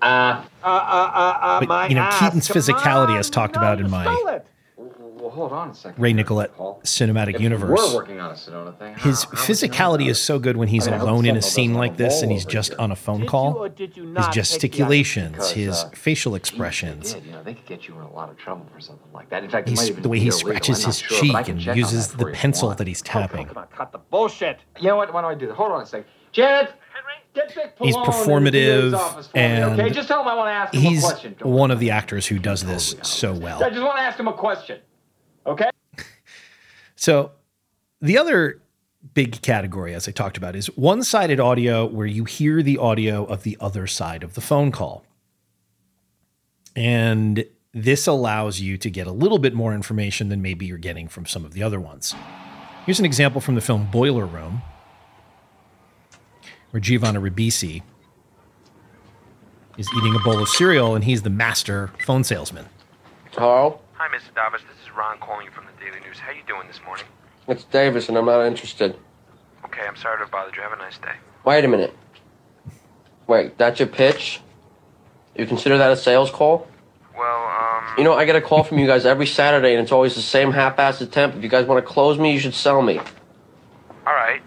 Uh, 0.00 0.04
uh, 0.04 0.42
uh, 0.64 1.38
uh, 1.40 1.60
But 1.60 1.68
my 1.68 1.86
you 1.88 1.94
know, 1.94 2.00
ass. 2.02 2.18
Keaton's 2.18 2.48
Come 2.48 2.56
physicality, 2.56 3.10
on, 3.10 3.16
as 3.18 3.30
talked 3.30 3.54
no, 3.54 3.60
about 3.60 3.78
in 3.80 3.88
my 3.90 4.04
it. 4.30 4.46
Well, 5.22 5.30
hold 5.30 5.52
on 5.52 5.70
a 5.70 5.74
second. 5.74 6.02
Ray 6.02 6.12
Nicolette 6.14 6.56
cinematic 6.58 7.36
If 7.36 7.42
universe. 7.42 7.78
We're 7.78 7.94
working 7.94 8.18
on 8.18 8.32
a 8.32 8.34
Sedona 8.34 8.76
thing. 8.76 8.96
His 8.96 9.22
how 9.22 9.30
would 9.30 9.38
physicality 9.38 10.10
is 10.10 10.20
so 10.20 10.40
good 10.40 10.56
when 10.56 10.66
he's 10.66 10.88
I 10.88 10.90
mean, 10.90 11.00
alone 11.00 11.26
in 11.26 11.36
a 11.36 11.42
scene 11.42 11.74
like 11.74 11.96
this 11.96 12.22
and 12.22 12.32
he's 12.32 12.44
just 12.44 12.70
here. 12.70 12.80
on 12.80 12.90
a 12.90 12.96
phone 12.96 13.18
Did 13.20 13.24
you 13.26 13.30
call. 13.30 13.52
or 13.54 13.68
did 13.68 13.96
you 13.96 14.02
His 14.02 14.12
not 14.14 14.24
take 14.24 14.34
gesticulations, 14.34 15.32
Because, 15.34 15.50
his 15.52 15.84
uh, 15.84 15.90
facial 15.90 16.32
They 16.32 16.38
expressions, 16.38 17.14
did, 17.14 17.24
you 17.24 17.30
know, 17.30 17.42
they 17.44 17.54
could 17.54 17.66
get 17.66 17.86
you 17.86 17.94
in 17.94 18.00
a 18.00 18.12
lot 18.12 18.30
of 18.30 18.36
trouble 18.36 18.66
for 18.74 18.80
something 18.80 19.06
like 19.14 19.30
that. 19.30 19.44
In 19.44 19.50
fact, 19.50 19.68
it 19.68 19.76
might 19.76 19.90
even 19.90 20.02
the 20.02 20.08
way 20.08 20.16
be 20.16 20.22
he 20.22 20.26
illegal. 20.26 20.38
scratches 20.40 20.84
his 20.86 20.98
sure, 20.98 21.20
cheek 21.20 21.48
and 21.48 21.64
uses 21.66 22.08
the 22.08 22.16
for 22.18 22.22
you 22.22 22.28
if 22.30 22.34
you 22.38 22.40
pencil 22.42 22.74
that 22.74 22.86
he's 22.88 23.02
tapping. 23.02 23.46
Come 23.46 23.58
on, 23.58 23.66
cut 23.68 23.92
the 23.92 23.98
bullshit. 23.98 24.58
You 24.80 24.88
know 24.88 24.96
what? 24.96 25.14
Why 25.14 25.20
don't 25.22 25.30
I 25.30 25.34
do 25.36 25.46
this? 25.46 25.54
Hold 25.56 25.70
on 25.70 25.82
a 25.82 25.86
second. 25.86 26.06
Janet, 26.32 26.72
get 27.32 27.54
Vic 27.54 27.74
He's 27.78 27.94
Pallone 27.94 28.38
in 28.38 28.44
the 28.44 28.50
DA's 28.50 28.92
performative 28.92 28.94
office 28.94 29.26
for 29.28 29.36
me, 29.38 29.44
and 29.44 29.80
okay? 29.80 29.90
Just 29.90 30.08
tell 30.08 30.22
him 30.22 30.26
I 30.28 30.34
want 30.34 30.48
to 30.48 30.52
ask 30.52 30.74
him 30.74 30.80
he's 30.80 31.04
a 31.04 31.06
question. 31.06 31.36
One 31.42 31.70
of 31.70 31.78
the 31.78 31.90
actors 31.92 32.26
who 32.26 32.40
does 32.40 32.64
this 32.64 32.96
so 33.02 33.32
well. 33.32 33.62
I 33.62 33.70
just 33.70 33.82
want 33.82 33.98
to 33.98 34.02
ask 34.02 34.18
him 34.18 34.26
a 34.26 34.32
question. 34.32 34.80
Okay? 35.46 35.70
So 36.96 37.32
the 38.00 38.18
other 38.18 38.60
big 39.14 39.42
category, 39.42 39.94
as 39.94 40.06
I 40.08 40.12
talked 40.12 40.36
about, 40.36 40.54
is 40.54 40.66
one 40.76 41.02
sided 41.02 41.40
audio 41.40 41.86
where 41.86 42.06
you 42.06 42.24
hear 42.24 42.62
the 42.62 42.78
audio 42.78 43.24
of 43.24 43.42
the 43.42 43.56
other 43.60 43.86
side 43.86 44.22
of 44.22 44.34
the 44.34 44.40
phone 44.40 44.70
call. 44.70 45.04
And 46.76 47.44
this 47.72 48.06
allows 48.06 48.60
you 48.60 48.78
to 48.78 48.90
get 48.90 49.06
a 49.06 49.12
little 49.12 49.38
bit 49.38 49.54
more 49.54 49.74
information 49.74 50.28
than 50.28 50.42
maybe 50.42 50.66
you're 50.66 50.78
getting 50.78 51.08
from 51.08 51.26
some 51.26 51.44
of 51.44 51.52
the 51.54 51.62
other 51.62 51.80
ones. 51.80 52.14
Here's 52.86 52.98
an 52.98 53.04
example 53.04 53.40
from 53.40 53.54
the 53.54 53.60
film 53.60 53.88
Boiler 53.90 54.26
Room, 54.26 54.62
where 56.70 56.80
Giovanni 56.80 57.18
Ribisi 57.18 57.82
is 59.78 59.88
eating 59.96 60.14
a 60.14 60.18
bowl 60.20 60.40
of 60.40 60.48
cereal 60.48 60.94
and 60.94 61.04
he's 61.04 61.22
the 61.22 61.30
master 61.30 61.90
phone 62.04 62.24
salesman. 62.24 62.66
Hello? 63.32 63.80
Hi, 64.02 64.08
Mr. 64.08 64.34
Davis. 64.34 64.62
This 64.68 64.84
is 64.84 64.96
Ron 64.96 65.16
calling 65.20 65.46
you 65.46 65.52
from 65.52 65.64
the 65.64 65.84
Daily 65.84 66.00
News. 66.00 66.18
How 66.18 66.32
you 66.32 66.42
doing 66.48 66.66
this 66.66 66.80
morning? 66.84 67.04
It's 67.46 67.62
Davis, 67.62 68.08
and 68.08 68.18
I'm 68.18 68.24
not 68.24 68.44
interested. 68.44 68.96
Okay, 69.64 69.82
I'm 69.86 69.94
sorry 69.94 70.18
to 70.18 70.28
bother 70.28 70.50
you. 70.56 70.60
Have 70.60 70.72
a 70.72 70.76
nice 70.76 70.98
day. 70.98 71.12
Wait 71.44 71.64
a 71.64 71.68
minute. 71.68 71.96
Wait, 73.28 73.56
that's 73.58 73.78
your 73.78 73.86
pitch? 73.86 74.40
You 75.36 75.46
consider 75.46 75.78
that 75.78 75.92
a 75.92 75.96
sales 75.96 76.32
call? 76.32 76.66
Well, 77.16 77.44
um, 77.46 77.94
You 77.96 78.02
know, 78.02 78.14
I 78.14 78.24
get 78.24 78.34
a 78.34 78.40
call 78.40 78.64
from 78.64 78.80
you 78.80 78.88
guys 78.88 79.06
every 79.06 79.24
Saturday, 79.24 79.72
and 79.72 79.80
it's 79.80 79.92
always 79.92 80.16
the 80.16 80.20
same 80.20 80.50
half-assed 80.50 81.00
attempt. 81.00 81.36
If 81.36 81.44
you 81.44 81.48
guys 81.48 81.66
want 81.66 81.78
to 81.86 81.88
close 81.88 82.18
me, 82.18 82.32
you 82.32 82.40
should 82.40 82.54
sell 82.54 82.82
me. 82.82 82.98
all 82.98 84.14
right. 84.14 84.42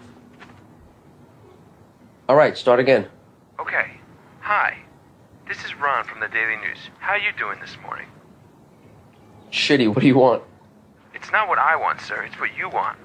All 2.28 2.36
right, 2.36 2.58
start 2.58 2.78
again. 2.78 3.06
Okay. 3.58 3.92
Hi. 4.40 4.76
This 5.48 5.64
is 5.64 5.74
Ron 5.76 6.04
from 6.04 6.20
the 6.20 6.28
Daily 6.28 6.56
News. 6.56 6.90
How 6.98 7.12
are 7.12 7.18
you 7.18 7.32
doing 7.38 7.58
this 7.60 7.78
morning? 7.80 8.08
Shitty, 9.50 9.88
what 9.88 10.00
do 10.00 10.06
you 10.06 10.18
want? 10.18 10.42
It's 11.14 11.30
not 11.32 11.48
what 11.48 11.58
I 11.58 11.76
want, 11.76 12.00
sir. 12.00 12.22
It's 12.22 12.38
what 12.38 12.56
you 12.56 12.68
want. 12.68 12.98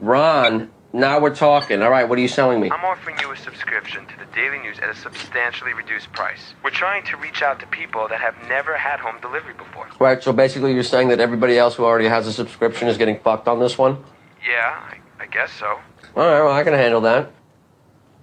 Ron, 0.00 0.70
now 0.92 1.20
we're 1.20 1.34
talking. 1.34 1.82
All 1.82 1.90
right, 1.90 2.08
what 2.08 2.18
are 2.18 2.22
you 2.22 2.28
selling 2.28 2.60
me? 2.60 2.70
I'm 2.70 2.84
offering 2.84 3.16
you 3.20 3.30
a 3.30 3.36
subscription 3.36 4.06
to 4.06 4.16
the 4.18 4.24
Daily 4.34 4.58
News 4.58 4.78
at 4.78 4.88
a 4.88 4.94
substantially 4.94 5.72
reduced 5.74 6.12
price. 6.12 6.54
We're 6.64 6.70
trying 6.70 7.04
to 7.06 7.16
reach 7.16 7.42
out 7.42 7.60
to 7.60 7.66
people 7.66 8.08
that 8.08 8.20
have 8.20 8.34
never 8.48 8.76
had 8.76 9.00
home 9.00 9.20
delivery 9.20 9.54
before. 9.54 9.88
Right, 10.00 10.22
so 10.22 10.32
basically 10.32 10.74
you're 10.74 10.82
saying 10.82 11.08
that 11.08 11.20
everybody 11.20 11.58
else 11.58 11.74
who 11.76 11.84
already 11.84 12.08
has 12.08 12.26
a 12.26 12.32
subscription 12.32 12.88
is 12.88 12.96
getting 12.96 13.20
fucked 13.20 13.48
on 13.48 13.60
this 13.60 13.76
one? 13.76 14.02
Yeah, 14.46 14.90
I, 14.90 14.98
I 15.22 15.26
guess 15.26 15.52
so. 15.52 15.66
All 15.66 16.26
right, 16.26 16.42
well, 16.42 16.52
I 16.52 16.64
can 16.64 16.72
handle 16.74 17.02
that. 17.02 17.30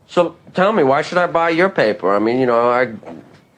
So 0.08 0.38
tell 0.54 0.72
me, 0.72 0.84
why 0.84 1.02
should 1.02 1.18
I 1.18 1.28
buy 1.28 1.50
your 1.50 1.70
paper? 1.70 2.16
I 2.16 2.20
mean, 2.20 2.40
you 2.40 2.46
know, 2.46 2.70
I, 2.70 2.94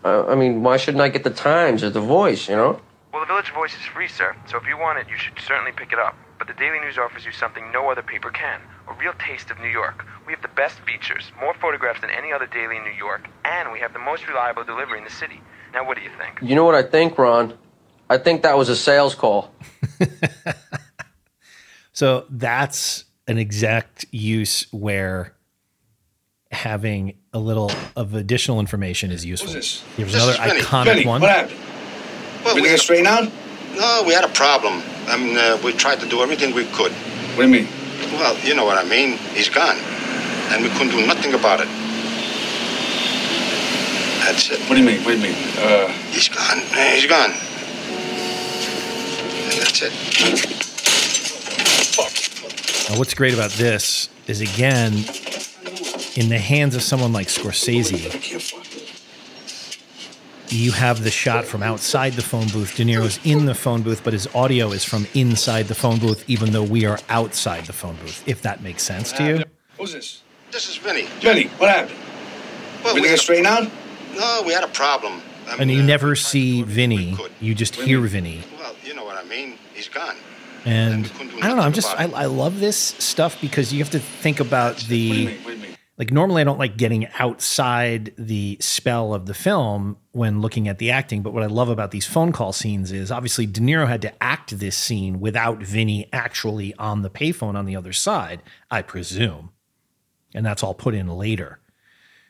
I, 0.04 0.32
I 0.32 0.36
mean, 0.36 0.64
why 0.64 0.78
shouldn't 0.78 1.02
I 1.02 1.10
get 1.10 1.24
the 1.24 1.30
Times 1.30 1.84
or 1.84 1.90
the 1.90 2.02
Voice? 2.02 2.50
You 2.50 2.56
know? 2.56 2.82
Well, 3.18 3.26
the 3.26 3.34
Village 3.34 3.52
Voice 3.52 3.74
is 3.74 3.82
free, 3.82 4.08
sir, 4.08 4.36
so 4.46 4.58
if 4.58 4.68
you 4.68 4.78
want 4.78 5.00
it, 5.00 5.08
you 5.10 5.18
should 5.18 5.34
certainly 5.40 5.72
pick 5.72 5.92
it 5.92 5.98
up. 5.98 6.16
But 6.38 6.46
the 6.46 6.54
Daily 6.54 6.80
News 6.80 7.00
offers 7.00 7.26
you 7.26 7.32
something 7.32 7.72
no 7.72 7.90
other 7.90 8.04
paper 8.04 8.30
can 8.30 8.62
a 8.88 8.94
real 8.94 9.14
taste 9.18 9.50
of 9.50 9.58
New 9.58 9.70
York. 9.70 10.06
We 10.28 10.34
have 10.34 10.44
the 10.44 10.50
best 10.50 10.78
features, 10.82 11.32
more 11.42 11.56
photographs 11.56 12.02
than 12.02 12.12
any 12.12 12.32
other 12.32 12.46
daily 12.46 12.78
in 12.78 12.84
New 12.84 12.92
York, 12.92 13.28
and 13.44 13.72
we 13.72 13.80
have 13.80 13.92
the 13.94 13.98
most 13.98 14.28
reliable 14.28 14.64
delivery 14.64 15.00
in 15.00 15.04
the 15.04 15.10
city. 15.10 15.42
Now, 15.74 15.84
what 15.84 15.98
do 15.98 16.04
you 16.04 16.12
think? 16.20 16.48
You 16.48 16.56
know 16.56 16.64
what 16.64 16.76
I 16.76 16.84
think, 16.84 17.18
Ron? 17.18 17.58
I 18.08 18.20
think 18.20 18.44
that 18.44 18.56
was 18.56 18.70
a 18.70 18.76
sales 18.76 19.16
call. 19.16 19.52
So 21.94 22.26
that's 22.30 23.06
an 23.28 23.40
exact 23.40 24.06
use 24.12 24.72
where 24.72 25.34
having 26.52 27.16
a 27.34 27.40
little 27.40 27.72
of 27.96 28.14
additional 28.14 28.60
information 28.60 29.10
is 29.10 29.26
useful. 29.26 29.52
this? 29.54 29.82
Here's 29.96 30.14
This 30.14 30.24
another 30.24 30.34
is 30.34 30.52
Vinny. 30.52 30.62
iconic 30.62 30.86
Vinny, 30.94 31.06
one. 31.08 31.22
What 32.44 32.46
happened? 32.46 32.46
Well, 32.46 32.52
Everything 32.58 32.64
we 32.64 32.70
had, 32.70 32.80
straightened 32.80 33.08
out? 33.08 33.32
no, 33.78 34.04
we 34.08 34.14
had 34.14 34.24
a 34.26 34.30
problem. 34.34 34.82
I 35.08 35.18
mean, 35.18 35.38
uh, 35.38 35.58
we 35.64 35.72
tried 35.74 36.00
to 36.02 36.08
do 36.08 36.22
everything 36.22 36.54
we 36.54 36.66
could. 36.66 36.92
What 36.92 37.44
do 37.46 37.50
you 37.50 37.50
mean? 37.64 37.68
Well, 38.14 38.38
you 38.40 38.54
know 38.56 38.66
what 38.66 38.78
I 38.78 38.84
mean. 38.88 39.18
He's 39.34 39.50
gone. 39.50 39.78
And 40.52 40.64
we 40.64 40.70
couldn't 40.70 40.90
do 40.92 41.06
nothing 41.06 41.34
about 41.34 41.60
it. 41.62 41.68
That's 44.26 44.50
it. 44.52 44.60
What 44.68 44.76
do 44.76 44.82
you 44.82 44.86
mean? 44.86 45.04
What 45.04 45.12
do 45.12 45.18
you 45.18 45.24
mean? 45.24 45.36
Uh, 45.58 45.88
He's 46.12 46.28
gone. 46.30 46.60
He's 46.94 47.06
gone. 47.06 47.32
And 49.50 49.62
that's 49.62 49.82
it. 49.82 49.94
Now, 52.90 52.98
what's 52.98 53.14
great 53.14 53.34
about 53.34 53.52
this 53.52 54.10
is 54.28 54.42
again, 54.42 54.94
in 56.16 56.30
the 56.30 56.40
hands 56.40 56.76
of 56.76 56.82
someone 56.82 57.12
like 57.14 57.28
Scorsese, 57.28 58.10
you 60.50 60.72
have 60.72 61.04
the 61.04 61.12
shot 61.12 61.46
from 61.46 61.64
outside 61.64 62.14
the 62.14 62.22
phone 62.22 62.48
booth. 62.48 62.76
De 62.76 62.84
Niro's 62.86 63.20
in 63.24 63.46
the 63.46 63.56
phone 63.56 63.82
booth, 63.82 64.04
but 64.04 64.14
his 64.14 64.28
audio 64.36 64.72
is 64.72 64.84
from 64.84 65.08
inside 65.14 65.68
the 65.68 65.76
phone 65.76 66.00
booth, 66.00 66.24
even 66.30 66.52
though 66.52 66.64
we 66.64 66.86
are 66.86 67.00
outside 67.10 67.66
the 67.66 67.74
phone 67.74 67.96
booth, 67.98 68.24
if 68.28 68.42
that 68.42 68.62
makes 68.62 68.84
sense 68.84 69.12
to 69.14 69.24
you. 69.26 69.44
who's 69.78 69.94
this? 69.94 70.22
This 70.52 70.70
is 70.70 70.78
Vinny. 70.78 71.04
Vinny, 71.20 71.48
what 71.58 71.70
happened? 71.70 71.98
Well, 72.84 72.96
we 72.96 73.02
Everything 73.02 73.10
had 73.10 73.14
a- 73.14 73.22
straightened 73.22 73.48
out? 73.48 73.72
No, 74.16 74.44
we 74.46 74.54
had 74.54 74.64
a 74.64 74.68
problem. 74.70 75.22
I 75.48 75.58
And 75.58 75.72
you 75.72 75.82
uh, 75.82 75.86
never 75.86 76.16
see 76.16 76.64
Vinny, 76.64 77.18
you 77.40 77.54
just 77.56 77.76
hear 77.76 78.00
Vinny. 78.02 78.44
Well, 78.58 78.76
you 78.84 78.94
know 78.94 79.06
what 79.06 79.18
I 79.18 79.24
mean. 79.28 79.58
He's 79.74 79.88
gone. 79.88 80.16
And 80.66 81.06
couldn't 81.14 81.30
do 81.30 81.38
I 81.42 81.48
don't 81.48 81.58
know. 81.58 81.64
I'm 81.64 81.72
just 81.74 81.88
I, 81.98 82.06
I 82.12 82.26
love 82.26 82.60
this 82.60 82.78
stuff 82.78 83.40
because 83.40 83.72
you 83.72 83.80
have 83.80 83.92
to 83.92 84.00
think 84.00 84.40
about 84.40 84.78
the 84.78 85.38
like 85.98 86.12
normally 86.12 86.42
I 86.42 86.46
don't 86.46 86.60
like 86.60 86.78
getting 86.78 87.08
outside 87.20 88.14
the 88.18 88.58
spell 88.60 89.14
of 89.14 89.26
the 89.26 89.34
film 89.34 89.98
when 90.12 90.42
looking 90.42 90.68
at 90.68 90.78
the 90.78 90.92
acting, 90.92 91.24
but 91.24 91.34
what 91.34 91.42
I 91.42 91.48
love 91.48 91.70
about 91.70 91.92
these 91.92 92.06
phone 92.06 92.32
call 92.32 92.54
scenes 92.54 92.92
is 92.92 93.12
obviously 93.12 93.48
De 93.48 93.60
Niro 93.60 93.88
had 93.88 94.04
to 94.04 94.24
act 94.24 94.60
this 94.60 94.78
scene 94.78 95.20
without 95.20 95.64
Vinny 95.64 96.08
actually 96.14 96.76
on 96.76 97.02
the 97.02 97.10
payphone 97.10 97.56
on 97.56 97.66
the 97.66 97.76
other 97.76 97.94
side, 97.94 98.44
I 98.70 98.84
presume. 98.84 99.50
And 100.36 100.46
that's 100.46 100.62
all 100.62 100.76
put 100.76 100.94
in 100.94 101.08
later. 101.08 101.60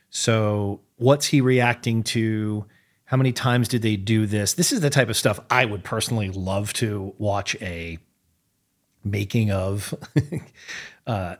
So, 0.10 0.80
what's 0.96 1.28
he 1.28 1.42
reacting 1.42 2.04
to? 2.04 2.66
How 3.06 3.18
many 3.18 3.32
times 3.32 3.70
did 3.70 3.82
they 3.82 3.96
do 3.96 4.26
this? 4.26 4.54
This 4.54 4.74
is 4.74 4.82
the 4.82 4.90
type 4.90 5.08
of 5.08 5.16
stuff 5.16 5.40
I 5.50 5.64
would 5.64 5.84
personally 5.84 6.30
love 6.30 6.74
to 6.74 7.14
watch 7.18 7.56
a 7.62 8.00
making 9.04 9.50
of 9.52 9.94
uh, 11.08 11.38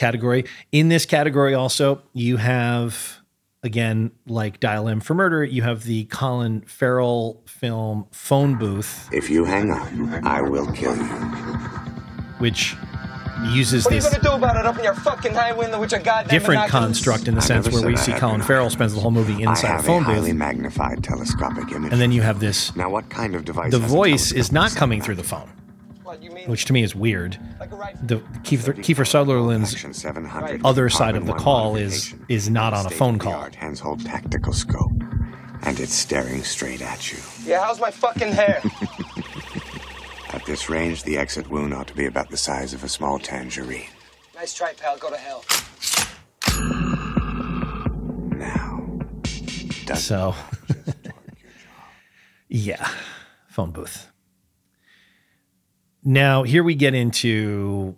category. 0.00 0.44
In 0.72 0.88
this 0.88 1.06
category, 1.06 1.54
also, 1.54 2.02
you 2.14 2.38
have, 2.38 3.18
again, 3.62 4.10
like 4.26 4.58
Dial 4.58 4.88
M 4.88 5.00
for 5.00 5.14
Murder, 5.14 5.44
you 5.44 5.62
have 5.62 5.84
the 5.84 6.04
Colin 6.06 6.62
Farrell 6.62 7.42
film 7.46 8.06
Phone 8.10 8.56
Booth, 8.58 9.08
If 9.12 9.28
you 9.30 9.44
hang 9.44 9.70
up, 9.70 9.86
I 10.24 10.40
will 10.40 10.72
kill 10.72 10.96
you. 10.96 11.04
which 12.38 12.74
uses 13.52 13.84
What 13.84 13.92
are 13.92 13.96
you 13.96 14.00
this 14.02 14.10
gonna 14.10 14.22
do 14.22 14.32
about 14.32 14.56
it? 14.56 14.66
Open 14.68 14.84
your 14.84 14.94
fucking 14.94 15.32
high 15.34 15.52
window 15.52 15.80
with 15.80 15.92
your 15.92 16.00
goddamn 16.00 16.28
different 16.30 16.60
binoculars? 16.62 16.86
construct 16.86 17.26
in 17.28 17.34
the 17.34 17.40
I 17.40 17.44
sense 17.44 17.70
where 17.70 17.86
we 17.86 17.94
I 17.94 17.96
see 17.96 18.12
Colin 18.12 18.42
Farrell 18.42 18.68
spends 18.70 18.92
the 18.94 19.00
whole 19.00 19.10
movie 19.10 19.44
I 19.44 19.50
inside 19.50 19.80
a 19.80 19.82
phone 19.82 20.02
a 20.02 20.06
highly 20.06 20.30
booth. 20.32 20.38
magnified 20.38 21.02
telescopic 21.04 21.70
image. 21.72 21.90
And 21.92 22.00
then 22.00 22.12
you 22.12 22.20
have 22.22 22.38
this. 22.40 22.74
Now, 22.76 22.90
what 22.90 23.08
kind 23.08 23.34
of 23.34 23.44
device? 23.46 23.70
The 23.72 23.80
has 23.80 23.90
a 23.90 23.94
voice 23.94 24.32
is 24.32 24.52
not 24.52 24.74
coming 24.74 25.00
through 25.00 25.14
the 25.16 25.22
phone, 25.24 25.50
which 26.46 26.64
to 26.66 26.72
me 26.72 26.82
is 26.82 26.94
weird. 26.94 27.38
The 28.02 28.18
Kiefer, 28.42 28.74
Kiefer 28.76 29.06
Sutherland's 29.06 29.74
other 30.64 30.88
side 30.90 31.16
of 31.16 31.26
the 31.26 31.32
call 31.34 31.76
is 31.76 32.14
is 32.28 32.48
not 32.50 32.74
on 32.74 32.86
a 32.86 32.90
phone 32.90 33.18
call. 33.18 33.48
Hands 33.56 33.78
hold 33.80 34.04
tactical 34.04 34.52
scope, 34.52 34.92
and 35.62 35.78
it's 35.80 35.94
staring 35.94 36.42
straight 36.42 36.82
at 36.82 37.12
you. 37.12 37.18
Yeah, 37.44 37.64
how's 37.64 37.80
my 37.80 37.90
fucking 37.90 38.32
hair? 38.32 38.62
At 40.32 40.44
this 40.46 40.70
range, 40.70 41.02
the 41.02 41.18
exit 41.18 41.50
wound 41.50 41.74
ought 41.74 41.88
to 41.88 41.94
be 41.94 42.06
about 42.06 42.30
the 42.30 42.36
size 42.36 42.72
of 42.72 42.84
a 42.84 42.88
small 42.88 43.18
tangerine. 43.18 43.88
nice 44.34 44.54
try, 44.54 44.72
pal. 44.74 44.96
Go 44.96 45.10
to 45.10 45.16
hell. 45.16 45.44
Now, 48.36 49.00
So, 49.96 50.34
yeah, 52.48 52.88
phone 53.48 53.72
booth. 53.72 54.09
Now, 56.04 56.42
here 56.44 56.62
we 56.62 56.74
get 56.74 56.94
into 56.94 57.96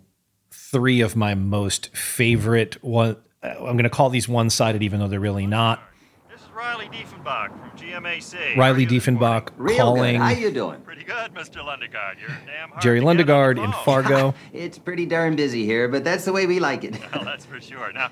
three 0.51 1.01
of 1.01 1.15
my 1.15 1.35
most 1.35 1.95
favorite 1.95 2.83
one. 2.83 3.17
uh, 3.41 3.47
I'm 3.47 3.73
going 3.77 3.83
to 3.83 3.89
call 3.89 4.09
these 4.09 4.27
one 4.27 4.49
sided, 4.49 4.83
even 4.83 4.99
though 4.99 5.07
they're 5.07 5.19
really 5.19 5.47
not. 5.47 5.81
This 6.29 6.41
is 6.41 6.47
Riley 6.49 6.87
Diefenbach 6.87 7.49
from 7.49 7.71
GMAC. 7.77 8.57
Riley 8.57 8.85
Diefenbach 8.85 9.49
Real 9.55 9.77
calling 9.77 10.13
good. 10.15 10.21
How 10.21 10.31
you 10.31 10.51
doing? 10.51 10.81
Pretty 10.81 11.03
good, 11.03 11.33
Mr. 11.33 11.63
Lundegaard. 11.63 12.19
You're 12.19 12.29
damn 12.45 12.69
hard 12.69 12.81
Jerry 12.81 12.99
to 12.99 13.05
get 13.05 13.09
on 13.09 13.17
the 13.17 13.23
Lundegaard 13.23 13.63
in. 13.63 13.71
Fargo. 13.85 14.33
It's 14.53 14.77
pretty 14.77 15.05
darn 15.05 15.35
busy 15.35 15.65
here, 15.65 15.87
but 15.87 16.03
that's 16.03 16.25
the 16.25 16.33
way 16.33 16.45
we 16.45 16.59
like 16.59 16.83
it. 16.83 16.97
Well, 17.13 17.23
that's 17.23 17.45
for 17.45 17.61
sure. 17.61 17.91
Now, 17.93 18.09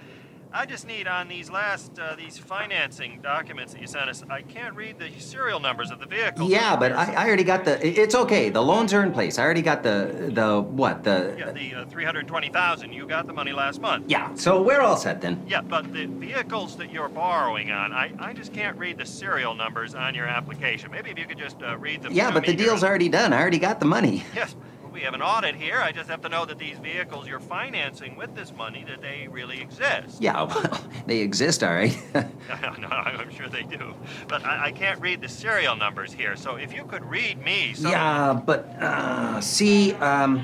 I 0.53 0.65
just 0.65 0.85
need 0.85 1.07
on 1.07 1.29
these 1.29 1.49
last 1.49 1.97
uh, 1.97 2.15
these 2.15 2.37
financing 2.37 3.21
documents 3.21 3.73
that 3.73 3.81
you 3.81 3.87
sent 3.87 4.09
us. 4.09 4.21
I 4.29 4.41
can't 4.41 4.75
read 4.75 4.99
the 4.99 5.09
serial 5.17 5.61
numbers 5.61 5.91
of 5.91 5.99
the 5.99 6.05
vehicles. 6.05 6.49
Yeah, 6.49 6.75
but 6.75 6.91
I, 6.91 7.13
I 7.13 7.27
already 7.27 7.45
got 7.45 7.63
the. 7.63 7.85
It's 7.85 8.15
okay. 8.15 8.49
The 8.49 8.61
loans 8.61 8.93
are 8.93 9.03
in 9.03 9.13
place. 9.13 9.39
I 9.39 9.43
already 9.43 9.61
got 9.61 9.81
the 9.81 10.29
the 10.33 10.61
what 10.61 11.03
the. 11.03 11.35
Yeah, 11.37 11.51
the 11.51 11.75
uh, 11.75 11.85
three 11.85 12.03
hundred 12.03 12.27
twenty 12.27 12.49
thousand. 12.49 12.91
You 12.91 13.07
got 13.07 13.27
the 13.27 13.33
money 13.33 13.53
last 13.53 13.79
month. 13.79 14.05
Yeah. 14.09 14.33
So 14.35 14.61
we're 14.61 14.81
all 14.81 14.97
set 14.97 15.21
then. 15.21 15.41
Yeah, 15.47 15.61
but 15.61 15.93
the 15.93 16.05
vehicles 16.05 16.75
that 16.77 16.91
you're 16.91 17.09
borrowing 17.09 17.71
on, 17.71 17.93
I, 17.93 18.11
I 18.19 18.33
just 18.33 18.53
can't 18.53 18.77
read 18.77 18.97
the 18.97 19.05
serial 19.05 19.55
numbers 19.55 19.95
on 19.95 20.13
your 20.15 20.27
application. 20.27 20.91
Maybe 20.91 21.11
if 21.11 21.17
you 21.17 21.25
could 21.25 21.37
just 21.37 21.61
uh, 21.63 21.77
read 21.77 22.01
them. 22.01 22.11
Yeah, 22.11 22.31
but 22.31 22.45
the 22.45 22.55
deal's 22.55 22.83
already 22.83 23.07
done. 23.07 23.31
I 23.31 23.39
already 23.39 23.59
got 23.59 23.79
the 23.79 23.85
money. 23.85 24.25
Yes, 24.35 24.55
we 24.91 25.01
have 25.01 25.13
an 25.13 25.21
audit 25.21 25.55
here. 25.55 25.77
I 25.77 25.91
just 25.91 26.09
have 26.09 26.21
to 26.21 26.29
know 26.29 26.45
that 26.45 26.59
these 26.59 26.77
vehicles 26.77 27.27
you're 27.27 27.39
financing 27.39 28.15
with 28.15 28.35
this 28.35 28.53
money 28.53 28.83
that 28.87 29.01
they 29.01 29.27
really 29.29 29.61
exist. 29.61 30.21
Yeah, 30.21 30.43
well, 30.43 30.83
they 31.05 31.19
exist, 31.19 31.63
all 31.63 31.73
right. 31.73 31.97
no, 32.13 32.87
I'm 32.87 33.31
sure 33.31 33.47
they 33.47 33.63
do. 33.63 33.93
But 34.27 34.45
I, 34.45 34.65
I 34.65 34.71
can't 34.71 34.99
read 34.99 35.21
the 35.21 35.29
serial 35.29 35.75
numbers 35.75 36.11
here. 36.11 36.35
So 36.35 36.55
if 36.55 36.73
you 36.73 36.85
could 36.85 37.05
read 37.05 37.43
me 37.43 37.73
some. 37.73 37.91
yeah, 37.91 38.33
but 38.33 38.65
uh, 38.81 39.39
see, 39.41 39.93
um, 39.93 40.41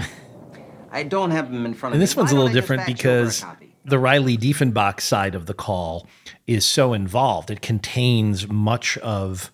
I 0.91 1.03
don't 1.03 1.31
have 1.31 1.51
them 1.51 1.65
in 1.65 1.73
front 1.73 1.91
of 1.91 1.95
And 1.95 1.99
me. 1.99 2.03
this 2.03 2.15
one's 2.15 2.31
a 2.31 2.35
little 2.35 2.47
don't 2.47 2.57
I 2.57 2.59
just 2.59 2.61
different 2.61 2.83
fax 2.85 3.03
you 3.03 3.09
over 3.09 3.19
a 3.19 3.25
because 3.25 3.45
the 3.85 3.99
Riley 3.99 4.37
Diefenbach 4.37 5.01
side 5.01 5.35
of 5.35 5.45
the 5.45 5.53
call 5.53 6.07
is 6.45 6.65
so 6.65 6.93
involved. 6.93 7.51
It 7.51 7.61
contains 7.61 8.47
much 8.47 8.97
of, 8.99 9.51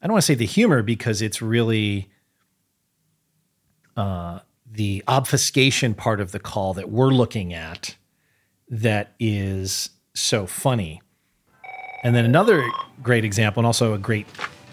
I 0.00 0.06
don't 0.06 0.14
want 0.14 0.22
to 0.22 0.26
say 0.26 0.34
the 0.34 0.46
humor 0.46 0.82
because 0.82 1.22
it's 1.22 1.42
really 1.42 2.08
uh, 3.96 4.40
the 4.70 5.02
obfuscation 5.08 5.94
part 5.94 6.20
of 6.20 6.32
the 6.32 6.38
call 6.38 6.74
that 6.74 6.90
we're 6.90 7.10
looking 7.10 7.52
at 7.54 7.96
that 8.68 9.14
is 9.18 9.90
so 10.14 10.46
funny. 10.46 11.00
And 12.02 12.14
then 12.14 12.24
another 12.24 12.68
great 13.02 13.24
example, 13.24 13.60
and 13.60 13.66
also 13.66 13.94
a 13.94 13.98
great 13.98 14.26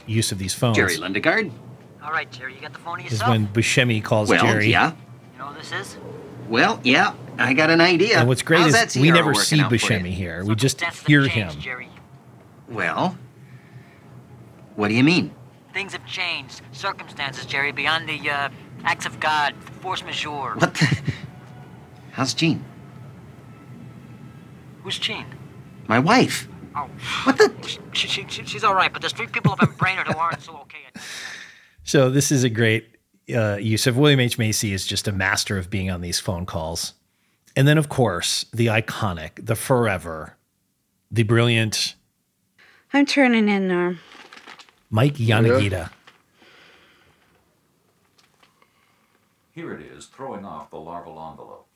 use 0.05 0.31
of 0.31 0.37
these 0.37 0.53
phones, 0.53 0.77
Jerry 0.77 0.97
Lundegaard. 0.97 1.51
All 2.03 2.11
right, 2.11 2.29
Jerry, 2.31 2.53
you 2.55 2.61
got 2.61 2.73
the 2.73 2.79
phone 2.79 2.99
is 2.99 3.11
yourself? 3.11 3.29
when 3.29 3.47
Buscemi 3.47 4.03
calls 4.03 4.29
Well, 4.29 4.43
Jerry. 4.45 4.69
yeah. 4.69 4.91
You 5.33 5.39
know 5.39 5.45
what 5.45 5.57
this 5.57 5.71
is? 5.71 5.97
Well, 6.49 6.79
yeah, 6.83 7.13
I 7.37 7.53
got 7.53 7.69
an 7.69 7.79
idea. 7.79 8.19
And 8.19 8.27
what's 8.27 8.41
great 8.41 8.59
How's 8.59 8.73
that 8.73 8.95
is 8.95 9.01
we 9.01 9.09
never 9.09 9.33
see 9.33 9.61
out? 9.61 9.71
Buscemi 9.71 10.11
here. 10.11 10.43
We 10.43 10.55
just 10.55 10.81
hear 11.07 11.27
him. 11.27 11.57
Jerry. 11.59 11.89
Well, 12.67 13.17
what 14.75 14.89
do 14.89 14.95
you 14.95 15.03
mean? 15.03 15.33
Things 15.73 15.93
have 15.93 16.05
changed. 16.05 16.61
Circumstances, 16.71 17.45
Jerry, 17.45 17.71
beyond 17.71 18.07
the 18.07 18.29
uh, 18.29 18.49
acts 18.83 19.05
of 19.05 19.19
God, 19.19 19.55
force 19.81 20.03
majeure. 20.03 20.55
What 20.55 20.73
the? 20.75 21.01
How's 22.11 22.33
Jean? 22.33 22.63
Who's 24.83 24.99
Jean? 24.99 25.25
My 25.87 25.99
wife. 25.99 26.47
Oh. 26.75 26.89
What 27.23 27.37
the? 27.37 27.53
She, 27.93 28.07
she, 28.07 28.25
she, 28.27 28.45
she's 28.45 28.63
all 28.63 28.75
right, 28.75 28.93
but 28.93 29.01
there's 29.01 29.13
three 29.13 29.27
people 29.27 29.53
of 29.53 29.59
been 29.59 29.71
Brainerd 29.71 30.07
who 30.07 30.17
aren't 30.17 30.41
so 30.41 30.57
okay. 30.57 31.01
So 31.83 32.09
this 32.09 32.31
is 32.31 32.43
a 32.43 32.49
great 32.49 32.97
uh, 33.33 33.55
use 33.55 33.87
of 33.87 33.97
William 33.97 34.19
H. 34.19 34.37
Macy 34.37 34.73
is 34.73 34.85
just 34.85 35.07
a 35.07 35.11
master 35.11 35.57
of 35.57 35.69
being 35.69 35.89
on 35.89 36.01
these 36.01 36.19
phone 36.19 36.45
calls. 36.45 36.93
And 37.55 37.67
then, 37.67 37.77
of 37.77 37.89
course, 37.89 38.45
the 38.53 38.67
iconic, 38.67 39.45
the 39.45 39.55
forever, 39.55 40.37
the 41.11 41.23
brilliant 41.23 41.95
I'm 42.95 43.07
turning 43.07 43.49
in, 43.49 43.67
Norm. 43.67 43.99
Mike 44.93 45.15
Yanagita. 45.15 45.89
Here 49.51 49.73
it 49.73 49.81
is, 49.81 50.05
throwing 50.05 50.45
off 50.45 50.69
the 50.69 50.77
larval 50.77 51.19
envelope. 51.31 51.67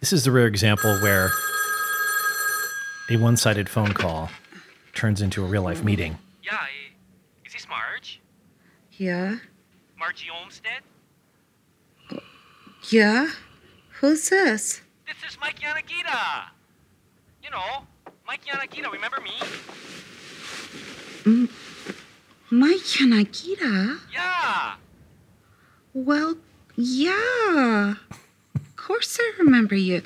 This 0.00 0.14
is 0.14 0.24
the 0.24 0.30
rare 0.30 0.46
example 0.46 0.98
where 1.02 1.30
a 3.10 3.18
one 3.18 3.36
sided 3.36 3.68
phone 3.68 3.92
call 3.92 4.30
turns 4.94 5.20
into 5.20 5.44
a 5.44 5.46
real 5.46 5.62
life 5.62 5.84
meeting. 5.84 6.16
Yeah, 6.42 6.56
is 7.44 7.52
this 7.52 7.68
Marge? 7.68 8.18
Yeah? 8.92 9.36
Margie 9.98 10.28
Olmsted? 10.34 10.80
Yeah? 12.88 13.28
Who's 14.04 14.28
this? 14.28 14.82
This 15.06 15.16
is 15.32 15.38
Mike 15.40 15.60
Yanagita. 15.60 16.48
You 17.42 17.48
know, 17.48 17.86
Mike 18.26 18.44
Yanagita, 18.44 18.92
remember 18.92 19.18
me? 19.22 19.30
M- 21.24 21.48
Mike 22.50 22.84
Yanagita? 22.98 24.00
Yeah. 24.12 24.74
Well, 25.94 26.36
yeah. 26.76 27.94
Of 28.54 28.76
course 28.76 29.16
I 29.18 29.32
remember 29.38 29.74
you. 29.74 30.02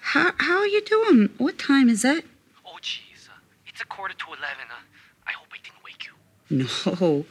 How, 0.00 0.32
how 0.38 0.60
are 0.60 0.66
you 0.66 0.80
doing? 0.80 1.28
What 1.36 1.58
time 1.58 1.90
is 1.90 2.06
it? 2.06 2.24
Oh, 2.64 2.78
jeez. 2.80 3.28
Uh, 3.28 3.32
it's 3.66 3.82
a 3.82 3.84
quarter 3.84 4.14
to 4.14 4.26
11. 4.28 4.44
Uh, 4.46 4.80
I 5.26 5.32
hope 5.32 5.48
I 5.52 5.58
didn't 5.62 5.84
wake 5.84 6.06
you. 6.06 6.96
No. 7.00 7.26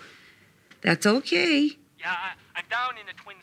That's 0.84 1.08
okay. 1.08 1.72
Yeah, 2.00 2.12
I, 2.12 2.34
I'm 2.56 2.66
down 2.70 3.00
in 3.00 3.08
the 3.08 3.14
Twin 3.14 3.38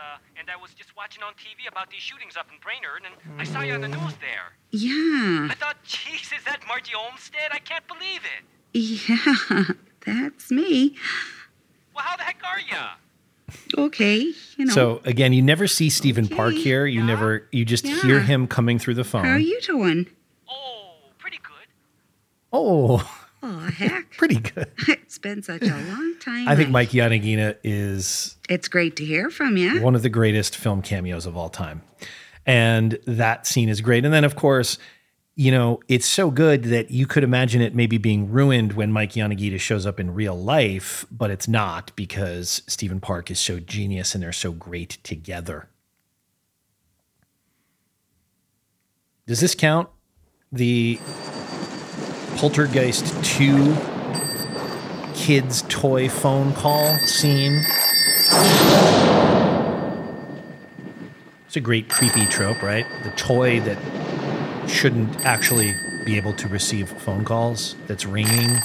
uh, 0.00 0.18
and 0.38 0.48
I 0.50 0.56
was 0.60 0.72
just 0.74 0.96
watching 0.96 1.22
on 1.22 1.32
TV 1.34 1.68
about 1.70 1.90
these 1.90 2.00
shootings 2.00 2.36
up 2.36 2.46
in 2.50 2.58
Brainerd, 2.60 3.02
and 3.04 3.40
I 3.40 3.44
saw 3.44 3.60
you 3.60 3.74
on 3.74 3.80
the 3.82 3.88
news 3.88 4.14
there. 4.20 4.54
Yeah. 4.70 5.48
I 5.50 5.54
thought, 5.58 5.76
jeez, 5.84 6.32
is 6.36 6.44
that 6.44 6.60
Margie 6.66 6.92
Olmsted? 6.98 7.40
I 7.52 7.58
can't 7.58 7.84
believe 7.86 8.22
it. 8.24 8.42
Yeah, 8.72 9.64
that's 10.06 10.50
me. 10.50 10.96
Well, 11.94 12.04
how 12.04 12.16
the 12.16 12.22
heck 12.22 12.40
are 12.44 12.60
you? 12.60 13.82
Okay, 13.84 14.32
you 14.56 14.64
know. 14.64 14.72
So 14.72 15.00
again, 15.04 15.32
you 15.32 15.42
never 15.42 15.66
see 15.66 15.90
Stephen 15.90 16.28
Park 16.28 16.54
here. 16.54 16.86
You 16.86 17.02
never, 17.02 17.48
you 17.50 17.64
just 17.64 17.84
hear 17.86 18.20
him 18.20 18.46
coming 18.46 18.78
through 18.78 18.94
the 18.94 19.04
phone. 19.04 19.24
how 19.24 19.32
are 19.32 19.38
you 19.38 19.60
doing? 19.60 20.06
Oh, 20.48 20.92
pretty 21.18 21.38
good. 21.38 21.66
Oh, 22.52 22.98
heck. 23.42 24.10
pretty 24.16 24.40
good. 24.40 24.70
it's 24.88 25.18
been 25.18 25.42
such 25.42 25.62
a 25.62 25.66
long 25.66 26.14
time. 26.20 26.48
I 26.48 26.56
think 26.56 26.70
Mike 26.70 26.90
Yanagita 26.90 27.56
is 27.64 28.36
It's 28.48 28.68
great 28.68 28.96
to 28.96 29.04
hear 29.04 29.30
from 29.30 29.56
you. 29.56 29.80
one 29.80 29.94
of 29.94 30.02
the 30.02 30.08
greatest 30.10 30.56
film 30.56 30.82
cameos 30.82 31.26
of 31.26 31.36
all 31.36 31.48
time. 31.48 31.82
And 32.46 32.98
that 33.06 33.46
scene 33.46 33.68
is 33.68 33.80
great. 33.80 34.04
And 34.04 34.12
then, 34.12 34.24
of 34.24 34.34
course, 34.36 34.78
you 35.36 35.50
know, 35.50 35.80
it's 35.88 36.06
so 36.06 36.30
good 36.30 36.64
that 36.64 36.90
you 36.90 37.06
could 37.06 37.24
imagine 37.24 37.62
it 37.62 37.74
maybe 37.74 37.96
being 37.96 38.30
ruined 38.30 38.72
when 38.74 38.92
Mike 38.92 39.12
Yanagita 39.12 39.58
shows 39.58 39.86
up 39.86 39.98
in 40.00 40.12
real 40.12 40.36
life, 40.36 41.06
but 41.10 41.30
it's 41.30 41.48
not 41.48 41.92
because 41.96 42.62
Stephen 42.66 43.00
Park 43.00 43.30
is 43.30 43.38
so 43.40 43.58
genius 43.58 44.14
and 44.14 44.22
they're 44.22 44.32
so 44.32 44.52
great 44.52 44.98
together. 45.02 45.68
Does 49.26 49.40
this 49.40 49.54
count? 49.54 49.88
The 50.52 50.98
Poltergeist 52.40 53.22
2 53.22 53.76
kids' 55.14 55.62
toy 55.68 56.08
phone 56.08 56.54
call 56.54 56.96
scene? 57.00 57.62
It's 61.46 61.56
a 61.56 61.60
great 61.60 61.90
creepy 61.90 62.24
trope, 62.24 62.62
right? 62.62 62.86
The 63.02 63.10
toy 63.10 63.60
that 63.60 63.76
shouldn't 64.66 65.26
actually 65.26 65.74
be 66.06 66.16
able 66.16 66.32
to 66.32 66.48
receive 66.48 66.88
phone 66.88 67.26
calls 67.26 67.76
that's 67.86 68.06
ringing. 68.06 68.56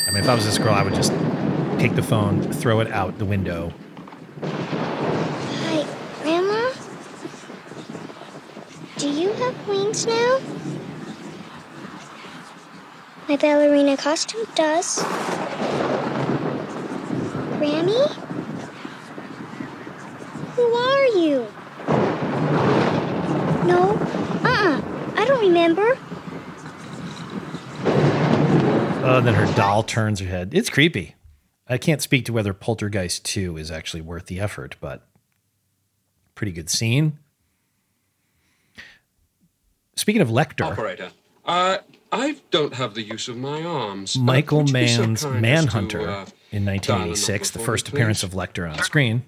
I 0.00 0.10
mean, 0.10 0.16
if 0.16 0.28
I 0.28 0.34
was 0.34 0.44
this 0.44 0.58
girl, 0.58 0.74
I 0.74 0.82
would 0.82 0.94
just 0.94 1.12
take 1.78 1.94
the 1.94 2.02
phone, 2.02 2.42
throw 2.52 2.80
it 2.80 2.90
out 2.90 3.18
the 3.18 3.24
window. 3.24 3.72
Hi, 4.42 5.86
Grandma? 6.22 6.66
Do 9.00 9.08
you 9.08 9.32
have 9.32 9.66
wings 9.66 10.04
now? 10.04 10.40
My 13.26 13.36
ballerina 13.36 13.96
costume 13.96 14.44
does. 14.54 14.98
Grammy? 17.56 18.12
Who 20.54 20.62
are 20.74 21.06
you? 21.06 21.46
No, 23.66 23.96
uh-uh. 24.44 24.82
I 25.16 25.24
don't 25.26 25.40
remember. 25.40 25.96
Oh, 29.02 29.22
then 29.24 29.32
her 29.32 29.50
doll 29.54 29.82
turns 29.82 30.20
her 30.20 30.26
head. 30.26 30.50
It's 30.52 30.68
creepy. 30.68 31.14
I 31.66 31.78
can't 31.78 32.02
speak 32.02 32.26
to 32.26 32.34
whether 32.34 32.52
Poltergeist 32.52 33.24
2 33.24 33.56
is 33.56 33.70
actually 33.70 34.02
worth 34.02 34.26
the 34.26 34.40
effort, 34.40 34.76
but 34.78 35.08
pretty 36.34 36.52
good 36.52 36.68
scene. 36.68 37.18
Speaking 40.00 40.22
of 40.22 40.28
Lecter, 40.28 40.64
Operator. 40.64 41.10
Uh, 41.44 41.76
I 42.10 42.38
don't 42.50 42.72
have 42.72 42.94
the 42.94 43.02
use 43.02 43.28
of 43.28 43.36
my 43.36 43.62
arms. 43.62 44.16
Uh, 44.16 44.20
Michael 44.20 44.60
would 44.60 44.68
you 44.68 44.74
be 44.74 44.86
so 44.88 45.02
Mann's 45.02 45.26
Manhunter 45.26 45.98
to, 45.98 46.04
uh, 46.04 46.26
in 46.52 46.64
1986, 46.64 47.50
the 47.50 47.58
first 47.58 47.92
me, 47.92 47.98
appearance 47.98 48.22
of 48.22 48.30
Lecter 48.30 48.66
on 48.66 48.82
screen. 48.82 49.24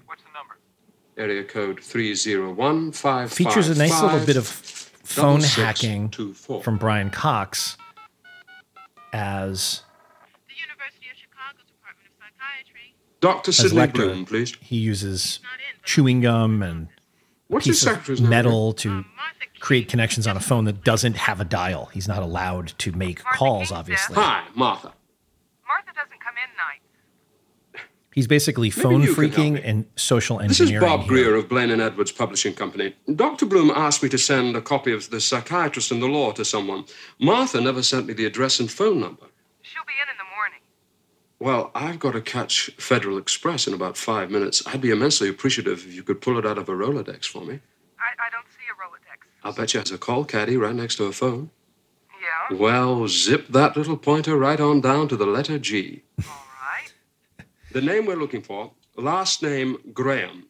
Area 1.15 1.43
code 1.43 1.79
301 1.79 2.91
Features 3.27 3.69
a 3.69 3.75
nice 3.75 4.01
little 4.01 4.25
bit 4.25 4.35
of 4.35 4.47
phone 4.47 5.41
hacking 5.41 6.09
from 6.63 6.77
Brian 6.79 7.11
Cox 7.11 7.77
as 9.13 9.83
Dr. 13.21 13.49
as 13.49 13.57
Sidney 13.57 13.77
Lecter. 13.77 13.93
Bloom, 13.93 14.25
please. 14.25 14.55
He 14.59 14.77
uses 14.77 15.37
chewing 15.83 16.21
gum 16.21 16.63
and 16.63 16.87
What's 17.47 17.67
piece 17.67 17.81
his 17.81 17.85
of 17.85 17.93
secretary's 17.93 18.21
name? 18.21 18.31
metal 18.31 18.73
to 18.73 19.05
create 19.63 19.87
connections 19.87 20.27
on 20.27 20.35
a 20.35 20.41
phone 20.41 20.65
that 20.65 20.83
doesn't 20.83 21.15
have 21.15 21.39
a 21.39 21.45
dial. 21.45 21.85
He's 21.93 22.05
not 22.05 22.21
allowed 22.21 22.77
to 22.79 22.91
make 22.91 23.23
calls, 23.23 23.71
obviously. 23.71 24.15
Hi, 24.15 24.43
Martha. 24.53 24.91
Martha 25.65 25.91
doesn't 25.95 26.19
come 26.19 26.35
in 26.35 26.49
nights. 26.57 27.85
He's 28.13 28.27
basically 28.27 28.69
phone 28.69 29.03
you 29.03 29.15
can 29.15 29.31
help 29.31 29.33
freaking 29.33 29.61
and 29.63 29.85
social 29.95 30.41
engineering. 30.41 30.49
This 30.49 30.59
is 30.59 30.69
engineering. 30.69 30.97
Bob 30.97 30.99
here. 31.03 31.07
Greer 31.07 31.35
of 31.37 31.47
Blaine 31.47 31.71
and 31.71 31.81
Edwards 31.81 32.11
Publishing 32.11 32.53
Company. 32.53 32.93
Dr. 33.15 33.45
Bloom 33.45 33.71
asked 33.71 34.03
me 34.03 34.09
to 34.09 34.17
send 34.17 34.57
a 34.57 34.61
copy 34.61 34.91
of 34.91 35.09
The 35.09 35.21
Psychiatrist 35.21 35.93
and 35.93 36.03
the 36.03 36.07
Law 36.07 36.33
to 36.33 36.43
someone. 36.43 36.83
Martha 37.17 37.61
never 37.61 37.81
sent 37.81 38.05
me 38.07 38.13
the 38.13 38.25
address 38.25 38.59
and 38.59 38.69
phone 38.69 38.99
number. 38.99 39.27
She'll 39.61 39.85
be 39.85 39.93
in 39.93 40.09
in 40.09 40.17
the 40.17 40.35
morning. 40.35 40.59
Well, 41.39 41.71
I've 41.73 41.99
got 41.99 42.11
to 42.11 42.21
catch 42.21 42.69
Federal 42.77 43.17
Express 43.17 43.65
in 43.65 43.73
about 43.73 43.95
five 43.95 44.29
minutes. 44.29 44.61
I'd 44.67 44.81
be 44.81 44.91
immensely 44.91 45.29
appreciative 45.29 45.85
if 45.87 45.93
you 45.93 46.03
could 46.03 46.19
pull 46.19 46.37
it 46.37 46.45
out 46.45 46.57
of 46.57 46.67
a 46.67 46.73
Rolodex 46.73 47.23
for 47.23 47.45
me. 47.45 47.61
I, 47.97 48.27
I 48.27 48.29
don't 48.29 48.47
see 48.51 48.67
a 48.67 48.75
Rolodex. 48.75 49.32
I'll 49.43 49.53
bet 49.53 49.73
you 49.73 49.79
has 49.79 49.91
a 49.91 49.97
call 49.97 50.23
caddy 50.25 50.57
right 50.57 50.75
next 50.75 50.95
to 50.97 51.05
a 51.05 51.11
phone. 51.11 51.49
Yeah? 52.21 52.57
Well, 52.57 53.07
zip 53.07 53.47
that 53.49 53.75
little 53.75 53.97
pointer 53.97 54.37
right 54.37 54.59
on 54.59 54.81
down 54.81 55.07
to 55.09 55.17
the 55.17 55.25
letter 55.25 55.59
G. 55.59 56.03
All 56.19 56.25
right. 56.61 57.45
The 57.71 57.81
name 57.81 58.05
we're 58.05 58.15
looking 58.15 58.41
for, 58.41 58.71
last 58.95 59.43
name 59.43 59.77
Graham. 59.93 60.45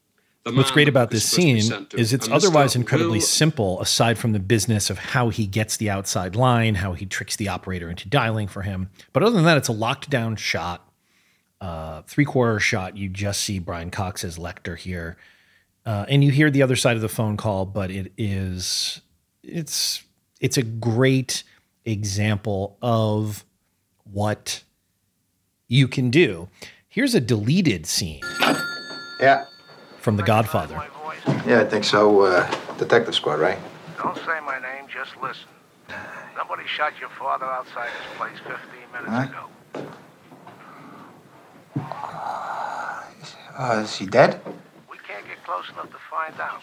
What's 0.45 0.71
great 0.71 0.89
about 0.89 1.09
this 1.09 1.23
is 1.23 1.29
supposed 1.29 1.47
to 1.47 1.53
be 1.53 1.61
scene 1.61 1.99
is 1.99 2.11
it's 2.11 2.27
otherwise 2.29 2.75
incredibly 2.75 3.19
Will- 3.19 3.25
simple, 3.25 3.81
aside 3.81 4.17
from 4.17 4.33
the 4.33 4.39
business 4.39 4.89
of 4.89 4.97
how 4.97 5.29
he 5.29 5.47
gets 5.47 5.77
the 5.77 5.89
outside 5.89 6.35
line, 6.35 6.75
how 6.75 6.93
he 6.93 7.05
tricks 7.05 7.37
the 7.37 7.47
operator 7.47 7.89
into 7.89 8.09
dialing 8.09 8.49
for 8.49 8.61
him. 8.61 8.89
But 9.13 9.23
other 9.23 9.35
than 9.35 9.45
that, 9.45 9.55
it's 9.55 9.69
a 9.69 9.73
locked 9.73 10.09
down 10.09 10.35
shot, 10.35 10.91
uh, 11.61 12.01
three 12.01 12.25
quarter 12.25 12.59
shot. 12.59 12.97
You 12.97 13.07
just 13.07 13.41
see 13.41 13.57
Brian 13.57 13.89
Cox 13.89 14.25
as 14.25 14.37
Lecter 14.37 14.77
here, 14.77 15.15
uh, 15.86 16.05
and 16.07 16.23
you 16.23 16.31
hear 16.31 16.49
the 16.49 16.61
other 16.61 16.75
side 16.75 16.95
of 16.95 17.01
the 17.01 17.09
phone 17.09 17.38
call. 17.38 17.65
But 17.65 17.91
it 17.91 18.11
is 18.17 19.01
it's 19.43 20.03
it's 20.39 20.57
a 20.57 20.63
great 20.63 21.43
example 21.86 22.77
of 22.81 23.43
what 24.03 24.63
you 25.67 25.88
can 25.88 26.09
do. 26.09 26.47
Here's 26.88 27.15
a 27.15 27.19
deleted 27.19 27.86
scene 27.88 28.21
Yeah. 29.19 29.45
from 29.99 30.17
The 30.17 30.23
Godfather. 30.23 30.81
Yeah, 31.47 31.61
I 31.61 31.65
think 31.65 31.84
so. 31.84 32.21
Uh, 32.21 32.49
detective 32.77 33.15
squad, 33.15 33.39
right? 33.39 33.57
Don't 33.97 34.15
say 34.17 34.39
my 34.45 34.59
name, 34.59 34.86
just 34.93 35.11
listen. 35.21 35.47
Somebody 36.38 36.63
shot 36.67 36.93
your 36.99 37.09
father 37.09 37.45
outside 37.45 37.89
his 37.89 38.17
place 38.17 38.38
15 38.39 38.57
minutes 38.91 39.11
Huh? 39.11 39.27
ago. 39.29 39.49
Uh, 43.57 43.81
is 43.84 43.95
he 43.95 44.05
dead? 44.05 44.41
We 45.54 45.62
can't 45.62 45.76
get 45.76 45.76
close 45.76 45.86
enough 45.86 45.91
to 45.91 45.99
find 46.10 46.39
out. 46.39 46.62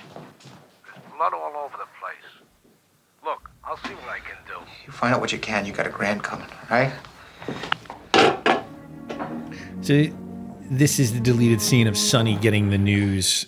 There's 0.84 1.14
blood 1.16 1.34
all 1.34 1.64
over 1.64 1.76
the 1.76 1.86
place. 2.00 2.46
Look, 3.24 3.50
I'll 3.64 3.76
see 3.78 3.94
what 3.94 4.08
I 4.08 4.18
can 4.18 4.38
do. 4.46 4.54
You 4.86 4.92
find 4.92 5.14
out 5.14 5.20
what 5.20 5.32
you 5.32 5.38
can. 5.38 5.66
You 5.66 5.72
got 5.72 5.86
a 5.86 5.90
grand 5.90 6.22
coming, 6.22 6.48
right? 6.70 6.92
So 9.82 10.06
this 10.70 10.98
is 10.98 11.12
the 11.12 11.20
deleted 11.20 11.60
scene 11.60 11.86
of 11.86 11.96
Sonny 11.96 12.36
getting 12.36 12.70
the 12.70 12.78
news 12.78 13.46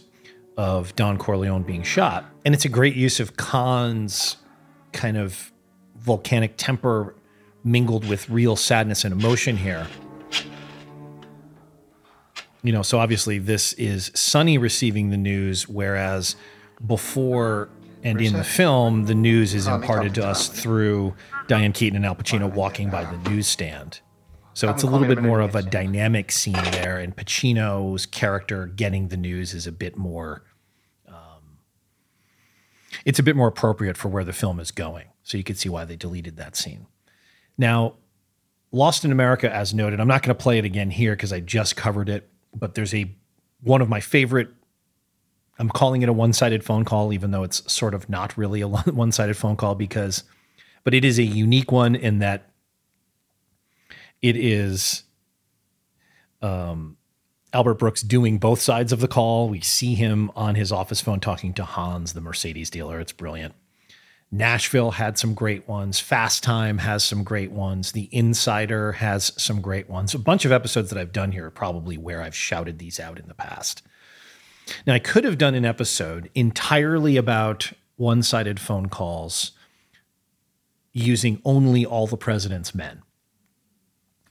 of 0.57 0.95
Don 0.97 1.19
Corleone 1.19 1.63
being 1.63 1.83
shot. 1.83 2.27
And 2.45 2.55
it's 2.55 2.65
a 2.65 2.69
great 2.69 2.95
use 2.95 3.21
of 3.21 3.37
Caan's 3.37 4.37
kind 4.93 5.17
of 5.17 5.53
volcanic 5.97 6.55
temper 6.57 7.15
mingled 7.65 8.07
with 8.09 8.29
real 8.29 8.57
sadness 8.57 9.05
and 9.05 9.13
emotion 9.13 9.57
here. 9.57 9.87
You 12.63 12.73
know, 12.73 12.83
so 12.83 12.99
obviously 12.99 13.39
this 13.39 13.73
is 13.75 14.11
Sonny 14.15 14.57
receiving 14.59 15.11
the 15.11 15.17
news, 15.17 15.69
whereas 15.69 16.37
before 16.85 17.69
and 18.05 18.21
in 18.21 18.33
the 18.33 18.45
film, 18.45 19.05
the 19.05 19.15
news 19.15 19.55
is 19.55 19.69
Oh, 19.69 19.77
imparted 19.77 20.15
to 20.17 20.27
us 20.27 20.49
through 20.49 21.15
Diane 21.47 21.73
Keaton 21.73 21.97
and 21.97 22.05
Al 22.05 22.17
Pacino 22.17 22.53
walking 22.53 22.91
by 22.91 23.05
the 23.05 23.31
newsstand. 23.31 24.01
So 24.55 24.69
it's 24.69 24.83
a 24.83 24.87
little 24.87 25.07
bit 25.07 25.23
more 25.23 25.41
of 25.41 25.55
a 25.55 25.63
dynamic 25.63 26.31
scene 26.31 26.53
there, 26.73 26.99
and 26.99 27.17
Pacino's 27.17 28.05
character 28.05 28.67
getting 28.67 29.09
the 29.09 29.17
news 29.17 29.55
is 29.55 29.67
a 29.67 29.73
bit 29.73 29.97
more. 29.97 30.43
Um, 31.09 31.59
it's 33.05 33.19
a 33.19 33.23
bit 33.23 33.35
more 33.35 33.49
appropriate 33.49 33.97
for 33.97 34.09
where 34.09 34.25
the 34.25 34.33
film 34.33 34.61
is 34.61 34.71
going, 34.71 35.07
so 35.23 35.39
you 35.39 35.45
can 35.45 35.57
see 35.57 35.69
why 35.69 35.85
they 35.85 35.97
deleted 35.97 36.37
that 36.37 36.55
scene. 36.57 36.87
Now, 37.57 37.95
Lost 38.75 39.05
in 39.05 39.13
America, 39.13 39.55
as 39.55 39.75
noted, 39.75 40.01
I'm 40.01 40.09
not 40.09 40.23
going 40.23 40.35
to 40.35 40.43
play 40.43 40.57
it 40.59 40.65
again 40.65 40.91
here 40.91 41.13
because 41.13 41.31
I 41.31 41.41
just 41.41 41.77
covered 41.77 42.09
it, 42.09 42.31
but 42.55 42.75
there's 42.75 42.95
a 42.95 43.15
one 43.63 43.81
of 43.81 43.89
my 43.89 44.01
favorite. 44.01 44.49
I'm 45.59 45.69
calling 45.69 46.03
it 46.03 46.09
a 46.09 46.13
one-sided 46.13 46.65
phone 46.65 46.85
call, 46.85 47.13
even 47.13 47.31
though 47.31 47.45
it's 47.45 47.71
sort 47.73 47.95
of 47.95 48.09
not 48.09 48.37
really 48.37 48.61
a 48.61 48.69
one-sided 48.69 49.37
phone 49.37 49.57
call 49.57 49.75
because, 49.75 50.25
but 50.85 50.95
it 50.95 51.05
is 51.05 51.19
a 51.19 51.23
unique 51.23 51.71
one 51.71 51.95
in 51.95 52.19
that 52.19 52.51
it 54.21 54.37
is 54.37 55.03
um, 56.41 56.97
Albert 57.53 57.75
Brooks 57.75 58.03
doing 58.03 58.39
both 58.39 58.61
sides 58.61 58.93
of 58.93 59.01
the 59.01 59.09
call. 59.09 59.49
We 59.49 59.61
see 59.61 59.95
him 59.95 60.31
on 60.35 60.55
his 60.55 60.73
office 60.73 61.01
phone 61.01 61.21
talking 61.21 61.53
to 61.55 61.65
Hans, 61.65 62.15
the 62.15 62.21
Mercedes 62.21 62.71
dealer. 62.71 63.01
It's 63.01 63.13
brilliant. 63.13 63.55
Nashville 64.33 64.93
had 64.93 65.19
some 65.19 65.35
great 65.35 65.69
ones. 65.69 66.01
Fast 66.01 66.43
Time 66.43 66.79
has 66.79 67.05
some 67.05 67.23
great 67.23 67.53
ones. 67.53 67.93
The 67.93 68.09
Insider 68.11 68.93
has 68.93 69.33
some 69.37 69.61
great 69.61 69.91
ones. 69.91 70.15
A 70.15 70.19
bunch 70.19 70.45
of 70.45 70.53
episodes 70.53 70.89
that 70.91 70.99
I've 70.99 71.13
done 71.13 71.33
here 71.33 71.47
are 71.47 71.51
probably 71.51 71.99
where 71.99 72.23
I've 72.23 72.35
shouted 72.35 72.79
these 72.79 72.99
out 72.99 73.19
in 73.19 73.29
the 73.29 73.35
past. 73.35 73.83
Now, 74.87 74.95
I 74.95 74.99
could 74.99 75.25
have 75.25 75.39
done 75.39 75.55
an 75.55 75.67
episode 75.67 76.31
entirely 76.35 77.17
about 77.17 77.73
one 77.97 78.23
sided 78.23 78.59
phone 78.59 78.87
calls 78.89 79.53
using 80.93 81.41
only 81.45 81.85
All 81.85 82.07
the 82.07 82.17
President's 82.17 82.75
Men 82.75 83.03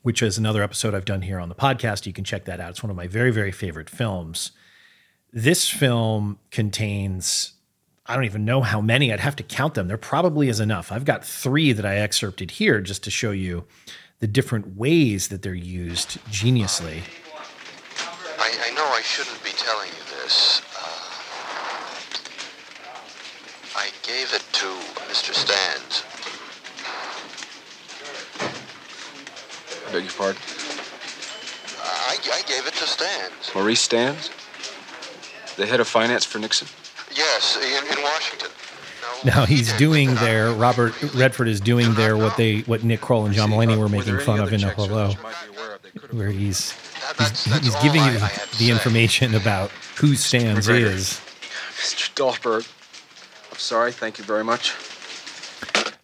which 0.01 0.21
is 0.21 0.37
another 0.37 0.63
episode 0.63 0.95
I've 0.95 1.05
done 1.05 1.21
here 1.21 1.39
on 1.39 1.49
the 1.49 1.55
podcast. 1.55 2.05
You 2.05 2.13
can 2.13 2.23
check 2.23 2.45
that 2.45 2.59
out. 2.59 2.71
It's 2.71 2.83
one 2.83 2.89
of 2.89 2.95
my 2.95 3.07
very, 3.07 3.31
very 3.31 3.51
favorite 3.51 3.89
films. 3.89 4.51
This 5.31 5.69
film 5.69 6.39
contains, 6.49 7.53
I 8.05 8.15
don't 8.15 8.25
even 8.25 8.45
know 8.45 8.61
how 8.61 8.81
many, 8.81 9.13
I'd 9.13 9.19
have 9.19 9.35
to 9.37 9.43
count 9.43 9.75
them. 9.75 9.87
There 9.87 9.97
probably 9.97 10.49
is 10.49 10.59
enough. 10.59 10.91
I've 10.91 11.05
got 11.05 11.23
three 11.23 11.71
that 11.71 11.85
I 11.85 11.97
excerpted 11.97 12.51
here 12.51 12.81
just 12.81 13.03
to 13.03 13.11
show 13.11 13.31
you 13.31 13.65
the 14.19 14.27
different 14.27 14.75
ways 14.75 15.27
that 15.27 15.43
they're 15.43 15.53
used 15.53 16.17
geniusly. 16.25 17.01
I, 18.39 18.51
I 18.65 18.71
know 18.73 18.85
I 18.85 19.01
shouldn't 19.01 19.43
be 19.43 19.51
telling 19.51 19.89
you 19.89 20.03
this. 20.21 20.61
Uh, 20.75 21.11
I 23.77 23.89
gave 24.03 24.33
it 24.33 24.43
to 24.53 24.65
Mr. 25.09 25.33
Stans. 25.33 26.03
Beg 29.91 30.03
your 30.03 30.11
pardon? 30.13 30.41
I, 31.83 32.17
I 32.33 32.41
gave 32.47 32.65
it 32.65 32.73
to 32.73 32.85
Stans. 32.87 33.51
Maurice 33.53 33.81
Stans? 33.81 34.31
The 35.55 35.65
head 35.65 35.79
of 35.79 35.87
finance 35.87 36.25
for 36.25 36.39
Nixon? 36.39 36.67
Yes, 37.16 37.57
in, 37.57 37.97
in 37.97 38.03
Washington. 38.03 38.49
Now 39.26 39.45
he's 39.45 39.74
doing 39.74 40.14
there, 40.16 40.51
Robert 40.51 40.93
Redford 41.14 41.47
is 41.47 41.59
doing 41.59 41.93
there 41.95 42.18
what 42.18 42.38
they 42.38 42.59
what 42.62 42.84
Nick 42.84 43.01
Kroll 43.01 43.26
and 43.26 43.36
John 43.36 43.49
Mulaney 43.49 43.78
were 43.78 43.89
making 43.89 44.20
fun 44.20 44.39
of 44.39 44.53
in 44.53 44.62
Hello, 44.62 45.12
where 46.12 46.30
he's 46.30 46.72
he's, 47.18 47.45
he's 47.45 47.76
giving 47.78 48.03
you 48.03 48.20
the 48.59 48.70
information 48.70 49.36
about 49.36 49.70
who 49.97 50.16
Stans 50.16 50.68
McGregor. 50.68 50.82
is. 50.82 51.22
Mr. 51.78 52.14
Dahlberg. 52.14 52.72
I'm 53.51 53.57
sorry. 53.57 53.91
Thank 53.91 54.18
you 54.18 54.24
very 54.24 54.43
much. 54.43 54.76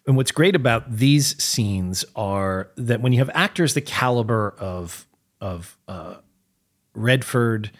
And 0.06 0.16
what's 0.16 0.32
great 0.32 0.56
about 0.56 0.96
these 0.96 1.40
scenes 1.42 2.04
are 2.16 2.70
that 2.76 3.00
when 3.00 3.12
you 3.12 3.18
have 3.18 3.30
actors 3.34 3.74
the 3.74 3.80
caliber 3.80 4.54
of 4.58 5.06
of 5.40 5.76
uh, 5.86 6.16
Redford, 6.94 7.70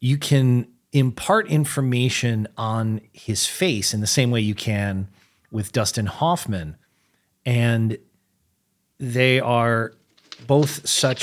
you 0.00 0.18
can 0.18 0.68
impart 0.98 1.48
information 1.48 2.48
on 2.56 3.00
his 3.12 3.46
face 3.46 3.92
in 3.92 4.00
the 4.00 4.06
same 4.06 4.30
way 4.30 4.40
you 4.40 4.54
can 4.54 5.08
with 5.50 5.72
Dustin 5.72 6.06
Hoffman, 6.06 6.76
and 7.44 7.98
they 8.98 9.40
are 9.40 9.92
both 10.46 10.86
such 10.88 11.22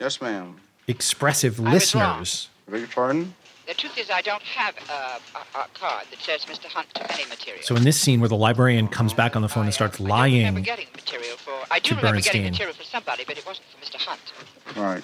Yes, 0.00 0.20
ma'am. 0.20 0.56
expressive 0.88 1.58
I 1.60 1.72
withdraw. 1.74 2.18
listeners. 2.18 2.48
Beg 2.68 2.80
your 2.80 2.88
pardon? 2.88 3.34
The 3.66 3.74
truth 3.74 3.98
is, 3.98 4.10
I 4.10 4.22
don't 4.22 4.42
have 4.42 4.76
uh, 4.88 5.18
a, 5.34 5.58
a 5.58 5.66
card 5.74 6.04
that 6.10 6.20
says 6.20 6.44
Mr. 6.44 6.66
Hunt 6.66 6.86
took 6.94 7.12
any 7.12 7.28
material. 7.28 7.62
So 7.64 7.74
in 7.74 7.82
this 7.82 8.00
scene 8.00 8.20
where 8.20 8.28
the 8.28 8.36
librarian 8.36 8.86
comes 8.86 9.12
back 9.12 9.34
on 9.34 9.42
the 9.42 9.48
phone 9.48 9.64
and 9.64 9.74
starts 9.74 9.98
Never 9.98 10.08
lying 10.10 10.62
getting 10.62 10.86
material 10.94 11.36
for. 11.36 11.52
I 11.68 11.80
do 11.80 11.88
To 11.90 11.96
remember 11.96 12.20
getting 12.20 12.42
Bernstein. 12.42 12.52
material 12.52 12.74
for 12.76 12.84
somebody, 12.84 13.24
but 13.26 13.36
it 13.38 13.44
wasn't 13.44 13.66
for 13.66 13.84
Mr. 13.84 13.96
Hunt. 14.06 14.20
Right. 14.76 15.02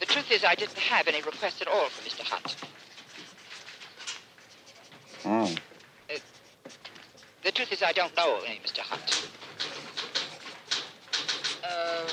The 0.00 0.06
truth 0.06 0.30
is, 0.32 0.44
I 0.44 0.54
didn't 0.54 0.78
have 0.78 1.06
any 1.08 1.20
requests 1.22 1.60
at 1.60 1.68
all 1.68 1.88
for 1.88 2.08
Mr. 2.08 2.22
Hunt. 2.22 2.56
Oh. 5.24 5.54
The 7.42 7.52
truth 7.52 7.72
is, 7.72 7.82
I 7.82 7.92
don't 7.92 8.14
know 8.16 8.38
any 8.46 8.60
Mr. 8.64 8.80
Hunt. 8.80 9.28
Uh, 11.64 12.08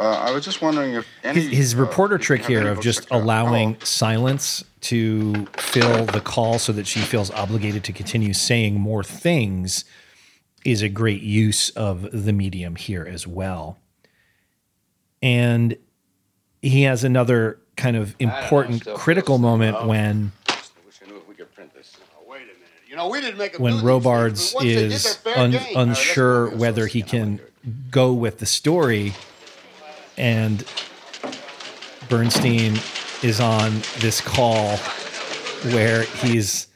Uh, 0.00 0.26
I 0.28 0.30
was 0.30 0.44
just 0.44 0.62
wondering 0.62 0.94
if 0.94 1.06
any. 1.24 1.40
his, 1.40 1.50
his 1.58 1.74
uh, 1.74 1.78
reporter 1.78 2.14
if 2.14 2.20
you 2.20 2.26
trick 2.26 2.44
here 2.46 2.68
of 2.68 2.80
just 2.80 3.08
allowing 3.10 3.74
Oh, 3.80 3.84
silence 3.84 4.62
to 4.82 5.46
fill 5.56 6.04
the 6.06 6.20
call 6.20 6.60
so 6.60 6.72
that 6.72 6.86
she 6.86 7.00
feels 7.00 7.32
obligated 7.32 7.82
to 7.84 7.92
continue 7.92 8.32
saying 8.32 8.78
more 8.78 9.02
things 9.02 9.84
is 10.64 10.82
a 10.82 10.88
great 10.88 11.22
use 11.22 11.70
of 11.70 12.08
the 12.12 12.32
medium 12.32 12.76
here 12.76 13.04
as 13.04 13.26
well. 13.26 13.78
And 15.22 15.76
he 16.62 16.82
has 16.82 17.04
another 17.04 17.58
kind 17.76 17.96
of 17.96 18.14
important 18.18 18.84
critical 18.94 19.38
moment 19.38 19.76
oh, 19.78 19.86
when 19.86 20.32
wish 20.84 21.00
I 21.04 21.10
knew 21.10 21.16
if 21.16 21.28
we 21.28 21.34
could 21.34 21.52
print 21.54 21.72
this. 21.74 21.96
Oh, 22.18 22.24
wait 22.28 22.42
a 22.42 22.46
minute. 22.46 22.54
You 22.88 22.96
know, 22.96 23.08
we 23.08 23.20
didn't 23.20 23.38
make 23.38 23.58
a 23.58 23.62
when 23.62 23.82
Robards 23.82 24.50
cents, 24.50 24.52
but 24.52 24.56
once 24.56 24.64
they 24.64 24.74
did 24.74 24.92
is 24.92 25.18
un- 25.26 25.54
All 25.54 25.60
right, 25.60 25.76
unsure 25.76 26.50
whether 26.50 26.86
he 26.86 27.02
can 27.02 27.40
go 27.90 28.12
with 28.12 28.38
the 28.38 28.46
story, 28.46 29.14
and 30.16 30.64
Bernstein 32.08 32.78
is 33.22 33.40
on 33.40 33.82
this 33.98 34.20
call 34.20 34.76
where 35.72 36.02
he's 36.02 36.67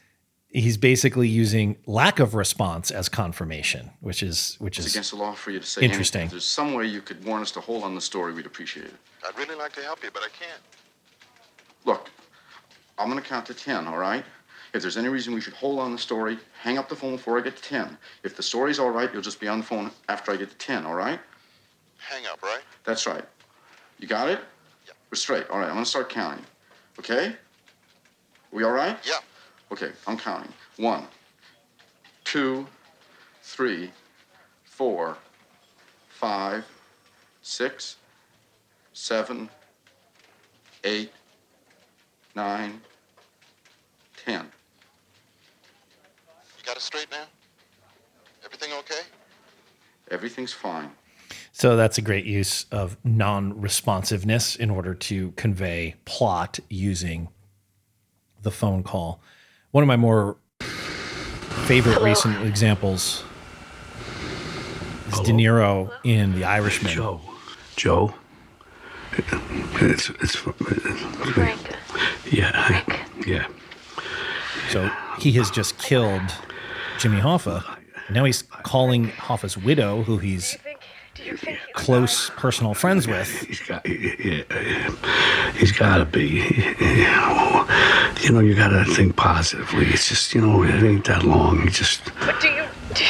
he's 0.53 0.76
basically 0.76 1.28
using 1.28 1.76
lack 1.86 2.18
of 2.20 2.34
response 2.34 2.90
as 2.90 3.09
confirmation, 3.09 3.90
which 4.00 4.22
is 4.22 4.57
which 4.59 4.78
It's 4.78 4.88
is 4.88 4.92
against 4.94 5.11
the 5.11 5.16
law 5.16 5.32
for 5.32 5.50
you 5.50 5.59
to 5.59 5.66
say 5.66 5.82
interesting. 5.82 6.20
anything. 6.20 6.26
If 6.26 6.32
there's 6.32 6.44
some 6.44 6.74
way 6.74 6.86
you 6.86 7.00
could 7.00 7.24
warn 7.24 7.42
us 7.42 7.50
to 7.53 7.61
hold 7.61 7.82
on 7.84 7.94
the 7.94 8.00
story, 8.00 8.32
we'd 8.32 8.46
appreciate 8.46 8.86
it. 8.86 8.94
I'd 9.26 9.36
really 9.38 9.55
like 9.55 9.72
to 9.74 9.82
help 9.82 10.03
you, 10.03 10.11
but 10.12 10.22
I 10.22 10.28
can't. 10.28 10.61
Look, 11.84 12.11
I'm 12.98 13.09
gonna 13.09 13.22
count 13.22 13.46
to 13.46 13.55
ten, 13.55 13.86
all 13.86 13.98
right? 13.98 14.24
If 14.74 14.80
there's 14.80 14.96
any 14.96 15.09
reason 15.09 15.34
we 15.34 15.40
should 15.40 15.53
hold 15.55 15.78
on 15.80 15.92
the 15.92 15.98
story, 15.98 16.38
hang 16.61 16.78
up 16.78 16.88
the 16.88 16.96
phone 16.96 17.16
before 17.16 17.38
I 17.38 17.42
get 17.42 17.57
to 17.57 17.62
ten. 17.62 17.98
If 18.22 18.36
the 18.36 18.42
story's 18.42 18.78
all 18.78 18.90
right, 18.90 19.12
you'll 19.12 19.22
just 19.22 19.40
be 19.40 19.48
on 19.48 19.59
the 19.59 19.64
phone 19.64 19.90
after 20.09 20.32
I 20.32 20.36
get 20.36 20.50
to 20.50 20.57
ten, 20.57 20.86
all 20.86 20.94
right? 20.94 21.20
Hang 21.98 22.26
up, 22.26 22.42
right? 22.42 22.62
That's 22.84 23.07
right. 23.07 23.24
You 23.98 24.09
got 24.09 24.28
it? 24.28 24.40
Yeah. 24.86 24.92
We're 25.11 25.16
straight. 25.16 25.48
All 25.50 25.59
right, 25.59 25.68
I'm 25.68 25.74
gonna 25.74 25.84
start 25.86 26.09
counting. 26.09 26.44
Okay? 26.98 27.36
We 28.50 28.64
all 28.64 28.72
right? 28.72 28.98
Yeah. 29.05 29.18
Okay, 29.73 29.91
I'm 30.07 30.18
counting. 30.18 30.53
One, 30.77 31.05
two, 32.25 32.66
three, 33.43 33.91
four, 34.64 35.16
five, 36.11 36.66
six, 37.41 37.97
seven, 38.93 39.49
eight, 40.85 41.11
nine, 42.35 42.83
ten. 44.23 44.45
You 46.59 46.64
got 46.66 46.77
it 46.77 46.83
straight 46.83 47.11
now? 47.11 47.25
Everything 48.45 48.75
okay? 48.81 49.01
Everything's 50.11 50.53
fine. 50.53 50.91
So 51.53 51.77
that's 51.77 51.97
a 51.97 52.03
great 52.03 52.27
use 52.27 52.66
of 52.70 52.99
non-responsiveness 53.05 54.55
in 54.55 54.68
order 54.68 54.95
to 54.95 55.31
convey 55.33 55.95
plot 56.05 56.61
using 56.68 57.29
the 58.43 58.51
phone 58.51 58.83
call. 58.83 59.23
One 59.73 59.83
of 59.83 59.89
my 59.89 59.97
more 59.97 60.37
favorite 61.66 62.03
recent 62.03 62.47
examples 62.47 63.25
is 65.09 65.18
De 65.20 65.33
Niro 65.33 65.91
in 66.05 66.35
The 66.35 66.45
Irishman. 66.45 66.93
Joe. 66.93 67.20
Joe. 67.77 68.14
It's 69.81 70.11
it's 70.11 70.37
Frank. 70.37 71.59
Yeah. 72.31 72.83
Yeah. 73.27 73.47
So 74.68 74.91
he 75.18 75.33
has 75.33 75.51
just 75.51 75.79
killed 75.79 76.20
Jimmy 76.99 77.20
Hoffa. 77.20 77.64
Now 78.11 78.25
he's 78.25 78.43
calling 78.43 79.09
Hoffa's 79.09 79.57
widow, 79.57 80.03
who 80.03 80.18
he's 80.18 80.59
close 81.74 82.30
personal 82.30 82.74
friends 82.74 83.06
with. 83.06 83.28
He's 83.42 83.60
got. 83.60 83.86
He's 83.86 85.72
got 85.72 85.98
to 85.98 86.04
be. 86.04 86.44
You 88.22 88.30
know, 88.30 88.40
you 88.40 88.54
got 88.54 88.68
to 88.68 88.84
think 88.94 89.16
positively. 89.16 89.86
It's 89.86 90.08
just, 90.08 90.34
you 90.34 90.40
know, 90.40 90.62
it 90.62 90.82
ain't 90.82 91.04
that 91.06 91.24
long. 91.24 91.62
You 91.62 91.70
just. 91.70 92.04
But 92.20 92.40
do 92.40 92.48
you 92.48 92.64
do, 92.94 93.04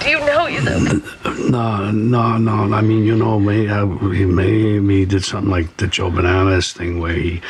do 0.00 0.10
you 0.10 0.18
know 0.20 0.46
you 0.46 0.62
know. 0.62 1.00
No, 1.48 1.90
no, 1.90 2.38
no. 2.38 2.74
I 2.74 2.80
mean, 2.80 3.04
you 3.04 3.14
know, 3.14 3.38
maybe, 3.38 3.68
uh, 3.68 3.86
maybe 3.86 4.98
he 4.98 5.04
did 5.04 5.24
something 5.24 5.50
like 5.50 5.76
the 5.76 5.86
Joe 5.86 6.10
Bananas 6.10 6.72
thing 6.72 6.98
where 6.98 7.12
he, 7.12 7.40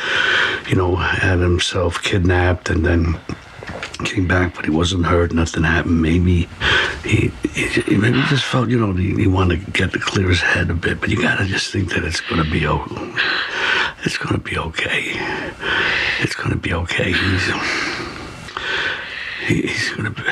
you 0.69 0.75
know, 0.75 0.95
had 0.95 1.39
himself 1.39 2.01
kidnapped 2.03 2.69
and 2.69 2.85
then 2.85 3.19
came 4.05 4.27
back, 4.27 4.53
but 4.55 4.65
he 4.65 4.71
wasn't 4.71 5.05
hurt. 5.05 5.33
Nothing 5.33 5.63
happened. 5.63 6.01
Maybe 6.01 6.47
he, 7.07 7.27
he 7.53 7.97
maybe 7.97 8.19
he 8.21 8.27
just 8.27 8.43
felt, 8.45 8.69
you 8.69 8.79
know, 8.79 8.93
he, 8.93 9.15
he 9.15 9.27
wanted 9.27 9.65
to 9.65 9.71
get 9.71 9.91
to 9.93 9.99
clear 9.99 10.27
his 10.29 10.41
head 10.41 10.69
a 10.69 10.73
bit. 10.73 10.99
But 10.99 11.09
you 11.09 11.21
gotta 11.21 11.45
just 11.45 11.71
think 11.71 11.89
that 11.93 12.03
it's 12.03 12.21
gonna 12.21 12.43
be 12.49 12.67
okay. 12.67 13.13
It's 14.03 14.17
gonna 14.17 14.37
be 14.39 14.57
okay. 14.57 15.11
It's 16.19 16.35
gonna 16.35 16.55
be 16.57 16.73
okay. 16.73 17.11
He's 17.13 17.45
he- 19.47 19.61
he's 19.67 19.89
gonna 19.91 20.11
be. 20.11 20.23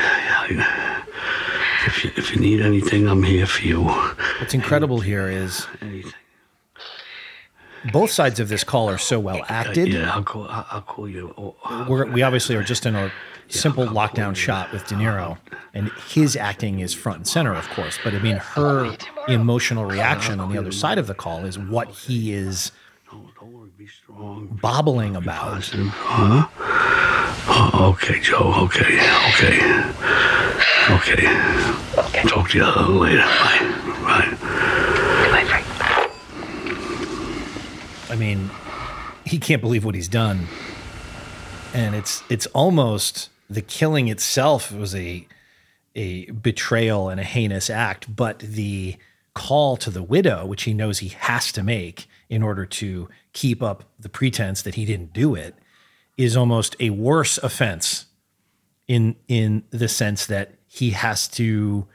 If 1.87 2.03
you, 2.03 2.11
if 2.17 2.31
you 2.35 2.41
need 2.41 2.61
anything, 2.61 3.07
I'm 3.07 3.21
here 3.23 3.45
for 3.45 3.61
you. 3.63 3.83
What's 3.83 4.53
incredible 4.53 4.99
here 5.01 5.27
is 5.29 5.67
both 7.93 8.09
sides 8.11 8.39
of 8.39 8.49
this 8.49 8.63
call 8.63 8.89
are 8.89 8.97
so 8.97 9.19
well 9.19 9.41
acted. 9.47 9.89
Yeah, 9.89 10.11
I'll 10.13 10.23
call. 10.23 10.47
I'll, 10.49 10.81
call 10.81 11.07
you. 11.07 11.33
Oh, 11.37 11.85
We're, 11.87 12.05
we 12.07 12.23
obviously 12.23 12.55
are 12.55 12.63
just 12.63 12.85
in 12.87 12.95
a 12.95 13.11
simple 13.47 13.85
lockdown 13.85 14.35
shot 14.35 14.71
with 14.71 14.87
De 14.87 14.95
Niro, 14.95 15.37
and 15.73 15.91
his 16.09 16.35
acting 16.35 16.79
is 16.79 16.93
front 16.93 17.17
and 17.17 17.27
center, 17.27 17.53
of 17.53 17.67
course. 17.69 17.97
But 18.03 18.13
I 18.13 18.19
mean, 18.19 18.37
her 18.37 18.95
emotional 19.27 19.85
reaction 19.85 20.39
on 20.39 20.51
the 20.51 20.57
other 20.57 20.71
side 20.71 20.97
of 20.97 21.07
the 21.07 21.15
call 21.15 21.45
is 21.45 21.57
what 21.57 21.89
he 21.89 22.33
is 22.33 22.71
bobbling 24.09 25.15
about. 25.15 25.65
Huh? 25.65 26.47
Oh, 27.47 27.93
okay, 27.93 28.19
Joe. 28.19 28.53
Okay, 28.63 28.99
okay, 29.35 29.59
okay. 30.89 32.27
Talk 32.27 32.49
to 32.49 32.57
you 32.57 32.65
later. 32.65 33.19
Bye. 33.19 33.59
Bye. 34.03 34.37
I 38.09 38.15
mean, 38.17 38.49
he 39.25 39.37
can't 39.37 39.61
believe 39.61 39.83
what 39.83 39.93
he's 39.95 40.07
done, 40.07 40.47
and 41.73 41.95
it's 41.95 42.23
it's 42.29 42.45
almost 42.47 43.29
the 43.49 43.61
killing 43.61 44.07
itself 44.07 44.71
was 44.71 44.95
a 44.95 45.27
a 45.95 46.29
betrayal 46.31 47.07
and 47.07 47.21
a 47.21 47.23
heinous 47.23 47.69
act, 47.69 48.13
but 48.13 48.39
the 48.39 48.97
call 49.33 49.77
to 49.77 49.89
the 49.89 50.03
widow, 50.03 50.45
which 50.45 50.63
he 50.63 50.73
knows 50.73 50.99
he 50.99 51.09
has 51.09 51.51
to 51.53 51.63
make 51.63 52.07
in 52.29 52.43
order 52.43 52.65
to 52.65 53.07
keep 53.31 53.63
up 53.63 53.83
the 53.97 54.09
pretense 54.09 54.61
that 54.61 54.75
he 54.75 54.85
didn't 54.85 55.13
do 55.13 55.35
it, 55.35 55.55
is 56.17 56.35
almost 56.35 56.75
a 56.79 56.89
worse 56.89 57.37
offense 57.37 58.05
in 58.87 59.15
in 59.27 59.63
the 59.69 59.87
sense 59.87 60.25
that 60.25 60.55
he 60.67 60.91
has 60.91 61.27
to 61.27 61.87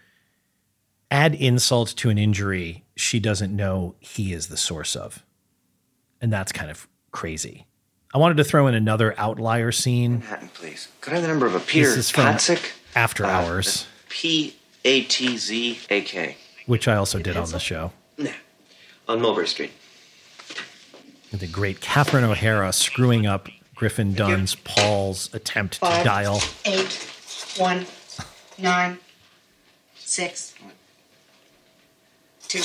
add 1.10 1.34
insult 1.34 1.88
to 1.96 2.08
an 2.08 2.18
injury 2.18 2.84
she 2.96 3.18
doesn't 3.18 3.54
know 3.54 3.94
he 4.00 4.32
is 4.32 4.48
the 4.48 4.56
source 4.56 4.94
of. 4.94 5.24
And 6.20 6.32
that's 6.32 6.52
kind 6.52 6.70
of 6.70 6.86
crazy. 7.10 7.66
I 8.12 8.18
wanted 8.18 8.36
to 8.38 8.44
throw 8.44 8.66
in 8.66 8.74
another 8.74 9.14
outlier 9.18 9.70
scene. 9.72 10.14
Manhattan, 10.20 10.48
please. 10.48 10.88
Could 11.00 11.12
I 11.12 11.16
have 11.16 11.22
the 11.22 11.28
number 11.28 11.46
of 11.46 11.54
a 11.54 11.60
Peter 11.60 11.88
This 11.88 11.96
is 11.96 12.10
from 12.10 12.24
Patzak? 12.24 12.72
After 12.96 13.24
Uh, 13.24 13.28
Hours, 13.30 13.86
P 14.08 14.56
A 14.84 15.02
T 15.04 15.36
Z 15.36 15.78
A 15.90 16.00
K. 16.02 16.36
which 16.66 16.88
I 16.88 16.96
also 16.96 17.20
did 17.20 17.36
on 17.36 17.50
the 17.50 17.60
show. 17.60 17.92
On 19.08 19.20
Mulberry 19.20 19.46
Street. 19.46 19.72
The 21.32 21.46
great 21.46 21.80
Catherine 21.80 22.24
O'Hara 22.24 22.72
screwing 22.72 23.26
up 23.26 23.48
Griffin 23.76 24.14
Dunne's 24.14 24.56
Paul's 24.56 25.32
attempt 25.32 25.74
to 25.74 25.80
Five. 25.80 26.04
dial. 26.04 26.42
Eight, 26.64 26.92
one, 27.56 27.86
nine, 28.58 28.98
six, 29.96 30.54
two. 32.48 32.60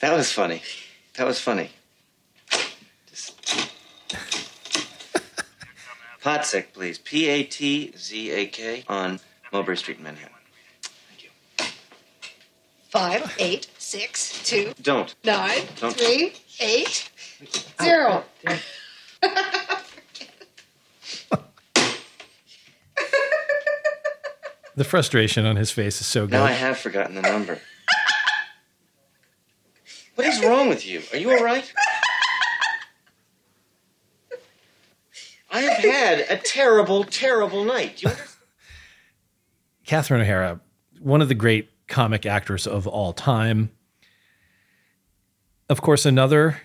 That 0.00 0.12
was 0.16 0.30
funny. 0.32 0.62
That 1.16 1.26
was 1.26 1.40
funny. 1.40 1.70
Just- 3.10 3.68
Patzak, 6.22 6.72
please. 6.72 6.98
P 6.98 7.28
A 7.28 7.42
T 7.44 7.92
Z 7.96 8.30
A 8.30 8.46
K 8.46 8.84
on 8.88 9.20
Mulberry 9.52 9.76
Street, 9.76 10.00
Manhattan. 10.00 10.34
Thank 10.82 11.24
you. 11.24 11.30
five, 12.90 13.34
eight, 13.38 13.68
six, 13.78 14.42
two, 14.44 14.72
Don't. 14.82 15.14
nine, 15.24 15.62
Don't. 15.80 15.94
three, 15.96 16.34
eight, 16.60 17.10
zero. 17.82 18.24
Oh, 18.46 18.54
the 24.76 24.84
frustration 24.84 25.44
on 25.46 25.56
his 25.56 25.70
face 25.70 26.00
is 26.00 26.06
so 26.06 26.22
good. 26.26 26.32
Now 26.32 26.44
I 26.44 26.52
have 26.52 26.78
forgotten 26.78 27.14
the 27.14 27.22
number. 27.22 27.58
What 30.18 30.26
is 30.26 30.44
wrong 30.44 30.68
with 30.68 30.84
you? 30.84 31.00
Are 31.12 31.16
you 31.16 31.30
all 31.30 31.44
right? 31.44 31.72
I 35.48 35.60
have 35.60 35.78
had 35.78 36.18
a 36.28 36.36
terrible, 36.36 37.04
terrible 37.04 37.62
night. 37.62 37.98
Do 37.98 38.08
you? 38.08 38.14
Catherine 39.86 40.20
O'Hara, 40.20 40.58
one 40.98 41.22
of 41.22 41.28
the 41.28 41.36
great 41.36 41.70
comic 41.86 42.26
actors 42.26 42.66
of 42.66 42.88
all 42.88 43.12
time. 43.12 43.70
Of 45.68 45.82
course, 45.82 46.04
another 46.04 46.62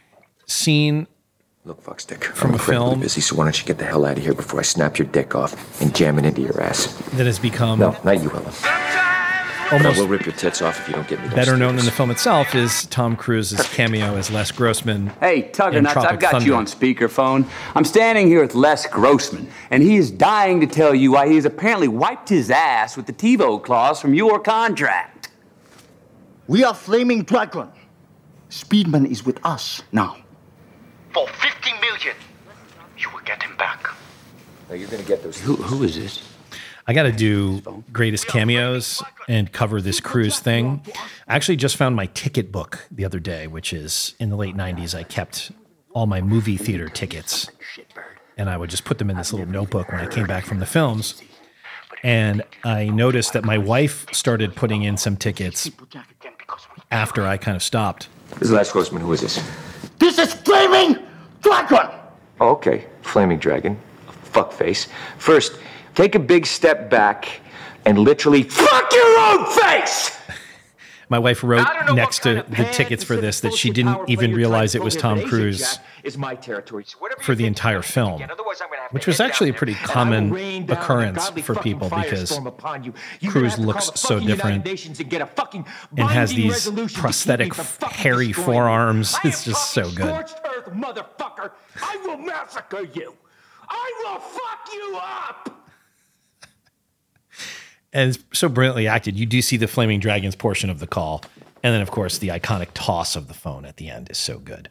scene 0.47 1.05
Look, 1.63 1.83
fuckstick. 1.83 2.23
From 2.23 2.49
I'm 2.49 2.55
a 2.55 2.59
film. 2.59 3.01
busy, 3.01 3.21
so 3.21 3.35
why 3.35 3.43
don't 3.43 3.59
you 3.61 3.67
get 3.67 3.77
the 3.77 3.85
hell 3.85 4.03
out 4.03 4.17
of 4.17 4.23
here 4.23 4.33
before 4.33 4.61
I 4.61 4.63
snap 4.63 4.97
your 4.97 5.07
dick 5.09 5.35
off 5.35 5.79
and 5.79 5.93
jam 5.95 6.17
it 6.17 6.25
into 6.25 6.41
your 6.41 6.59
ass? 6.59 6.87
that 7.11 7.27
has 7.27 7.37
become 7.37 7.77
No, 7.77 7.95
not 8.03 8.19
you, 8.19 8.31
Ellen. 8.31 8.92
Almost 9.73 9.97
I 9.97 10.01
will 10.01 10.07
rip 10.07 10.25
your 10.25 10.35
tits 10.35 10.61
off 10.61 10.79
if 10.79 10.87
you 10.87 10.93
don't 10.93 11.07
get 11.07 11.21
me. 11.21 11.29
better 11.29 11.57
known 11.57 11.77
in 11.79 11.85
the 11.85 11.91
film 11.91 12.11
itself 12.11 12.53
is 12.55 12.85
Tom 12.87 13.15
Cruise's 13.15 13.61
cameo 13.73 14.15
as 14.15 14.29
Les 14.29 14.51
Grossman. 14.51 15.07
Hey, 15.19 15.49
Tugger 15.51 15.75
in 15.75 15.83
Nuts, 15.83 15.97
I've 15.97 16.19
got 16.19 16.31
Thunder. 16.31 16.45
you 16.45 16.55
on 16.55 16.65
speakerphone. 16.65 17.47
I'm 17.75 17.85
standing 17.85 18.27
here 18.27 18.41
with 18.41 18.55
Les 18.55 18.85
Grossman, 18.87 19.49
and 19.71 19.81
he 19.81 19.97
is 19.97 20.11
dying 20.11 20.59
to 20.61 20.67
tell 20.67 20.93
you 20.93 21.11
why 21.11 21.27
he 21.27 21.35
has 21.35 21.45
apparently 21.45 21.87
wiped 21.87 22.29
his 22.29 22.51
ass 22.51 22.95
with 22.95 23.07
the 23.07 23.13
TiVo 23.13 23.63
clause 23.63 23.99
from 23.99 24.13
your 24.13 24.39
contract. 24.39 25.29
We 26.47 26.63
are 26.63 26.73
Flaming 26.73 27.23
Dragon. 27.23 27.69
Speedman 28.49 29.09
is 29.09 29.25
with 29.25 29.43
us 29.43 29.81
now. 29.91 30.17
For 31.13 31.27
50 31.27 31.71
million, 31.81 32.15
you 32.97 33.09
will 33.11 33.21
get 33.21 33.41
him 33.41 33.55
back. 33.57 33.87
Now 34.69 34.75
you're 34.75 34.89
gonna 34.89 35.03
get 35.03 35.23
those. 35.23 35.39
Who, 35.39 35.55
who 35.55 35.83
is 35.83 35.95
this? 35.95 36.32
I 36.85 36.93
got 36.93 37.03
to 37.03 37.11
do 37.11 37.83
greatest 37.93 38.27
cameos 38.27 39.01
and 39.29 39.51
cover 39.51 39.81
this 39.81 39.99
cruise 40.01 40.39
thing. 40.39 40.81
I 41.27 41.35
actually 41.35 41.55
just 41.55 41.77
found 41.77 41.95
my 41.95 42.07
ticket 42.07 42.51
book 42.51 42.87
the 42.91 43.05
other 43.05 43.19
day, 43.19 43.47
which 43.47 43.71
is 43.71 44.15
in 44.19 44.29
the 44.29 44.35
late 44.35 44.55
90s. 44.55 44.93
I 44.93 45.03
kept 45.03 45.51
all 45.93 46.07
my 46.07 46.21
movie 46.21 46.57
theater 46.57 46.89
tickets 46.89 47.49
and 48.35 48.49
I 48.49 48.57
would 48.57 48.69
just 48.69 48.83
put 48.83 48.97
them 48.97 49.09
in 49.09 49.15
this 49.15 49.31
little 49.31 49.47
notebook 49.47 49.91
when 49.91 50.01
I 50.01 50.07
came 50.07 50.27
back 50.27 50.45
from 50.45 50.59
the 50.59 50.65
films. 50.65 51.21
And 52.03 52.43
I 52.65 52.87
noticed 52.89 53.31
that 53.31 53.45
my 53.45 53.57
wife 53.57 54.05
started 54.11 54.55
putting 54.55 54.83
in 54.83 54.97
some 54.97 55.15
tickets 55.15 55.71
after 56.91 57.25
I 57.25 57.37
kind 57.37 57.55
of 57.55 57.63
stopped. 57.63 58.09
This 58.31 58.49
is 58.49 58.51
Les 58.51 58.69
Grossman. 58.71 59.01
Who 59.01 59.13
is 59.13 59.21
this? 59.21 59.41
This 59.99 60.17
is 60.17 60.33
Flaming 60.33 60.97
Dragon! 61.41 61.89
Oh, 62.41 62.49
okay, 62.49 62.87
Flaming 63.03 63.37
Dragon. 63.37 63.79
Fuckface. 64.33 64.87
First, 65.17 65.59
take 65.95 66.15
a 66.15 66.19
big 66.19 66.45
step 66.45 66.89
back 66.89 67.41
and 67.85 67.97
literally 67.97 68.43
fuck 68.43 68.93
your 68.93 69.19
own 69.19 69.45
face! 69.53 70.17
My 71.09 71.19
wife 71.19 71.43
wrote 71.43 71.67
next 71.93 72.23
to 72.23 72.43
the 72.49 72.67
tickets 72.71 73.03
for 73.03 73.15
this 73.15 73.41
that 73.41 73.53
she 73.53 73.69
didn't 73.69 74.09
even 74.09 74.33
realize 74.33 74.73
it 74.73 74.81
was 74.81 74.95
Tom 74.95 75.21
Cruise 75.21 75.77
Is 76.03 76.17
my 76.17 76.33
territory. 76.33 76.85
So 76.87 76.97
for 77.19 77.35
the 77.35 77.45
entire 77.45 77.83
film, 77.83 78.23
which 78.89 79.05
was 79.05 79.19
actually 79.19 79.49
a 79.49 79.53
pretty 79.53 79.75
common 79.75 80.33
occurrence 80.71 81.29
for 81.41 81.53
people 81.55 81.89
because 81.89 82.39
Cruise 83.27 83.59
looks 83.59 83.91
so 83.93 84.19
different 84.19 84.65
and 84.65 86.09
has 86.09 86.33
these 86.33 86.67
prosthetic 86.93 87.53
hairy 87.53 88.33
forearms. 88.33 89.15
It's 89.23 89.45
just 89.45 89.71
so 89.71 89.83
good. 89.91 90.27
Scorched 90.27 90.41
earth, 90.45 90.73
motherfucker! 90.73 91.51
I 91.81 91.97
will 91.97 92.17
massacre 92.17 92.87
you! 92.93 93.15
I 93.69 93.93
will 94.03 94.19
fuck 94.19 94.73
you 94.73 94.99
up! 94.99 95.62
And 97.93 98.09
it's 98.15 98.23
so 98.37 98.49
brilliantly 98.49 98.87
acted. 98.87 99.17
You 99.17 99.25
do 99.25 99.41
see 99.41 99.55
the 99.55 99.67
flaming 99.67 99.99
dragons 99.99 100.35
portion 100.35 100.69
of 100.69 100.79
the 100.79 100.87
call, 100.87 101.23
and 101.61 101.73
then 101.73 101.81
of 101.81 101.91
course 101.91 102.17
the 102.17 102.29
iconic 102.29 102.69
toss 102.73 103.15
of 103.15 103.27
the 103.27 103.33
phone 103.33 103.65
at 103.65 103.77
the 103.77 103.89
end 103.89 104.09
is 104.09 104.17
so 104.17 104.39
good. 104.39 104.69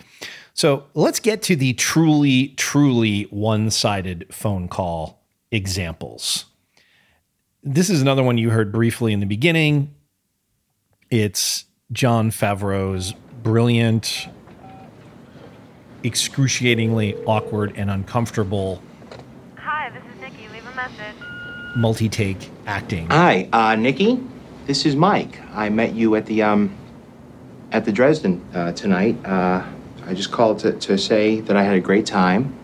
So 0.55 0.85
let's 0.95 1.21
get 1.21 1.41
to 1.43 1.57
the 1.57 1.73
truly, 1.75 2.49
truly 2.57 3.23
one-sided 3.31 4.27
phone 4.31 4.69
call 4.69 5.23
examples. 5.51 6.47
This 7.63 7.89
is 7.89 8.03
another 8.03 8.23
one 8.23 8.39
you 8.39 8.51
heard 8.51 8.73
briefly 8.73 9.13
in 9.13 9.21
the 9.21 9.27
beginning. 9.27 9.95
It's 11.11 11.65
Jon 11.93 12.31
Favreau's 12.31 13.15
brilliant, 13.43 14.29
excruciatingly 16.03 17.15
awkward 17.25 17.73
and 17.77 17.91
uncomfortable 17.91 18.83
Hi, 19.59 19.91
this 19.91 20.03
is 20.15 20.21
Nikki. 20.21 20.49
Leave 20.53 20.67
a 20.67 20.75
message. 20.75 21.22
Multi-take 21.75 22.51
acting. 22.67 23.09
Hi, 23.09 23.49
uh, 23.53 23.77
Nikki. 23.77 24.21
This 24.67 24.87
is 24.87 24.95
Mike. 24.95 25.41
I 25.53 25.69
met 25.69 25.95
you 25.95 26.15
at 26.15 26.27
the 26.27 26.43
um, 26.43 26.77
at 27.73 27.85
the 27.85 27.93
Dresden 27.93 28.45
uh, 28.55 28.73
tonight. 28.73 29.17
Uh, 29.25 29.65
I 30.05 30.15
just 30.15 30.33
called 30.33 30.59
to, 30.61 30.73
to 30.73 30.99
say 30.99 31.41
that 31.41 31.57
I 31.57 31.63
had 31.63 31.77
a 31.77 31.81
great 31.81 32.07
time, 32.07 32.57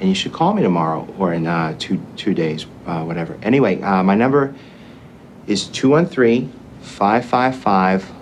and 0.00 0.08
you 0.08 0.14
should 0.14 0.32
call 0.32 0.54
me 0.54 0.62
tomorrow 0.62 1.06
or 1.18 1.32
in 1.32 1.46
uh, 1.46 1.74
two 1.78 2.00
two 2.16 2.34
days, 2.34 2.66
uh, 2.86 3.04
whatever. 3.04 3.38
Anyway, 3.42 3.80
uh, 3.82 4.02
my 4.02 4.14
number 4.14 4.54
is 5.46 5.66
213 5.68 6.52
555 6.80 8.12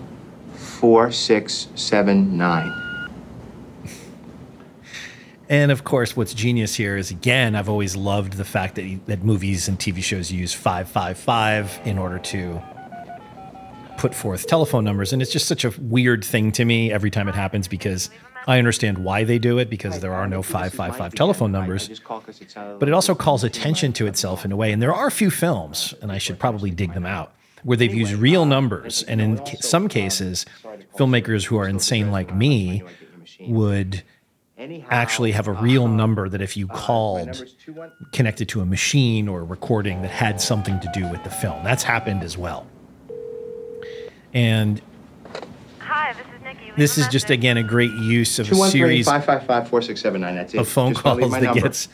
4679. 0.55 2.84
And 5.49 5.71
of 5.71 5.85
course, 5.85 6.17
what's 6.17 6.33
genius 6.33 6.75
here 6.75 6.97
is 6.97 7.11
again, 7.11 7.55
I've 7.55 7.69
always 7.69 7.97
loved 7.97 8.35
the 8.35 8.45
fact 8.45 8.77
that 8.77 9.01
that 9.07 9.23
movies 9.23 9.69
and 9.69 9.79
TV 9.79 10.03
shows 10.03 10.33
use 10.33 10.55
555 10.55 11.81
in 11.85 11.99
order 11.99 12.19
to 12.19 12.63
put 13.99 14.15
forth 14.15 14.47
telephone 14.47 14.85
numbers. 14.85 15.13
And 15.13 15.21
it's 15.21 15.33
just 15.33 15.47
such 15.47 15.65
a 15.65 15.71
weird 15.79 16.25
thing 16.25 16.53
to 16.53 16.65
me 16.65 16.93
every 16.93 17.11
time 17.11 17.29
it 17.29 17.35
happens 17.35 17.69
because 17.69 18.11
I 18.47 18.59
understand 18.59 18.99
why 18.99 19.25
they 19.25 19.39
do 19.39 19.59
it 19.59 19.71
because 19.71 20.01
there 20.01 20.13
are 20.15 20.27
no 20.27 20.43
555 20.43 21.15
telephone 21.15 21.53
numbers. 21.53 22.01
But 22.55 22.89
it 22.89 22.93
also 22.93 23.15
calls 23.15 23.45
attention 23.45 23.93
to 23.95 24.07
itself 24.07 24.45
in 24.45 24.53
a 24.53 24.57
way. 24.57 24.73
And 24.73 24.83
there 24.83 24.95
are 24.95 25.07
a 25.07 25.13
few 25.13 25.31
films, 25.31 25.95
and 26.03 26.13
I 26.13 26.19
should 26.19 26.39
probably 26.39 26.71
dig 26.71 26.93
them 26.95 27.07
out, 27.07 27.35
where 27.63 27.77
they've 27.77 27.95
used 27.95 28.13
real 28.15 28.45
numbers. 28.45 29.03
And 29.05 29.21
in 29.21 29.41
some 29.61 29.89
cases, 29.89 30.45
filmmakers 30.97 31.45
who 31.45 31.57
are 31.57 31.69
insane 31.69 32.11
like 32.11 32.35
me 32.35 32.83
would 33.41 34.03
actually 34.91 35.33
have 35.33 35.49
a 35.49 35.53
real 35.53 35.89
number 35.89 36.29
that 36.29 36.41
if 36.41 36.57
you 36.57 36.67
called 36.69 37.45
connected 38.13 38.49
to 38.49 38.61
a 38.61 38.65
machine 38.65 39.29
or 39.29 39.41
a 39.41 39.45
recording 39.45 40.03
that 40.03 40.11
had 40.11 40.41
something 40.41 40.79
to 40.81 40.91
do 40.95 41.09
with 41.09 41.23
the 41.25 41.31
film. 41.31 41.65
That's 41.65 41.83
happened 41.83 42.23
as 42.23 42.39
well. 42.39 42.67
And 44.33 44.81
Hi, 45.81 46.13
this 46.13 46.23
is 46.27 46.43
Nikki. 46.43 46.65
Leave 46.67 46.77
this 46.77 46.99
is 46.99 47.09
just 47.09 47.31
again 47.31 47.57
a 47.57 47.63
great 47.63 47.93
use 47.93 48.39
of 48.39 48.51
a 48.51 48.55
series 48.55 49.07
555 49.07 49.69
4679. 49.69 50.35
That's 50.35 50.55
it. 50.55 50.59
of 50.59 50.69
phone 50.69 50.93
Just 50.93 51.03
calls 51.03 51.31
that 51.33 51.43
number. 51.43 51.61
gets 51.61 51.89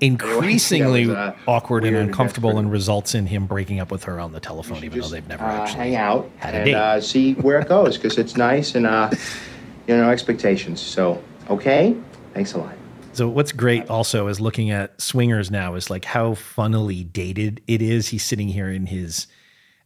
increasingly 0.00 1.00
Anyway, 1.02 1.14
was, 1.14 1.34
uh, 1.34 1.36
awkward 1.50 1.84
and 1.84 1.96
uncomfortable 1.96 2.58
and 2.58 2.70
results 2.70 3.14
in 3.14 3.26
him 3.26 3.46
breaking 3.46 3.78
up 3.80 3.90
with 3.90 4.04
her 4.04 4.18
on 4.20 4.32
the 4.32 4.40
telephone, 4.40 4.82
even 4.84 5.00
though 5.00 5.08
they've 5.08 5.28
never 5.28 5.44
uh, 5.44 5.62
actually 5.62 5.78
hang 5.78 5.96
out 5.96 6.30
had 6.38 6.54
a 6.54 6.58
and 6.58 6.64
date. 6.66 6.74
uh, 6.74 7.00
see 7.00 7.34
where 7.34 7.60
it 7.60 7.68
goes 7.68 7.96
because 7.96 8.16
it's 8.18 8.36
nice 8.36 8.74
and 8.74 8.86
uh, 8.86 9.10
you 9.86 9.96
know 9.96 10.08
expectations. 10.10 10.80
So 10.80 11.22
okay, 11.48 11.96
thanks 12.34 12.54
a 12.54 12.58
lot. 12.58 12.74
So 13.12 13.28
what's 13.28 13.52
great 13.52 13.88
also 13.88 14.28
is 14.28 14.40
looking 14.40 14.70
at 14.70 15.00
swingers 15.00 15.50
now 15.50 15.74
is 15.74 15.88
like 15.88 16.04
how 16.04 16.34
funnily 16.34 17.04
dated 17.04 17.62
it 17.66 17.80
is. 17.80 18.08
He's 18.08 18.24
sitting 18.24 18.48
here 18.48 18.70
in 18.70 18.86
his 18.86 19.26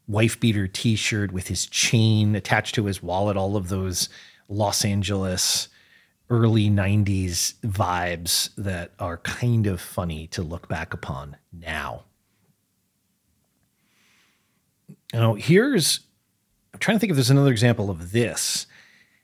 wife 0.08 0.40
beater 0.40 0.66
t-shirt 0.66 1.30
with 1.30 1.46
his 1.46 1.66
chain 1.66 2.34
attached 2.34 2.74
to 2.74 2.86
his 2.86 3.02
wallet, 3.02 3.36
all 3.36 3.56
of 3.56 3.68
those 3.68 4.08
Los 4.48 4.84
Angeles 4.84 5.68
early 6.28 6.70
90s 6.70 7.54
vibes 7.62 8.50
that 8.56 8.92
are 8.98 9.18
kind 9.18 9.66
of 9.66 9.80
funny 9.80 10.26
to 10.28 10.42
look 10.42 10.68
back 10.68 10.94
upon 10.94 11.36
now. 11.52 12.04
Know, 15.12 15.34
here's 15.34 16.00
I'm 16.72 16.78
trying 16.78 16.96
to 16.96 17.00
think 17.00 17.10
if 17.10 17.16
there's 17.16 17.30
another 17.30 17.50
example 17.50 17.90
of 17.90 18.12
this. 18.12 18.66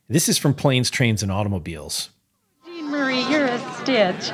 This 0.09 0.29
is 0.29 0.39
from 0.39 0.55
Planes, 0.55 0.91
Trains, 0.91 1.23
and 1.23 1.31
Automobiles. 1.31 2.11
Jean 2.87 2.93
Marie, 2.93 3.23
you're 3.29 3.47
a 3.47 3.59
stitch. 3.75 4.31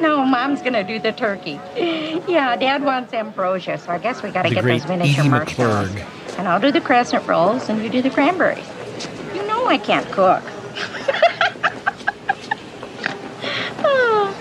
no, 0.00 0.24
Mom's 0.24 0.62
gonna 0.62 0.82
do 0.84 0.98
the 0.98 1.12
turkey. 1.12 1.60
Yeah, 1.76 2.56
Dad 2.56 2.82
wants 2.82 3.12
ambrosia, 3.12 3.76
so 3.78 3.92
I 3.92 3.98
guess 3.98 4.22
we 4.22 4.30
gotta 4.30 4.48
The 4.48 4.54
get 4.54 4.64
great 4.64 4.80
those 4.80 4.88
miniature 4.88 5.20
Edie 5.20 5.28
marshmallows. 5.28 5.90
McClurg. 5.90 6.38
And 6.38 6.48
I'll 6.48 6.60
do 6.60 6.72
the 6.72 6.80
crescent 6.80 7.26
rolls, 7.26 7.68
and 7.68 7.82
you 7.82 7.90
do 7.90 8.00
the 8.00 8.08
cranberries. 8.10 8.64
You 9.34 9.46
know 9.46 9.66
I 9.66 9.76
can't 9.76 10.10
cook. 10.12 10.42
Oh. 13.88 14.32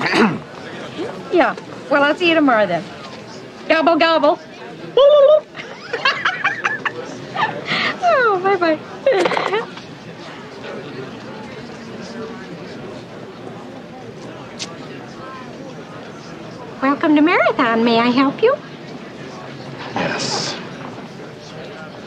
yeah. 1.32 1.56
Well, 1.90 2.04
I'll 2.04 2.14
see 2.14 2.28
you 2.28 2.34
tomorrow 2.34 2.66
then. 2.66 2.84
Gobble 3.68 3.96
gobble. 3.96 4.38
oh, 8.08 8.40
Bye 8.42 8.56
bye. 8.56 9.82
Welcome 16.82 17.16
to 17.16 17.22
Marathon. 17.22 17.84
May 17.84 17.98
I 17.98 18.08
help 18.08 18.42
you? 18.42 18.54
Yes. 19.94 20.52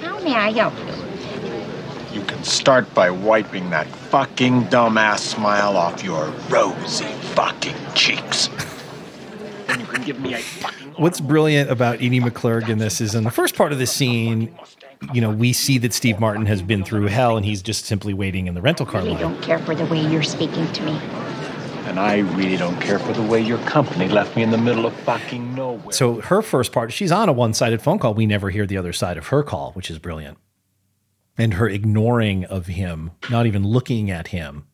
How 0.01 0.20
may 0.20 0.36
I 0.36 0.51
help 0.51 0.76
you? 0.78 2.20
You 2.20 2.26
can 2.26 2.43
start 2.43 2.93
by 2.93 3.09
wiping 3.09 3.72
that 3.72 3.88
fucking 3.88 4.65
dumbass 4.65 5.20
smile 5.20 5.76
off 5.76 6.03
your 6.03 6.28
rosy 6.49 7.05
fucking 7.34 7.76
cheeks. 7.95 8.49
and 9.70 9.82
you 9.82 9.88
can 9.88 10.03
give 10.03 10.20
me 10.20 10.36
a 10.36 10.38
fucking. 10.38 10.89
What's 10.97 11.20
brilliant 11.20 11.72
about 11.72 11.95
Edie 11.95 12.20
McClurg 12.20 12.70
in 12.70 12.78
this 12.78 13.01
is 13.01 13.15
in 13.15 13.24
the 13.24 13.32
first 13.32 13.55
part 13.55 13.72
of 13.72 13.80
the 13.80 13.88
scene, 13.88 14.55
you 15.13 15.22
know, 15.22 15.32
we 15.32 15.51
see 15.51 15.80
that 15.80 15.93
Steve 15.93 16.20
Martin 16.20 16.45
has 16.45 16.61
been 16.61 16.84
through 16.84 17.07
hell 17.07 17.38
and 17.38 17.45
he's 17.45 17.63
just 17.63 17.86
simply 17.86 18.13
waiting 18.13 18.45
in 18.45 18.53
the 18.53 18.61
rental 18.61 18.86
car 18.86 19.01
really 19.01 19.13
line. 19.13 19.22
don't 19.22 19.41
care 19.41 19.57
for 19.59 19.74
the 19.74 19.86
way 19.86 19.99
you're 19.99 20.22
speaking 20.22 20.72
to 20.74 20.84
me. 20.84 20.99
And 21.89 21.99
I 21.99 22.19
really 22.19 22.55
don't 22.55 22.79
care 22.79 22.99
for 22.99 23.13
the 23.13 23.21
way 23.23 23.41
your 23.41 23.57
company 23.59 24.07
left 24.07 24.35
me 24.35 24.43
in 24.43 24.51
the 24.51 24.59
middle 24.59 24.85
of 24.85 24.93
fucking 24.93 25.55
nowhere. 25.55 25.91
So 25.91 26.21
her 26.21 26.43
first 26.43 26.71
part, 26.71 26.93
she's 26.93 27.11
on 27.11 27.29
a 27.29 27.33
one-sided 27.33 27.81
phone 27.81 27.97
call. 27.97 28.13
We 28.13 28.27
never 28.27 28.51
hear 28.51 28.67
the 28.67 28.77
other 28.77 28.93
side 28.93 29.17
of 29.17 29.27
her 29.27 29.41
call, 29.41 29.71
which 29.71 29.89
is 29.89 29.97
brilliant. 29.97 30.37
And 31.35 31.55
her 31.55 31.67
ignoring 31.67 32.45
of 32.45 32.67
him, 32.67 33.11
not 33.31 33.47
even 33.47 33.65
looking 33.65 34.11
at 34.11 34.27
him, 34.27 34.67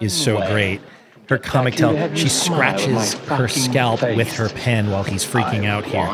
is 0.00 0.12
so 0.12 0.36
Well, 0.36 0.52
great. 0.52 0.80
Her 1.28 1.38
comic 1.38 1.74
tell 1.74 1.92
she 2.14 2.24
me 2.24 2.28
smile 2.28 2.78
in 2.80 2.92
my 2.94 3.04
scratches 3.04 3.38
her 3.38 3.48
scalp 3.48 4.00
face? 4.00 4.16
with 4.16 4.32
her 4.34 4.48
pen 4.48 4.90
while 4.90 5.02
he's 5.02 5.24
freaking 5.24 5.64
I 5.64 5.66
out 5.66 5.84
here. 5.84 6.06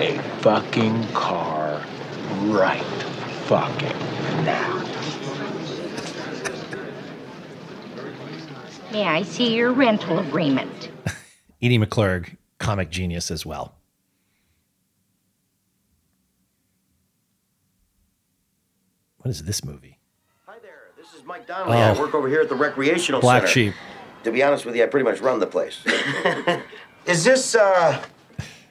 a 0.00 0.18
fucking 0.40 1.08
car 1.08 1.82
right 2.44 2.82
fucking 3.46 4.44
now. 4.44 4.85
May 8.92 9.04
I 9.04 9.22
see 9.22 9.54
your 9.56 9.72
rental 9.72 10.18
agreement? 10.20 10.90
Edie 11.62 11.78
McClurg, 11.78 12.36
comic 12.58 12.90
genius 12.90 13.30
as 13.30 13.44
well. 13.44 13.74
What 19.18 19.30
is 19.30 19.42
this 19.44 19.64
movie? 19.64 19.98
Hi 20.46 20.56
there. 20.62 20.90
This 20.96 21.12
is 21.14 21.24
Mike 21.24 21.46
Donnelly. 21.46 21.78
I 21.78 21.90
Oh. 21.90 22.00
work 22.00 22.14
over 22.14 22.28
here 22.28 22.40
at 22.40 22.48
the 22.48 22.54
recreational 22.54 23.20
Black 23.20 23.42
center. 23.42 23.52
Sheep. 23.52 23.74
To 24.24 24.30
be 24.32 24.42
honest 24.42 24.64
with 24.66 24.76
you, 24.76 24.82
I 24.82 24.86
pretty 24.86 25.04
much 25.04 25.20
run 25.20 25.38
the 25.40 25.46
place. 25.46 25.78
is 27.06 27.24
this 27.24 27.54
uh 27.54 28.02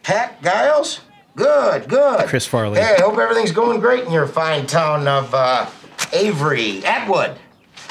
Pat 0.03 0.41
Giles? 0.43 1.01
Good, 1.35 1.89
good. 1.89 2.27
Chris 2.27 2.45
Farley. 2.45 2.79
Hey, 2.79 2.95
I 2.97 3.01
hope 3.01 3.17
everything's 3.17 3.51
going 3.51 3.81
great 3.81 4.05
in 4.05 4.11
your 4.13 4.25
fine 4.25 4.65
town 4.67 5.05
of 5.05 5.33
uh, 5.33 5.65
Avery, 6.13 6.81
Atwood. 6.85 7.35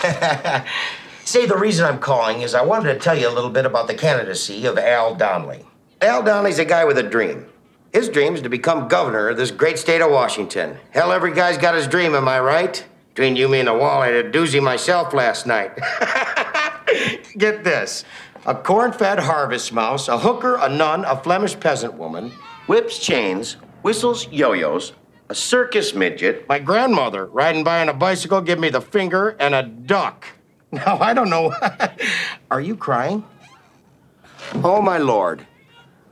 Say, 1.24 1.46
the 1.46 1.56
reason 1.56 1.86
I'm 1.86 1.98
calling 1.98 2.42
is 2.42 2.54
I 2.54 2.62
wanted 2.62 2.92
to 2.92 3.00
tell 3.00 3.18
you 3.18 3.28
a 3.28 3.32
little 3.32 3.50
bit 3.50 3.64
about 3.64 3.86
the 3.86 3.94
candidacy 3.94 4.66
of 4.66 4.76
Al 4.76 5.14
Donnelly. 5.14 5.64
Al 6.02 6.22
Donnelly's 6.22 6.58
a 6.58 6.66
guy 6.66 6.84
with 6.84 6.98
a 6.98 7.02
dream. 7.02 7.46
His 7.94 8.10
dream 8.10 8.34
is 8.34 8.42
to 8.42 8.50
become 8.50 8.88
governor 8.88 9.30
of 9.30 9.38
this 9.38 9.50
great 9.50 9.78
state 9.78 10.02
of 10.02 10.10
Washington. 10.10 10.76
Hell, 10.90 11.12
every 11.12 11.32
guy's 11.32 11.56
got 11.56 11.74
his 11.74 11.88
dream, 11.88 12.14
am 12.14 12.28
I 12.28 12.40
right? 12.40 12.84
Between 13.14 13.36
you, 13.36 13.48
me, 13.48 13.60
and 13.60 13.68
the 13.68 13.72
wall, 13.72 14.02
I 14.02 14.08
had 14.08 14.26
a 14.26 14.30
doozy 14.30 14.62
myself 14.62 15.14
last 15.14 15.46
night. 15.46 15.72
Get 17.38 17.64
this 17.64 18.04
a 18.44 18.54
corn 18.54 18.92
fed 18.92 19.20
harvest 19.20 19.72
mouse, 19.72 20.08
a 20.08 20.18
hooker, 20.18 20.56
a 20.56 20.68
nun, 20.68 21.04
a 21.06 21.16
Flemish 21.16 21.58
peasant 21.58 21.94
woman, 21.94 22.30
whips 22.66 22.98
chains, 22.98 23.54
whistles 23.80 24.28
yo 24.30 24.52
yos, 24.52 24.92
a 25.30 25.34
circus 25.34 25.94
midget, 25.94 26.46
my 26.48 26.58
grandmother 26.58 27.24
riding 27.24 27.64
by 27.64 27.80
on 27.80 27.88
a 27.88 27.94
bicycle, 27.94 28.42
give 28.42 28.58
me 28.58 28.68
the 28.68 28.82
finger, 28.82 29.36
and 29.40 29.54
a 29.54 29.62
duck. 29.62 30.26
Now, 30.86 30.98
I 30.98 31.14
don't 31.14 31.30
know. 31.30 31.54
Are 32.50 32.60
you 32.60 32.76
crying? 32.76 33.24
Oh, 34.54 34.82
my 34.82 34.98
lord. 34.98 35.46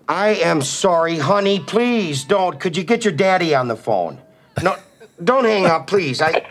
I 0.08 0.34
am 0.34 0.62
sorry, 0.62 1.18
honey. 1.18 1.60
Please 1.60 2.24
don't. 2.24 2.60
Could 2.60 2.76
you 2.76 2.84
get 2.84 3.04
your 3.04 3.12
daddy 3.12 3.54
on 3.54 3.68
the 3.68 3.76
phone? 3.76 4.20
No, 4.62 4.76
don't 5.24 5.44
hang 5.44 5.66
up, 5.66 5.86
please. 5.86 6.20
I. 6.20 6.46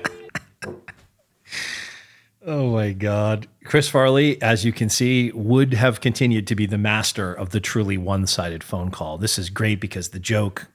Oh 2.45 2.71
my 2.71 2.91
God. 2.91 3.47
Chris 3.65 3.87
Farley, 3.87 4.41
as 4.41 4.65
you 4.65 4.73
can 4.73 4.89
see, 4.89 5.31
would 5.33 5.73
have 5.75 6.01
continued 6.01 6.47
to 6.47 6.55
be 6.55 6.65
the 6.65 6.77
master 6.77 7.31
of 7.31 7.51
the 7.51 7.59
truly 7.59 7.97
one 7.97 8.25
sided 8.25 8.63
phone 8.63 8.89
call. 8.89 9.19
This 9.19 9.37
is 9.37 9.51
great 9.51 9.79
because 9.79 10.09
the 10.09 10.19
joke 10.19 10.67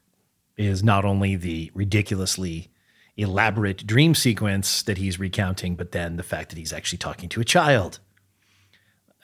is 0.57 0.85
not 0.85 1.05
only 1.05 1.35
the 1.35 1.73
ridiculously 1.75 2.71
elaborate 3.17 3.87
dream 3.87 4.15
sequence 4.15 4.83
that 4.83 4.99
he's 4.99 5.19
recounting, 5.19 5.75
but 5.75 5.93
then 5.93 6.17
the 6.17 6.23
fact 6.23 6.51
that 6.51 6.59
he's 6.59 6.73
actually 6.73 6.99
talking 6.99 7.29
to 7.31 7.41
a 7.41 7.45
child. 7.45 7.99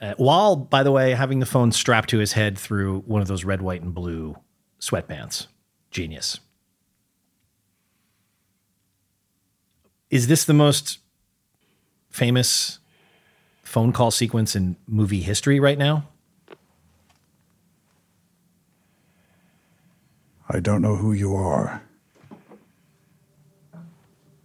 Uh, 0.01 0.13
while, 0.17 0.55
by 0.55 0.83
the 0.83 0.91
way, 0.91 1.11
having 1.11 1.39
the 1.39 1.45
phone 1.45 1.71
strapped 1.71 2.09
to 2.09 2.17
his 2.17 2.33
head 2.33 2.57
through 2.57 3.01
one 3.01 3.21
of 3.21 3.27
those 3.27 3.45
red, 3.45 3.61
white, 3.61 3.81
and 3.81 3.93
blue 3.93 4.35
sweatpants. 4.79 5.47
Genius. 5.91 6.39
Is 10.09 10.27
this 10.27 10.43
the 10.43 10.53
most 10.53 10.99
famous 12.09 12.79
phone 13.63 13.93
call 13.93 14.11
sequence 14.11 14.55
in 14.55 14.75
movie 14.87 15.21
history 15.21 15.59
right 15.59 15.77
now? 15.77 16.07
I 20.49 20.59
don't 20.59 20.81
know 20.81 20.95
who 20.95 21.13
you 21.13 21.35
are. 21.35 21.82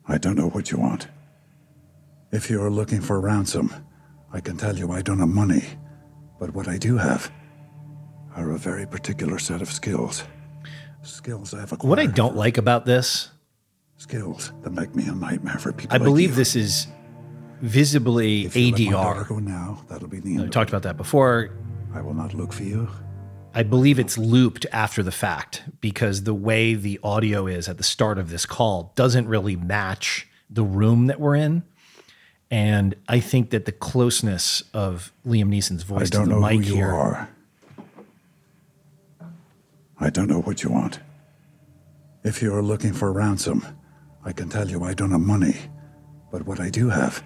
I 0.09 0.19
don't 0.19 0.37
know 0.37 0.49
what 0.49 0.71
you 0.71 0.79
want. 0.79 1.09
If 2.33 2.51
you 2.51 2.63
are 2.63 2.71
looking 2.71 3.01
for 3.01 3.21
ransom, 3.21 3.73
I 4.33 4.41
can 4.41 4.57
tell 4.57 4.77
you 4.77 4.91
I 4.93 5.03
don't 5.03 5.19
have 5.19 5.29
money. 5.29 5.65
But 6.39 6.55
what 6.55 6.69
I 6.69 6.79
do 6.79 6.97
have 6.97 7.31
are 8.37 8.51
a 8.53 8.59
very 8.59 8.87
particular 8.87 9.39
set 9.39 9.61
of 9.63 9.71
skills. 9.71 10.25
Skills 11.03 11.55
I've 11.55 11.73
acquired. 11.73 11.89
What 11.91 11.99
I 11.99 12.07
don't 12.07 12.37
like 12.37 12.59
about 12.59 12.85
this, 12.85 13.31
Skills 13.97 14.53
that 14.63 14.71
make 14.71 14.95
me 14.95 15.09
a 15.09 15.13
nightmare 15.13 15.59
for 15.59 15.72
people. 15.72 15.93
I 15.93 15.99
like 15.99 16.05
believe 16.05 16.30
you. 16.30 16.37
this 16.37 16.55
is 16.55 16.87
visibly 17.61 18.47
If 18.47 18.55
you 18.55 18.71
let 18.71 18.79
my 18.79 18.85
ADR. 19.25 19.29
go 19.29 19.39
now, 19.41 19.85
that'll 19.89 20.07
be 20.09 20.21
the 20.21 20.35
end. 20.35 20.43
We 20.45 20.49
talked 20.51 20.71
about 20.71 20.85
that 20.85 20.97
before. 20.97 21.51
I 21.93 22.01
will 22.01 22.14
not 22.14 22.33
look 22.33 22.53
for 22.53 22.63
you. 22.63 22.89
I 23.54 23.62
believe 23.62 23.99
it's 23.99 24.18
looped 24.18 24.66
after 24.72 25.03
the 25.03 25.12
fact 25.12 25.62
because 25.80 26.25
the 26.25 26.34
way 26.34 26.75
the 26.75 27.00
audio 27.03 27.46
is 27.46 27.68
at 27.68 27.76
the 27.76 27.83
start 27.83 28.18
of 28.18 28.30
this 28.30 28.46
call 28.46 28.92
doesn't 28.95 29.26
really 29.26 29.57
match 29.57 30.29
the 30.50 30.62
room 30.64 31.07
that 31.07 31.18
we're 31.18 31.34
in. 31.37 31.64
And 32.50 32.95
I 33.08 33.20
think 33.20 33.50
that 33.50 33.64
the 33.64 33.72
closeness 33.72 34.62
of 34.72 35.12
Liam 35.26 35.49
Neeson's 35.49 35.83
voice 35.83 36.03
I 36.03 36.16
don't 36.16 36.29
the 36.29 36.34
know 36.37 36.41
mic 36.41 36.61
who 36.61 36.70
you 36.70 36.75
here. 36.76 36.92
are. 36.92 37.29
I 40.00 40.11
don't 40.11 40.29
know 40.29 40.41
what 40.41 40.62
you 40.62 40.70
want. 40.70 41.00
If 42.22 42.41
you 42.42 42.54
are 42.54 42.62
looking 42.62 42.92
for 42.92 43.12
ransom, 43.12 43.64
I 44.25 44.33
can 44.33 44.49
tell 44.49 44.68
you 44.68 44.84
I 44.84 44.95
don't 44.95 45.11
have 45.11 45.20
money. 45.20 45.57
But 46.30 46.46
what 46.46 46.61
I 46.61 46.70
do 46.70 46.88
have 46.88 47.22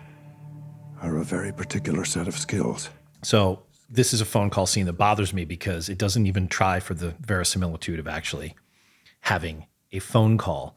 are 1.03 1.17
a 1.19 1.25
very 1.25 1.53
particular 1.53 2.05
set 2.05 2.29
of 2.29 2.37
skills. 2.37 2.89
So 3.23 3.63
this 3.93 4.15
is 4.15 4.23
a 4.23 4.25
phone 4.25 4.49
call 4.49 4.65
scene 4.65 4.87
that 4.87 4.95
bothers 4.95 5.35
me 5.35 5.45
because 5.45 5.91
it 5.91 5.99
doesn't 5.99 6.27
even 6.27 6.49
try 6.49 6.81
for 6.81 6.95
the 6.95 7.15
verisimilitude 7.21 7.99
of 7.99 8.09
actually 8.09 8.57
having 9.21 9.67
a 9.93 9.99
phone 9.99 10.39
call. 10.39 10.75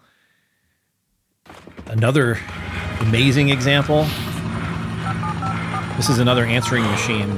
Another 1.87 2.37
amazing 2.99 3.49
example. 3.49 4.03
This 5.95 6.09
is 6.09 6.19
another 6.19 6.43
answering 6.43 6.83
machine. 6.83 7.37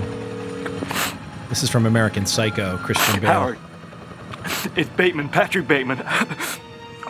This 1.47 1.61
is 1.61 1.69
from 1.69 1.85
American 1.85 2.25
Psycho, 2.25 2.77
Christian 2.77 3.19
Bale. 3.21 3.31
Howard, 3.31 3.59
it's 4.75 4.89
Bateman, 4.89 5.29
Patrick 5.29 5.67
Bateman. 5.67 6.03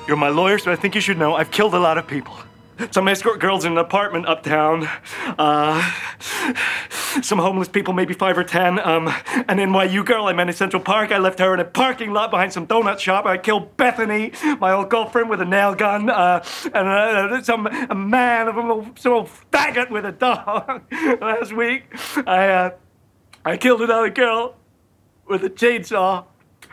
You're 0.09 0.17
my 0.17 0.29
lawyer, 0.29 0.57
so 0.57 0.73
I 0.73 0.75
think 0.75 0.93
you 0.93 1.01
should 1.01 1.17
know 1.17 1.35
I've 1.35 1.51
killed 1.51 1.73
a 1.73 1.79
lot 1.79 1.97
of 1.97 2.05
people. 2.05 2.35
Some 2.91 3.07
escort 3.07 3.39
girls 3.39 3.65
in 3.65 3.73
an 3.73 3.77
apartment 3.77 4.27
uptown. 4.27 4.87
Uh, 5.37 5.91
some 7.21 7.39
homeless 7.39 7.67
people, 7.67 7.93
maybe 7.93 8.13
five 8.13 8.37
or 8.37 8.43
ten. 8.43 8.79
Um, 8.79 9.07
an 9.07 9.57
NYU 9.57 10.05
girl 10.05 10.25
I 10.27 10.33
met 10.33 10.47
in 10.47 10.53
Central 10.53 10.81
Park. 10.81 11.11
I 11.11 11.17
left 11.17 11.39
her 11.39 11.53
in 11.53 11.59
a 11.59 11.65
parking 11.65 12.13
lot 12.13 12.31
behind 12.31 12.53
some 12.53 12.67
donut 12.67 12.99
shop. 12.99 13.25
I 13.25 13.37
killed 13.37 13.75
Bethany, 13.77 14.31
my 14.59 14.71
old 14.71 14.89
girlfriend, 14.89 15.29
with 15.29 15.41
a 15.41 15.45
nail 15.45 15.75
gun. 15.75 16.09
Uh, 16.09 16.43
and 16.65 16.87
uh, 16.87 17.41
some 17.41 17.67
a 17.67 17.95
man, 17.95 18.47
of 18.47 18.55
some 18.99 19.11
old 19.11 19.29
faggot 19.51 19.89
with 19.89 20.05
a 20.05 20.11
dog. 20.11 20.83
Last 21.21 21.53
week, 21.53 21.85
I 22.25 22.47
uh, 22.49 22.69
I 23.45 23.57
killed 23.57 23.81
another 23.81 24.09
girl 24.09 24.55
with 25.27 25.43
a 25.43 25.49
chainsaw. 25.49 26.25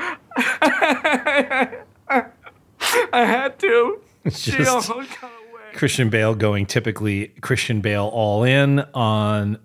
I 3.12 3.24
had 3.24 3.58
to. 3.60 4.00
It's 4.24 4.38
She 4.38 4.64
almost 4.64 4.88
got 4.88 5.30
Christian 5.74 6.08
Bale 6.08 6.34
going 6.34 6.66
typically 6.66 7.28
Christian 7.40 7.80
Bale 7.80 8.10
all 8.12 8.44
in 8.44 8.80
on 8.94 9.58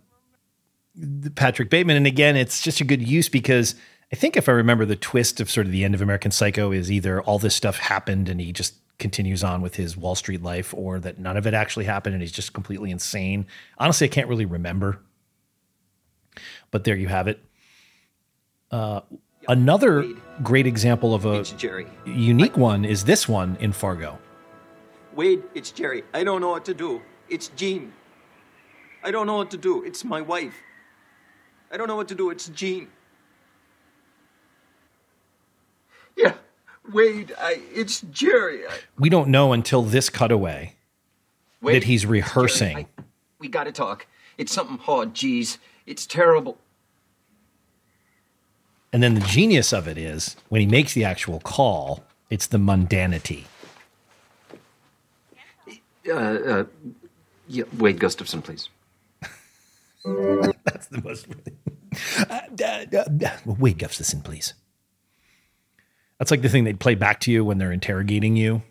Patrick 1.36 1.70
Bateman. 1.70 1.98
And 1.98 2.08
again, 2.08 2.36
it's 2.36 2.62
just 2.62 2.82
a 2.82 2.84
good 2.84 3.02
use 3.08 3.30
because 3.30 3.76
I 4.12 4.16
think 4.16 4.36
if 4.36 4.50
I 4.50 4.54
remember 4.54 4.86
the 4.86 4.96
twist 4.96 5.40
of 5.40 5.50
sort 5.50 5.66
of 5.66 5.72
the 5.72 5.84
end 5.84 5.96
of 5.96 6.02
American 6.02 6.32
Psycho 6.32 6.72
is 6.72 6.92
either 6.92 7.22
all 7.22 7.40
this 7.40 7.56
stuff 7.56 7.78
happened 7.78 8.28
and 8.28 8.42
he 8.42 8.52
just 8.52 8.76
continues 8.98 9.44
on 9.44 9.62
with 9.62 9.76
his 9.76 9.96
Wall 9.96 10.16
Street 10.16 10.44
life 10.44 10.74
or 10.74 11.00
that 11.00 11.20
none 11.20 11.38
of 11.38 11.48
it 11.48 11.54
actually 11.54 11.86
happened 11.86 12.14
and 12.14 12.22
he's 12.22 12.32
just 12.32 12.54
completely 12.54 12.92
insane. 12.92 13.46
Honestly, 13.78 14.06
I 14.06 14.10
can't 14.10 14.28
really 14.28 14.46
remember. 14.46 15.00
But 16.72 16.84
there 16.84 16.96
you 16.96 17.08
have 17.08 17.28
it. 17.28 17.40
Uh, 18.72 19.02
another 19.48 20.06
great 20.44 20.68
example 20.68 21.16
of 21.16 21.26
a 21.26 21.44
unique 22.06 22.58
one 22.58 22.86
is 22.86 23.06
this 23.06 23.28
one 23.28 23.58
in 23.60 23.72
Fargo. 23.72 24.20
Wade, 25.14 25.44
it's 25.56 25.72
Jerry. 25.72 26.04
I 26.14 26.24
don't 26.24 26.42
know 26.42 26.50
what 26.50 26.66
to 26.66 26.74
do. 26.74 27.02
It's 27.30 27.50
Jean. 27.50 27.94
I 29.04 29.12
don't 29.12 29.28
know 29.28 29.38
what 29.38 29.52
to 29.52 29.58
do. 29.58 29.84
It's 29.84 30.04
my 30.04 30.22
wife. 30.22 30.56
I 31.72 31.78
don't 31.78 31.88
know 31.88 31.96
what 31.96 32.08
to 32.10 32.16
do. 32.16 32.30
It's 32.30 32.48
Jean. 32.50 32.88
Yeah, 36.18 36.34
Wade, 36.92 37.34
I, 37.40 37.62
it's 37.74 38.02
Jerry. 38.12 38.68
I, 38.68 38.72
We 38.98 39.10
don't 39.10 39.30
know 39.30 39.54
until 39.54 39.84
this 39.84 40.10
cutaway 40.10 40.76
Wade, 41.62 41.76
that 41.78 41.84
he's 41.86 42.04
it's 42.04 42.08
Jerry. 42.10 42.20
rehearsing. 42.20 42.78
I- 42.78 43.04
we 43.40 43.48
gotta 43.48 43.72
talk. 43.72 44.06
It's 44.38 44.52
something 44.52 44.78
hard, 44.80 45.14
geez. 45.14 45.60
It's 45.86 46.06
terrible. 46.06 46.58
And 48.92 49.02
then 49.02 49.14
the 49.14 49.22
genius 49.22 49.72
of 49.72 49.88
it 49.88 49.98
is 49.98 50.36
when 50.50 50.60
he 50.62 50.68
makes 50.68 50.94
the 50.94 51.06
actual 51.06 51.40
call, 51.40 52.04
it's 52.30 52.48
the 52.48 52.58
mundanity. 52.58 53.46
Uh, 56.10 56.16
uh, 56.16 56.64
yeah, 57.48 57.64
Wade 57.78 58.00
Gustafson, 58.00 58.42
please. 58.42 58.70
That's 60.64 60.88
the 60.88 61.02
most. 61.04 61.28
Wade 63.46 63.78
Gustafson, 63.78 64.22
please. 64.22 64.54
That's 66.18 66.32
like 66.32 66.42
the 66.42 66.50
thing 66.50 66.64
they'd 66.64 66.80
play 66.80 66.96
back 66.96 67.20
to 67.22 67.32
you 67.32 67.46
when 67.46 67.58
they're 67.58 67.72
interrogating 67.72 68.36
you 68.36 68.62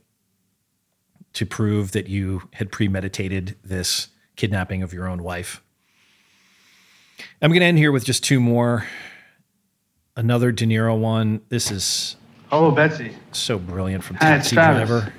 to 1.33 1.47
prove 1.47 1.93
that 1.93 2.09
you 2.09 2.49
had 2.55 2.71
premeditated 2.73 3.57
this 3.63 4.09
kidnapping 4.37 4.83
of 4.83 4.93
your 4.93 5.09
own 5.09 5.23
wife. 5.23 5.63
I'm 7.43 7.51
going 7.51 7.61
to 7.61 7.67
end 7.67 7.79
here 7.79 7.93
with 7.93 8.05
just 8.05 8.23
two 8.25 8.41
more. 8.41 8.87
Another 10.17 10.51
De 10.53 10.65
Niro 10.67 10.99
one. 10.99 11.41
This 11.49 11.71
is 11.71 12.17
Hello, 12.51 12.71
Betsy. 12.71 13.15
so 13.33 13.59
brilliant 13.59 14.03
from 14.03 14.17
Hi, 14.17 14.37
it's 14.37 14.51
Taxi 14.51 14.55
Driver. 14.57 15.13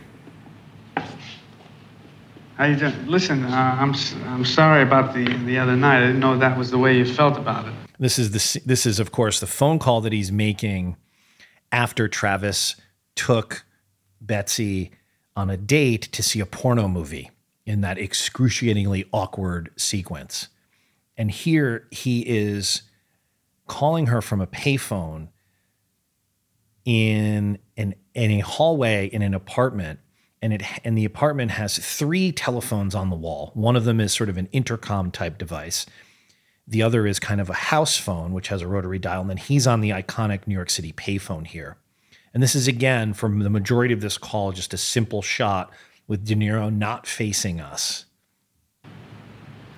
Listen, 2.59 3.45
uh, 3.45 3.77
I'm 3.79 3.95
I'm 4.25 4.43
sorry 4.43 4.83
about 4.83 5.13
the 5.13 5.25
the 5.45 5.57
other 5.57 5.77
night. 5.77 6.03
I 6.03 6.07
didn't 6.07 6.19
know 6.19 6.37
that 6.37 6.57
was 6.57 6.71
the 6.71 6.77
way 6.77 6.97
you 6.97 7.05
felt 7.05 7.37
about 7.37 7.67
it. 7.67 7.73
This 7.99 8.19
is 8.19 8.31
the 8.31 8.61
this 8.65 8.85
is 8.85 8.99
of 8.99 9.13
course 9.13 9.39
the 9.39 9.47
phone 9.47 9.79
call 9.79 10.01
that 10.01 10.11
he's 10.11 10.29
making 10.29 10.97
after 11.71 12.09
Travis 12.09 12.75
took 13.15 13.63
Betsy 14.19 14.91
on 15.37 15.49
a 15.49 15.55
date 15.55 16.01
to 16.11 16.21
see 16.21 16.41
a 16.41 16.45
porno 16.45 16.89
movie 16.89 17.31
in 17.65 17.79
that 17.81 17.97
excruciatingly 17.97 19.05
awkward 19.13 19.71
sequence. 19.77 20.49
And 21.15 21.31
here 21.31 21.87
he 21.91 22.21
is 22.27 22.81
calling 23.67 24.07
her 24.07 24.21
from 24.21 24.41
a 24.41 24.47
payphone 24.47 25.29
in 26.83 27.57
an 27.77 27.95
in 28.13 28.31
a 28.31 28.39
hallway 28.39 29.07
in 29.07 29.21
an 29.21 29.33
apartment 29.33 29.99
and 30.41 30.53
it 30.53 30.63
and 30.83 30.97
the 30.97 31.05
apartment 31.05 31.51
has 31.51 31.77
three 31.77 32.31
telephones 32.31 32.95
on 32.95 33.09
the 33.09 33.15
wall. 33.15 33.51
One 33.53 33.75
of 33.75 33.85
them 33.85 33.99
is 33.99 34.13
sort 34.13 34.29
of 34.29 34.37
an 34.37 34.47
intercom 34.51 35.11
type 35.11 35.37
device. 35.37 35.85
The 36.67 36.83
other 36.83 37.07
is 37.07 37.19
kind 37.19 37.41
of 37.41 37.49
a 37.49 37.53
house 37.53 37.97
phone, 37.97 38.31
which 38.31 38.49
has 38.49 38.61
a 38.61 38.67
rotary 38.67 38.99
dial. 38.99 39.21
And 39.21 39.29
then 39.29 39.37
he's 39.37 39.65
on 39.65 39.81
the 39.81 39.89
iconic 39.89 40.45
New 40.45 40.53
York 40.53 40.69
City 40.69 40.93
payphone 40.93 41.47
here. 41.47 41.77
And 42.33 42.43
this 42.43 42.53
is 42.53 42.67
again, 42.67 43.13
from 43.13 43.39
the 43.39 43.49
majority 43.49 43.93
of 43.93 44.01
this 44.01 44.19
call, 44.19 44.51
just 44.51 44.73
a 44.73 44.77
simple 44.77 45.23
shot 45.23 45.71
with 46.07 46.25
De 46.25 46.35
Niro 46.35 46.71
not 46.73 47.07
facing 47.07 47.59
us. 47.59 48.05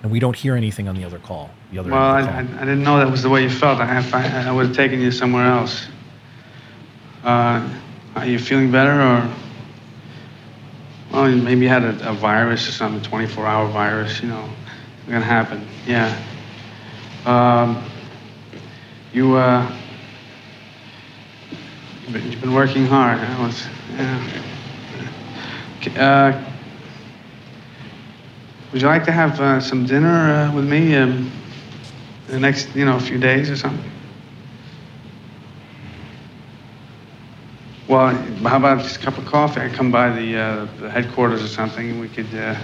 And 0.02 0.10
we 0.10 0.18
don't 0.18 0.36
hear 0.36 0.54
anything 0.54 0.88
on 0.88 0.96
the 0.96 1.04
other 1.04 1.18
call. 1.18 1.50
The 1.70 1.78
other 1.78 1.90
Well, 1.90 2.02
I, 2.02 2.22
the 2.22 2.28
I. 2.28 2.38
I 2.40 2.64
didn't 2.64 2.82
know 2.82 2.98
that 2.98 3.10
was 3.10 3.22
the 3.22 3.30
way 3.30 3.42
you 3.42 3.50
felt. 3.50 3.80
I 3.80 3.98
I, 4.12 4.48
I 4.48 4.52
would 4.52 4.66
have 4.66 4.76
taken 4.76 5.00
you 5.00 5.10
somewhere 5.10 5.46
else. 5.46 5.86
Uh, 7.24 7.66
are 8.16 8.26
you 8.26 8.38
feeling 8.38 8.70
better, 8.70 9.00
or 9.00 9.34
well, 11.12 11.28
maybe 11.30 11.62
you 11.62 11.68
had 11.68 11.84
a, 11.84 12.10
a 12.10 12.14
virus 12.14 12.68
or 12.68 12.72
something, 12.72 13.02
24-hour 13.10 13.68
virus. 13.68 14.22
You 14.22 14.28
know, 14.28 14.48
it's 14.98 15.10
gonna 15.10 15.24
happen. 15.24 15.66
Yeah. 15.86 16.16
Um, 17.26 17.84
you 19.12 19.36
uh, 19.36 19.70
you've 22.02 22.12
been, 22.12 22.32
you've 22.32 22.40
been 22.40 22.54
working 22.54 22.86
hard. 22.86 23.18
That 23.18 23.38
was 23.38 23.66
yeah. 23.94 24.42
Uh, 25.96 26.44
would 28.72 28.80
you 28.80 28.88
like 28.88 29.04
to 29.04 29.12
have 29.12 29.38
uh, 29.38 29.60
some 29.60 29.84
dinner 29.84 30.08
uh, 30.08 30.54
with 30.54 30.66
me 30.66 30.94
um, 30.96 31.30
the 32.28 32.40
next, 32.40 32.74
you 32.74 32.86
know, 32.86 32.96
a 32.96 33.00
few 33.00 33.18
days 33.18 33.50
or 33.50 33.56
something? 33.56 33.90
Well, 37.88 38.14
how 38.44 38.56
about 38.56 38.82
just 38.82 38.96
a 38.96 39.00
cup 39.00 39.18
of 39.18 39.26
coffee? 39.26 39.60
I 39.60 39.68
come 39.68 39.90
by 39.90 40.10
the, 40.10 40.36
uh, 40.36 40.64
the 40.80 40.90
headquarters 40.90 41.42
or 41.42 41.48
something, 41.48 41.90
and 41.90 42.00
we 42.00 42.08
could. 42.08 42.32
Uh... 42.34 42.56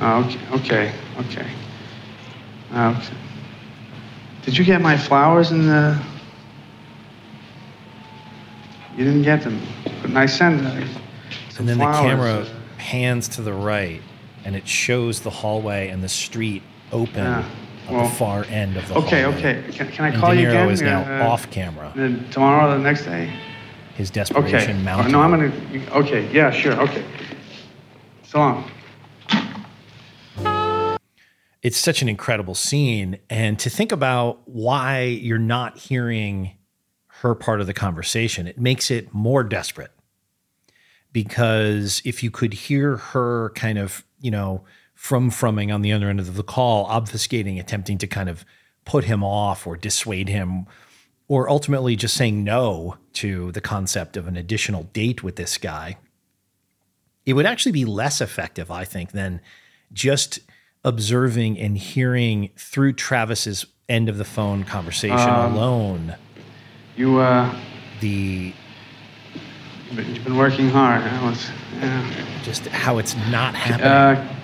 Oh, 0.00 0.24
okay, 0.24 0.40
okay, 0.52 0.92
okay. 1.18 1.50
Uh, 2.72 2.94
okay. 2.96 3.16
Did 4.42 4.56
you 4.56 4.64
get 4.64 4.80
my 4.80 4.96
flowers 4.96 5.50
in 5.50 5.66
the? 5.66 6.00
You 8.96 9.04
didn't 9.04 9.22
get 9.22 9.42
them, 9.42 9.60
but 10.02 10.16
I 10.16 10.26
sent 10.26 10.64
uh, 10.64 10.70
some 11.50 11.68
and 11.68 11.68
then 11.68 11.78
the 11.78 11.84
camera 11.84 12.46
pans 12.78 13.28
to 13.28 13.42
the 13.42 13.52
right 13.52 14.02
and 14.44 14.56
it 14.56 14.66
shows 14.66 15.20
the 15.20 15.30
hallway 15.30 15.88
and 15.88 16.02
the 16.02 16.08
street 16.08 16.62
open 16.92 17.24
Yeah. 17.24 17.48
At 17.90 17.96
Well, 17.96 18.08
the 18.08 18.14
far 18.14 18.44
end 18.44 18.76
of 18.76 18.86
the 18.88 18.94
Okay, 18.94 19.22
hallway. 19.22 19.38
okay. 19.38 19.62
Can, 19.72 19.88
can 19.90 20.04
I 20.04 20.08
And 20.08 20.16
call 20.18 20.34
you 20.34 20.48
again? 20.48 20.70
is 20.70 20.80
now 20.82 21.00
Uh, 21.02 21.28
off 21.28 21.50
camera. 21.50 21.92
Then 21.94 22.24
tomorrow, 22.30 22.70
or 22.72 22.76
the 22.76 22.82
next 22.82 23.04
day. 23.04 23.32
His 23.96 24.10
desperation 24.10 24.78
Uh, 24.78 24.82
mounting. 24.82 25.12
No, 25.12 25.20
I'm 25.20 25.30
gonna. 25.30 25.52
Okay. 25.98 26.28
Yeah. 26.32 26.50
Sure. 26.50 26.72
Okay. 26.80 27.04
So 28.22 28.38
long. 28.38 28.70
it's 31.62 31.76
such 31.76 32.00
an 32.00 32.08
incredible 32.08 32.54
scene 32.54 33.18
and 33.28 33.58
to 33.58 33.68
think 33.68 33.92
about 33.92 34.40
why 34.48 35.02
you're 35.02 35.38
not 35.38 35.76
hearing 35.76 36.52
her 37.06 37.34
part 37.34 37.60
of 37.60 37.66
the 37.66 37.74
conversation 37.74 38.46
it 38.46 38.58
makes 38.58 38.90
it 38.90 39.12
more 39.12 39.44
desperate 39.44 39.90
because 41.12 42.00
if 42.04 42.22
you 42.22 42.30
could 42.30 42.54
hear 42.54 42.96
her 42.96 43.50
kind 43.54 43.76
of 43.78 44.04
you 44.22 44.30
know 44.30 44.64
from 45.00 45.30
frumming 45.30 45.72
on 45.72 45.80
the 45.80 45.90
other 45.94 46.10
end 46.10 46.20
of 46.20 46.34
the 46.36 46.42
call 46.42 46.86
obfuscating 46.88 47.58
attempting 47.58 47.96
to 47.96 48.06
kind 48.06 48.28
of 48.28 48.44
put 48.84 49.04
him 49.04 49.24
off 49.24 49.66
or 49.66 49.74
dissuade 49.74 50.28
him 50.28 50.66
or 51.26 51.48
ultimately 51.48 51.96
just 51.96 52.14
saying 52.14 52.44
no 52.44 52.98
to 53.14 53.50
the 53.52 53.62
concept 53.62 54.18
of 54.18 54.28
an 54.28 54.36
additional 54.36 54.82
date 54.92 55.22
with 55.22 55.36
this 55.36 55.56
guy 55.56 55.96
it 57.24 57.32
would 57.32 57.46
actually 57.46 57.72
be 57.72 57.86
less 57.86 58.20
effective 58.20 58.70
i 58.70 58.84
think 58.84 59.12
than 59.12 59.40
just 59.90 60.40
observing 60.84 61.58
and 61.58 61.78
hearing 61.78 62.50
through 62.58 62.92
Travis's 62.92 63.64
end 63.88 64.10
of 64.10 64.18
the 64.18 64.24
phone 64.24 64.64
conversation 64.64 65.18
Um, 65.18 65.54
alone 65.54 66.14
You 66.94 67.20
uh. 67.20 67.54
the 68.00 68.52
You've 69.92 70.24
been, 70.24 70.36
working 70.36 70.68
hard. 70.68 71.02
Was. 71.22 71.50
Yeah. 71.80 72.42
just 72.44 72.66
how 72.66 72.98
it's 72.98 73.16
not 73.30 73.54
happening. 73.56 73.86
Uh, 73.88 74.39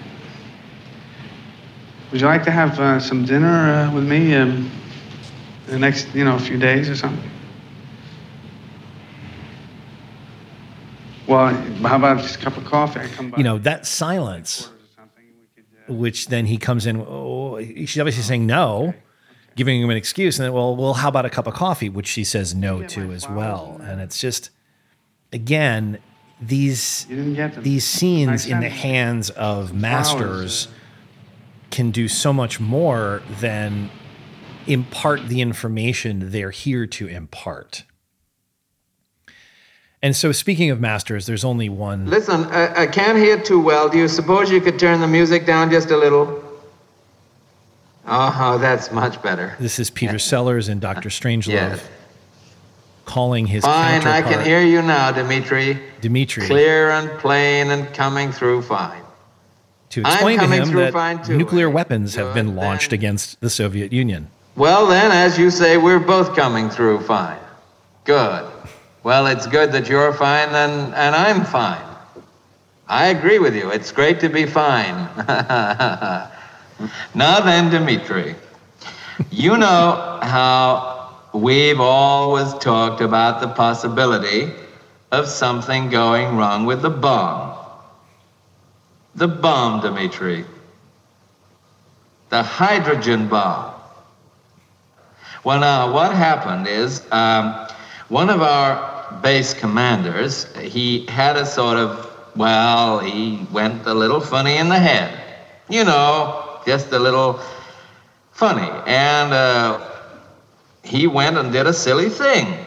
would 2.10 2.20
you 2.20 2.26
like 2.26 2.44
to 2.44 2.50
have 2.50 2.78
uh, 2.78 3.00
some 3.00 3.24
dinner 3.24 3.48
uh, 3.48 3.94
with 3.94 4.06
me 4.06 4.34
um, 4.34 4.70
in 5.66 5.72
the 5.72 5.78
next, 5.78 6.14
you 6.14 6.24
know, 6.24 6.38
few 6.38 6.58
days 6.58 6.88
or 6.88 6.96
something? 6.96 7.30
Well, 11.26 11.52
how 11.82 11.96
about 11.96 12.22
just 12.22 12.36
a 12.36 12.38
cup 12.38 12.56
of 12.56 12.64
coffee? 12.64 13.00
I 13.00 13.08
come 13.08 13.30
by. 13.30 13.38
you 13.38 13.44
know 13.44 13.58
that 13.58 13.86
silence 13.86 14.70
which 15.88 16.26
then 16.28 16.46
he 16.46 16.56
comes 16.56 16.86
in 16.86 17.04
oh 17.06 17.60
she's 17.60 17.98
obviously 17.98 18.22
saying 18.22 18.46
no 18.46 18.94
giving 19.54 19.80
him 19.80 19.90
an 19.90 19.96
excuse 19.96 20.38
and 20.38 20.46
then 20.46 20.52
well 20.52 20.74
well 20.74 20.94
how 20.94 21.08
about 21.08 21.24
a 21.24 21.30
cup 21.30 21.46
of 21.46 21.54
coffee 21.54 21.88
which 21.88 22.06
she 22.06 22.24
says 22.24 22.54
no 22.54 22.82
to 22.82 23.12
as 23.12 23.28
well 23.28 23.80
and 23.84 24.00
it's 24.00 24.20
just 24.20 24.50
again 25.32 25.98
these 26.40 27.06
these 27.08 27.84
scenes 27.84 28.46
in 28.46 28.60
the 28.60 28.68
hands 28.68 29.30
of 29.30 29.72
masters 29.72 30.68
can 31.70 31.90
do 31.90 32.08
so 32.08 32.32
much 32.32 32.60
more 32.60 33.22
than 33.40 33.90
impart 34.66 35.28
the 35.28 35.40
information 35.40 36.30
they're 36.30 36.50
here 36.50 36.86
to 36.86 37.06
impart 37.06 37.84
and 40.02 40.14
so 40.14 40.32
speaking 40.32 40.70
of 40.70 40.80
masters 40.80 41.26
there's 41.26 41.44
only 41.44 41.68
one 41.68 42.06
Listen, 42.06 42.44
I, 42.46 42.82
I 42.82 42.86
can't 42.86 43.18
hear 43.18 43.40
too 43.40 43.60
well. 43.60 43.88
Do 43.88 43.98
you 43.98 44.08
suppose 44.08 44.50
you 44.50 44.60
could 44.60 44.78
turn 44.78 45.00
the 45.00 45.08
music 45.08 45.46
down 45.46 45.70
just 45.70 45.90
a 45.90 45.96
little? 45.96 46.42
Oh, 48.06 48.58
that's 48.58 48.92
much 48.92 49.20
better. 49.22 49.56
This 49.58 49.78
is 49.78 49.90
Peter 49.90 50.18
Sellers 50.30 50.68
and 50.68 50.80
Dr. 50.80 51.08
Strangelove. 51.08 51.48
Yes. 51.48 51.88
calling 53.04 53.46
his 53.46 53.64
Fine, 53.64 54.06
I 54.06 54.22
can 54.22 54.44
hear 54.44 54.62
you 54.62 54.82
now, 54.82 55.10
Dimitri. 55.12 55.80
Dimitri 56.00 56.46
Clear 56.46 56.90
and 56.90 57.10
plain 57.18 57.70
and 57.70 57.92
coming 57.94 58.30
through 58.30 58.62
fine. 58.62 59.02
To 59.96 60.02
I'm 60.04 60.12
explain 60.12 60.38
to 60.38 60.44
coming 60.44 60.62
him 60.62 60.68
through 60.68 60.90
that 60.90 61.28
nuclear 61.30 61.70
weapons 61.70 62.16
have 62.16 62.34
been 62.34 62.54
launched 62.54 62.92
against 62.92 63.40
the 63.40 63.48
Soviet 63.48 63.94
Union. 63.94 64.28
Well, 64.54 64.86
then, 64.86 65.10
as 65.10 65.38
you 65.38 65.50
say, 65.50 65.78
we're 65.78 65.98
both 65.98 66.36
coming 66.36 66.68
through 66.68 67.00
fine. 67.00 67.38
Good. 68.04 68.46
Well, 69.04 69.26
it's 69.26 69.46
good 69.46 69.72
that 69.72 69.88
you're 69.88 70.12
fine 70.12 70.50
and, 70.50 70.94
and 70.94 71.14
I'm 71.14 71.46
fine. 71.46 71.82
I 72.88 73.06
agree 73.06 73.38
with 73.38 73.56
you. 73.56 73.70
It's 73.70 73.90
great 73.90 74.20
to 74.20 74.28
be 74.28 74.44
fine. 74.44 74.94
now 77.14 77.40
then, 77.40 77.70
Dmitri, 77.70 78.34
you 79.30 79.56
know 79.56 80.18
how 80.22 81.16
we've 81.32 81.80
always 81.80 82.52
talked 82.54 83.00
about 83.00 83.40
the 83.40 83.48
possibility 83.48 84.52
of 85.10 85.26
something 85.26 85.88
going 85.88 86.36
wrong 86.36 86.66
with 86.66 86.82
the 86.82 86.90
bomb. 86.90 87.55
The 89.16 89.28
bomb, 89.28 89.80
Dimitri. 89.80 90.44
The 92.28 92.42
hydrogen 92.42 93.28
bomb. 93.28 93.72
Well, 95.42 95.58
now, 95.58 95.90
what 95.90 96.14
happened 96.14 96.66
is 96.68 97.02
um, 97.10 97.66
one 98.08 98.28
of 98.28 98.42
our 98.42 99.18
base 99.22 99.54
commanders, 99.54 100.54
he 100.56 101.06
had 101.06 101.36
a 101.36 101.46
sort 101.46 101.78
of, 101.78 102.12
well, 102.36 102.98
he 102.98 103.46
went 103.50 103.86
a 103.86 103.94
little 103.94 104.20
funny 104.20 104.58
in 104.58 104.68
the 104.68 104.78
head. 104.78 105.18
You 105.70 105.84
know, 105.84 106.60
just 106.66 106.92
a 106.92 106.98
little 106.98 107.40
funny. 108.32 108.68
And 108.86 109.32
uh, 109.32 109.80
he 110.84 111.06
went 111.06 111.38
and 111.38 111.50
did 111.50 111.66
a 111.66 111.72
silly 111.72 112.10
thing. 112.10 112.66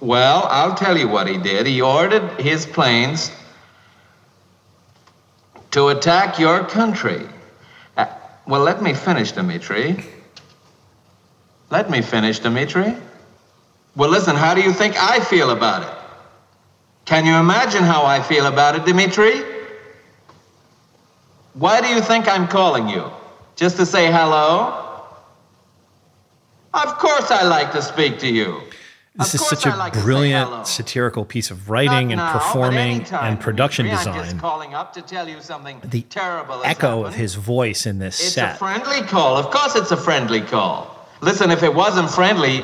Well, 0.00 0.44
I'll 0.50 0.74
tell 0.74 0.96
you 0.96 1.08
what 1.08 1.26
he 1.26 1.36
did. 1.36 1.66
He 1.66 1.82
ordered 1.82 2.40
his 2.40 2.64
planes 2.64 3.30
to 5.72 5.88
attack 5.88 6.38
your 6.38 6.64
country. 6.64 7.26
Uh, 7.96 8.06
well, 8.46 8.62
let 8.62 8.82
me 8.82 8.94
finish, 8.94 9.32
Dimitri. 9.32 10.04
Let 11.70 11.90
me 11.90 12.02
finish, 12.02 12.38
Dimitri. 12.38 12.94
Well, 13.96 14.10
listen, 14.10 14.36
how 14.36 14.54
do 14.54 14.60
you 14.60 14.72
think 14.72 14.94
I 15.02 15.20
feel 15.20 15.50
about 15.50 15.82
it? 15.82 15.96
Can 17.06 17.24
you 17.24 17.34
imagine 17.34 17.82
how 17.82 18.04
I 18.04 18.20
feel 18.20 18.46
about 18.46 18.76
it, 18.76 18.84
Dimitri? 18.84 19.42
Why 21.54 21.80
do 21.80 21.88
you 21.88 22.00
think 22.00 22.28
I'm 22.28 22.46
calling 22.46 22.88
you? 22.88 23.10
Just 23.54 23.76
to 23.76 23.86
say 23.86 24.12
hello? 24.12 24.82
Of 26.74 26.98
course 26.98 27.30
I 27.30 27.44
like 27.44 27.72
to 27.72 27.80
speak 27.80 28.18
to 28.18 28.28
you. 28.28 28.60
This 29.18 29.34
is 29.34 29.46
such 29.46 29.64
a 29.66 29.90
brilliant 29.92 30.66
satirical 30.66 31.24
piece 31.24 31.50
of 31.50 31.70
writing 31.70 32.12
and 32.12 32.18
now, 32.18 32.32
performing 32.32 33.02
and 33.12 33.40
production 33.40 33.86
Dimitri. 33.86 34.10
I'm 34.10 34.14
just 34.14 34.24
design. 34.26 34.40
calling 34.40 34.74
up 34.74 34.92
to 34.94 35.02
tell 35.02 35.28
you 35.28 35.40
something 35.40 35.80
The 35.84 36.02
terrible 36.02 36.62
echo 36.64 37.04
of 37.04 37.14
his 37.14 37.34
voice 37.34 37.86
in 37.86 37.98
this 37.98 38.20
It's 38.20 38.34
set. 38.34 38.56
a 38.56 38.58
friendly 38.58 39.02
call. 39.02 39.36
Of 39.36 39.50
course 39.50 39.74
it's 39.74 39.90
a 39.90 39.96
friendly 39.96 40.42
call. 40.42 41.08
Listen, 41.22 41.50
if 41.50 41.62
it 41.62 41.74
wasn't 41.74 42.10
friendly, 42.10 42.62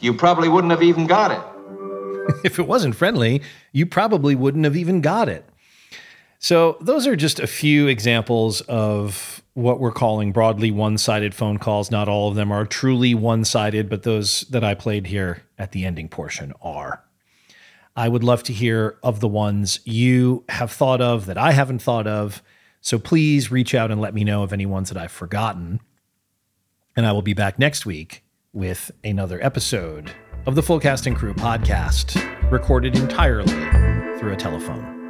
you 0.00 0.14
probably 0.14 0.48
wouldn't 0.48 0.70
have 0.70 0.82
even 0.82 1.06
got 1.06 1.30
it. 1.30 1.40
if 2.44 2.58
it 2.58 2.66
wasn't 2.66 2.96
friendly, 2.96 3.42
you 3.72 3.84
probably 3.84 4.34
wouldn't 4.34 4.64
have 4.64 4.76
even 4.76 5.00
got 5.02 5.28
it. 5.28 5.44
So, 6.38 6.76
those 6.80 7.06
are 7.06 7.14
just 7.14 7.38
a 7.38 7.46
few 7.46 7.86
examples 7.86 8.62
of 8.62 9.41
what 9.54 9.80
we're 9.80 9.92
calling 9.92 10.32
broadly 10.32 10.70
one 10.70 10.96
sided 10.98 11.34
phone 11.34 11.58
calls. 11.58 11.90
Not 11.90 12.08
all 12.08 12.28
of 12.28 12.36
them 12.36 12.50
are 12.50 12.64
truly 12.64 13.14
one 13.14 13.44
sided, 13.44 13.88
but 13.88 14.02
those 14.02 14.42
that 14.50 14.64
I 14.64 14.74
played 14.74 15.06
here 15.06 15.42
at 15.58 15.72
the 15.72 15.84
ending 15.84 16.08
portion 16.08 16.52
are. 16.62 17.04
I 17.94 18.08
would 18.08 18.24
love 18.24 18.42
to 18.44 18.52
hear 18.52 18.98
of 19.02 19.20
the 19.20 19.28
ones 19.28 19.80
you 19.84 20.44
have 20.48 20.72
thought 20.72 21.02
of 21.02 21.26
that 21.26 21.36
I 21.36 21.52
haven't 21.52 21.82
thought 21.82 22.06
of. 22.06 22.42
So, 22.80 22.98
please 22.98 23.50
reach 23.50 23.74
out 23.74 23.90
and 23.90 24.00
let 24.00 24.14
me 24.14 24.24
know 24.24 24.42
of 24.42 24.52
any 24.52 24.66
ones 24.66 24.88
that 24.88 25.00
I've 25.00 25.12
forgotten. 25.12 25.80
And 26.96 27.06
I 27.06 27.12
will 27.12 27.22
be 27.22 27.34
back 27.34 27.58
next 27.58 27.86
week 27.86 28.24
with 28.52 28.90
another 29.04 29.42
episode 29.44 30.10
of 30.46 30.54
the 30.54 30.62
Full 30.62 30.80
Cast 30.80 31.06
and 31.06 31.14
Crew 31.14 31.34
podcast, 31.34 32.20
recorded 32.50 32.96
entirely 32.96 33.52
through 34.18 34.32
a 34.32 34.36
telephone. 34.36 35.01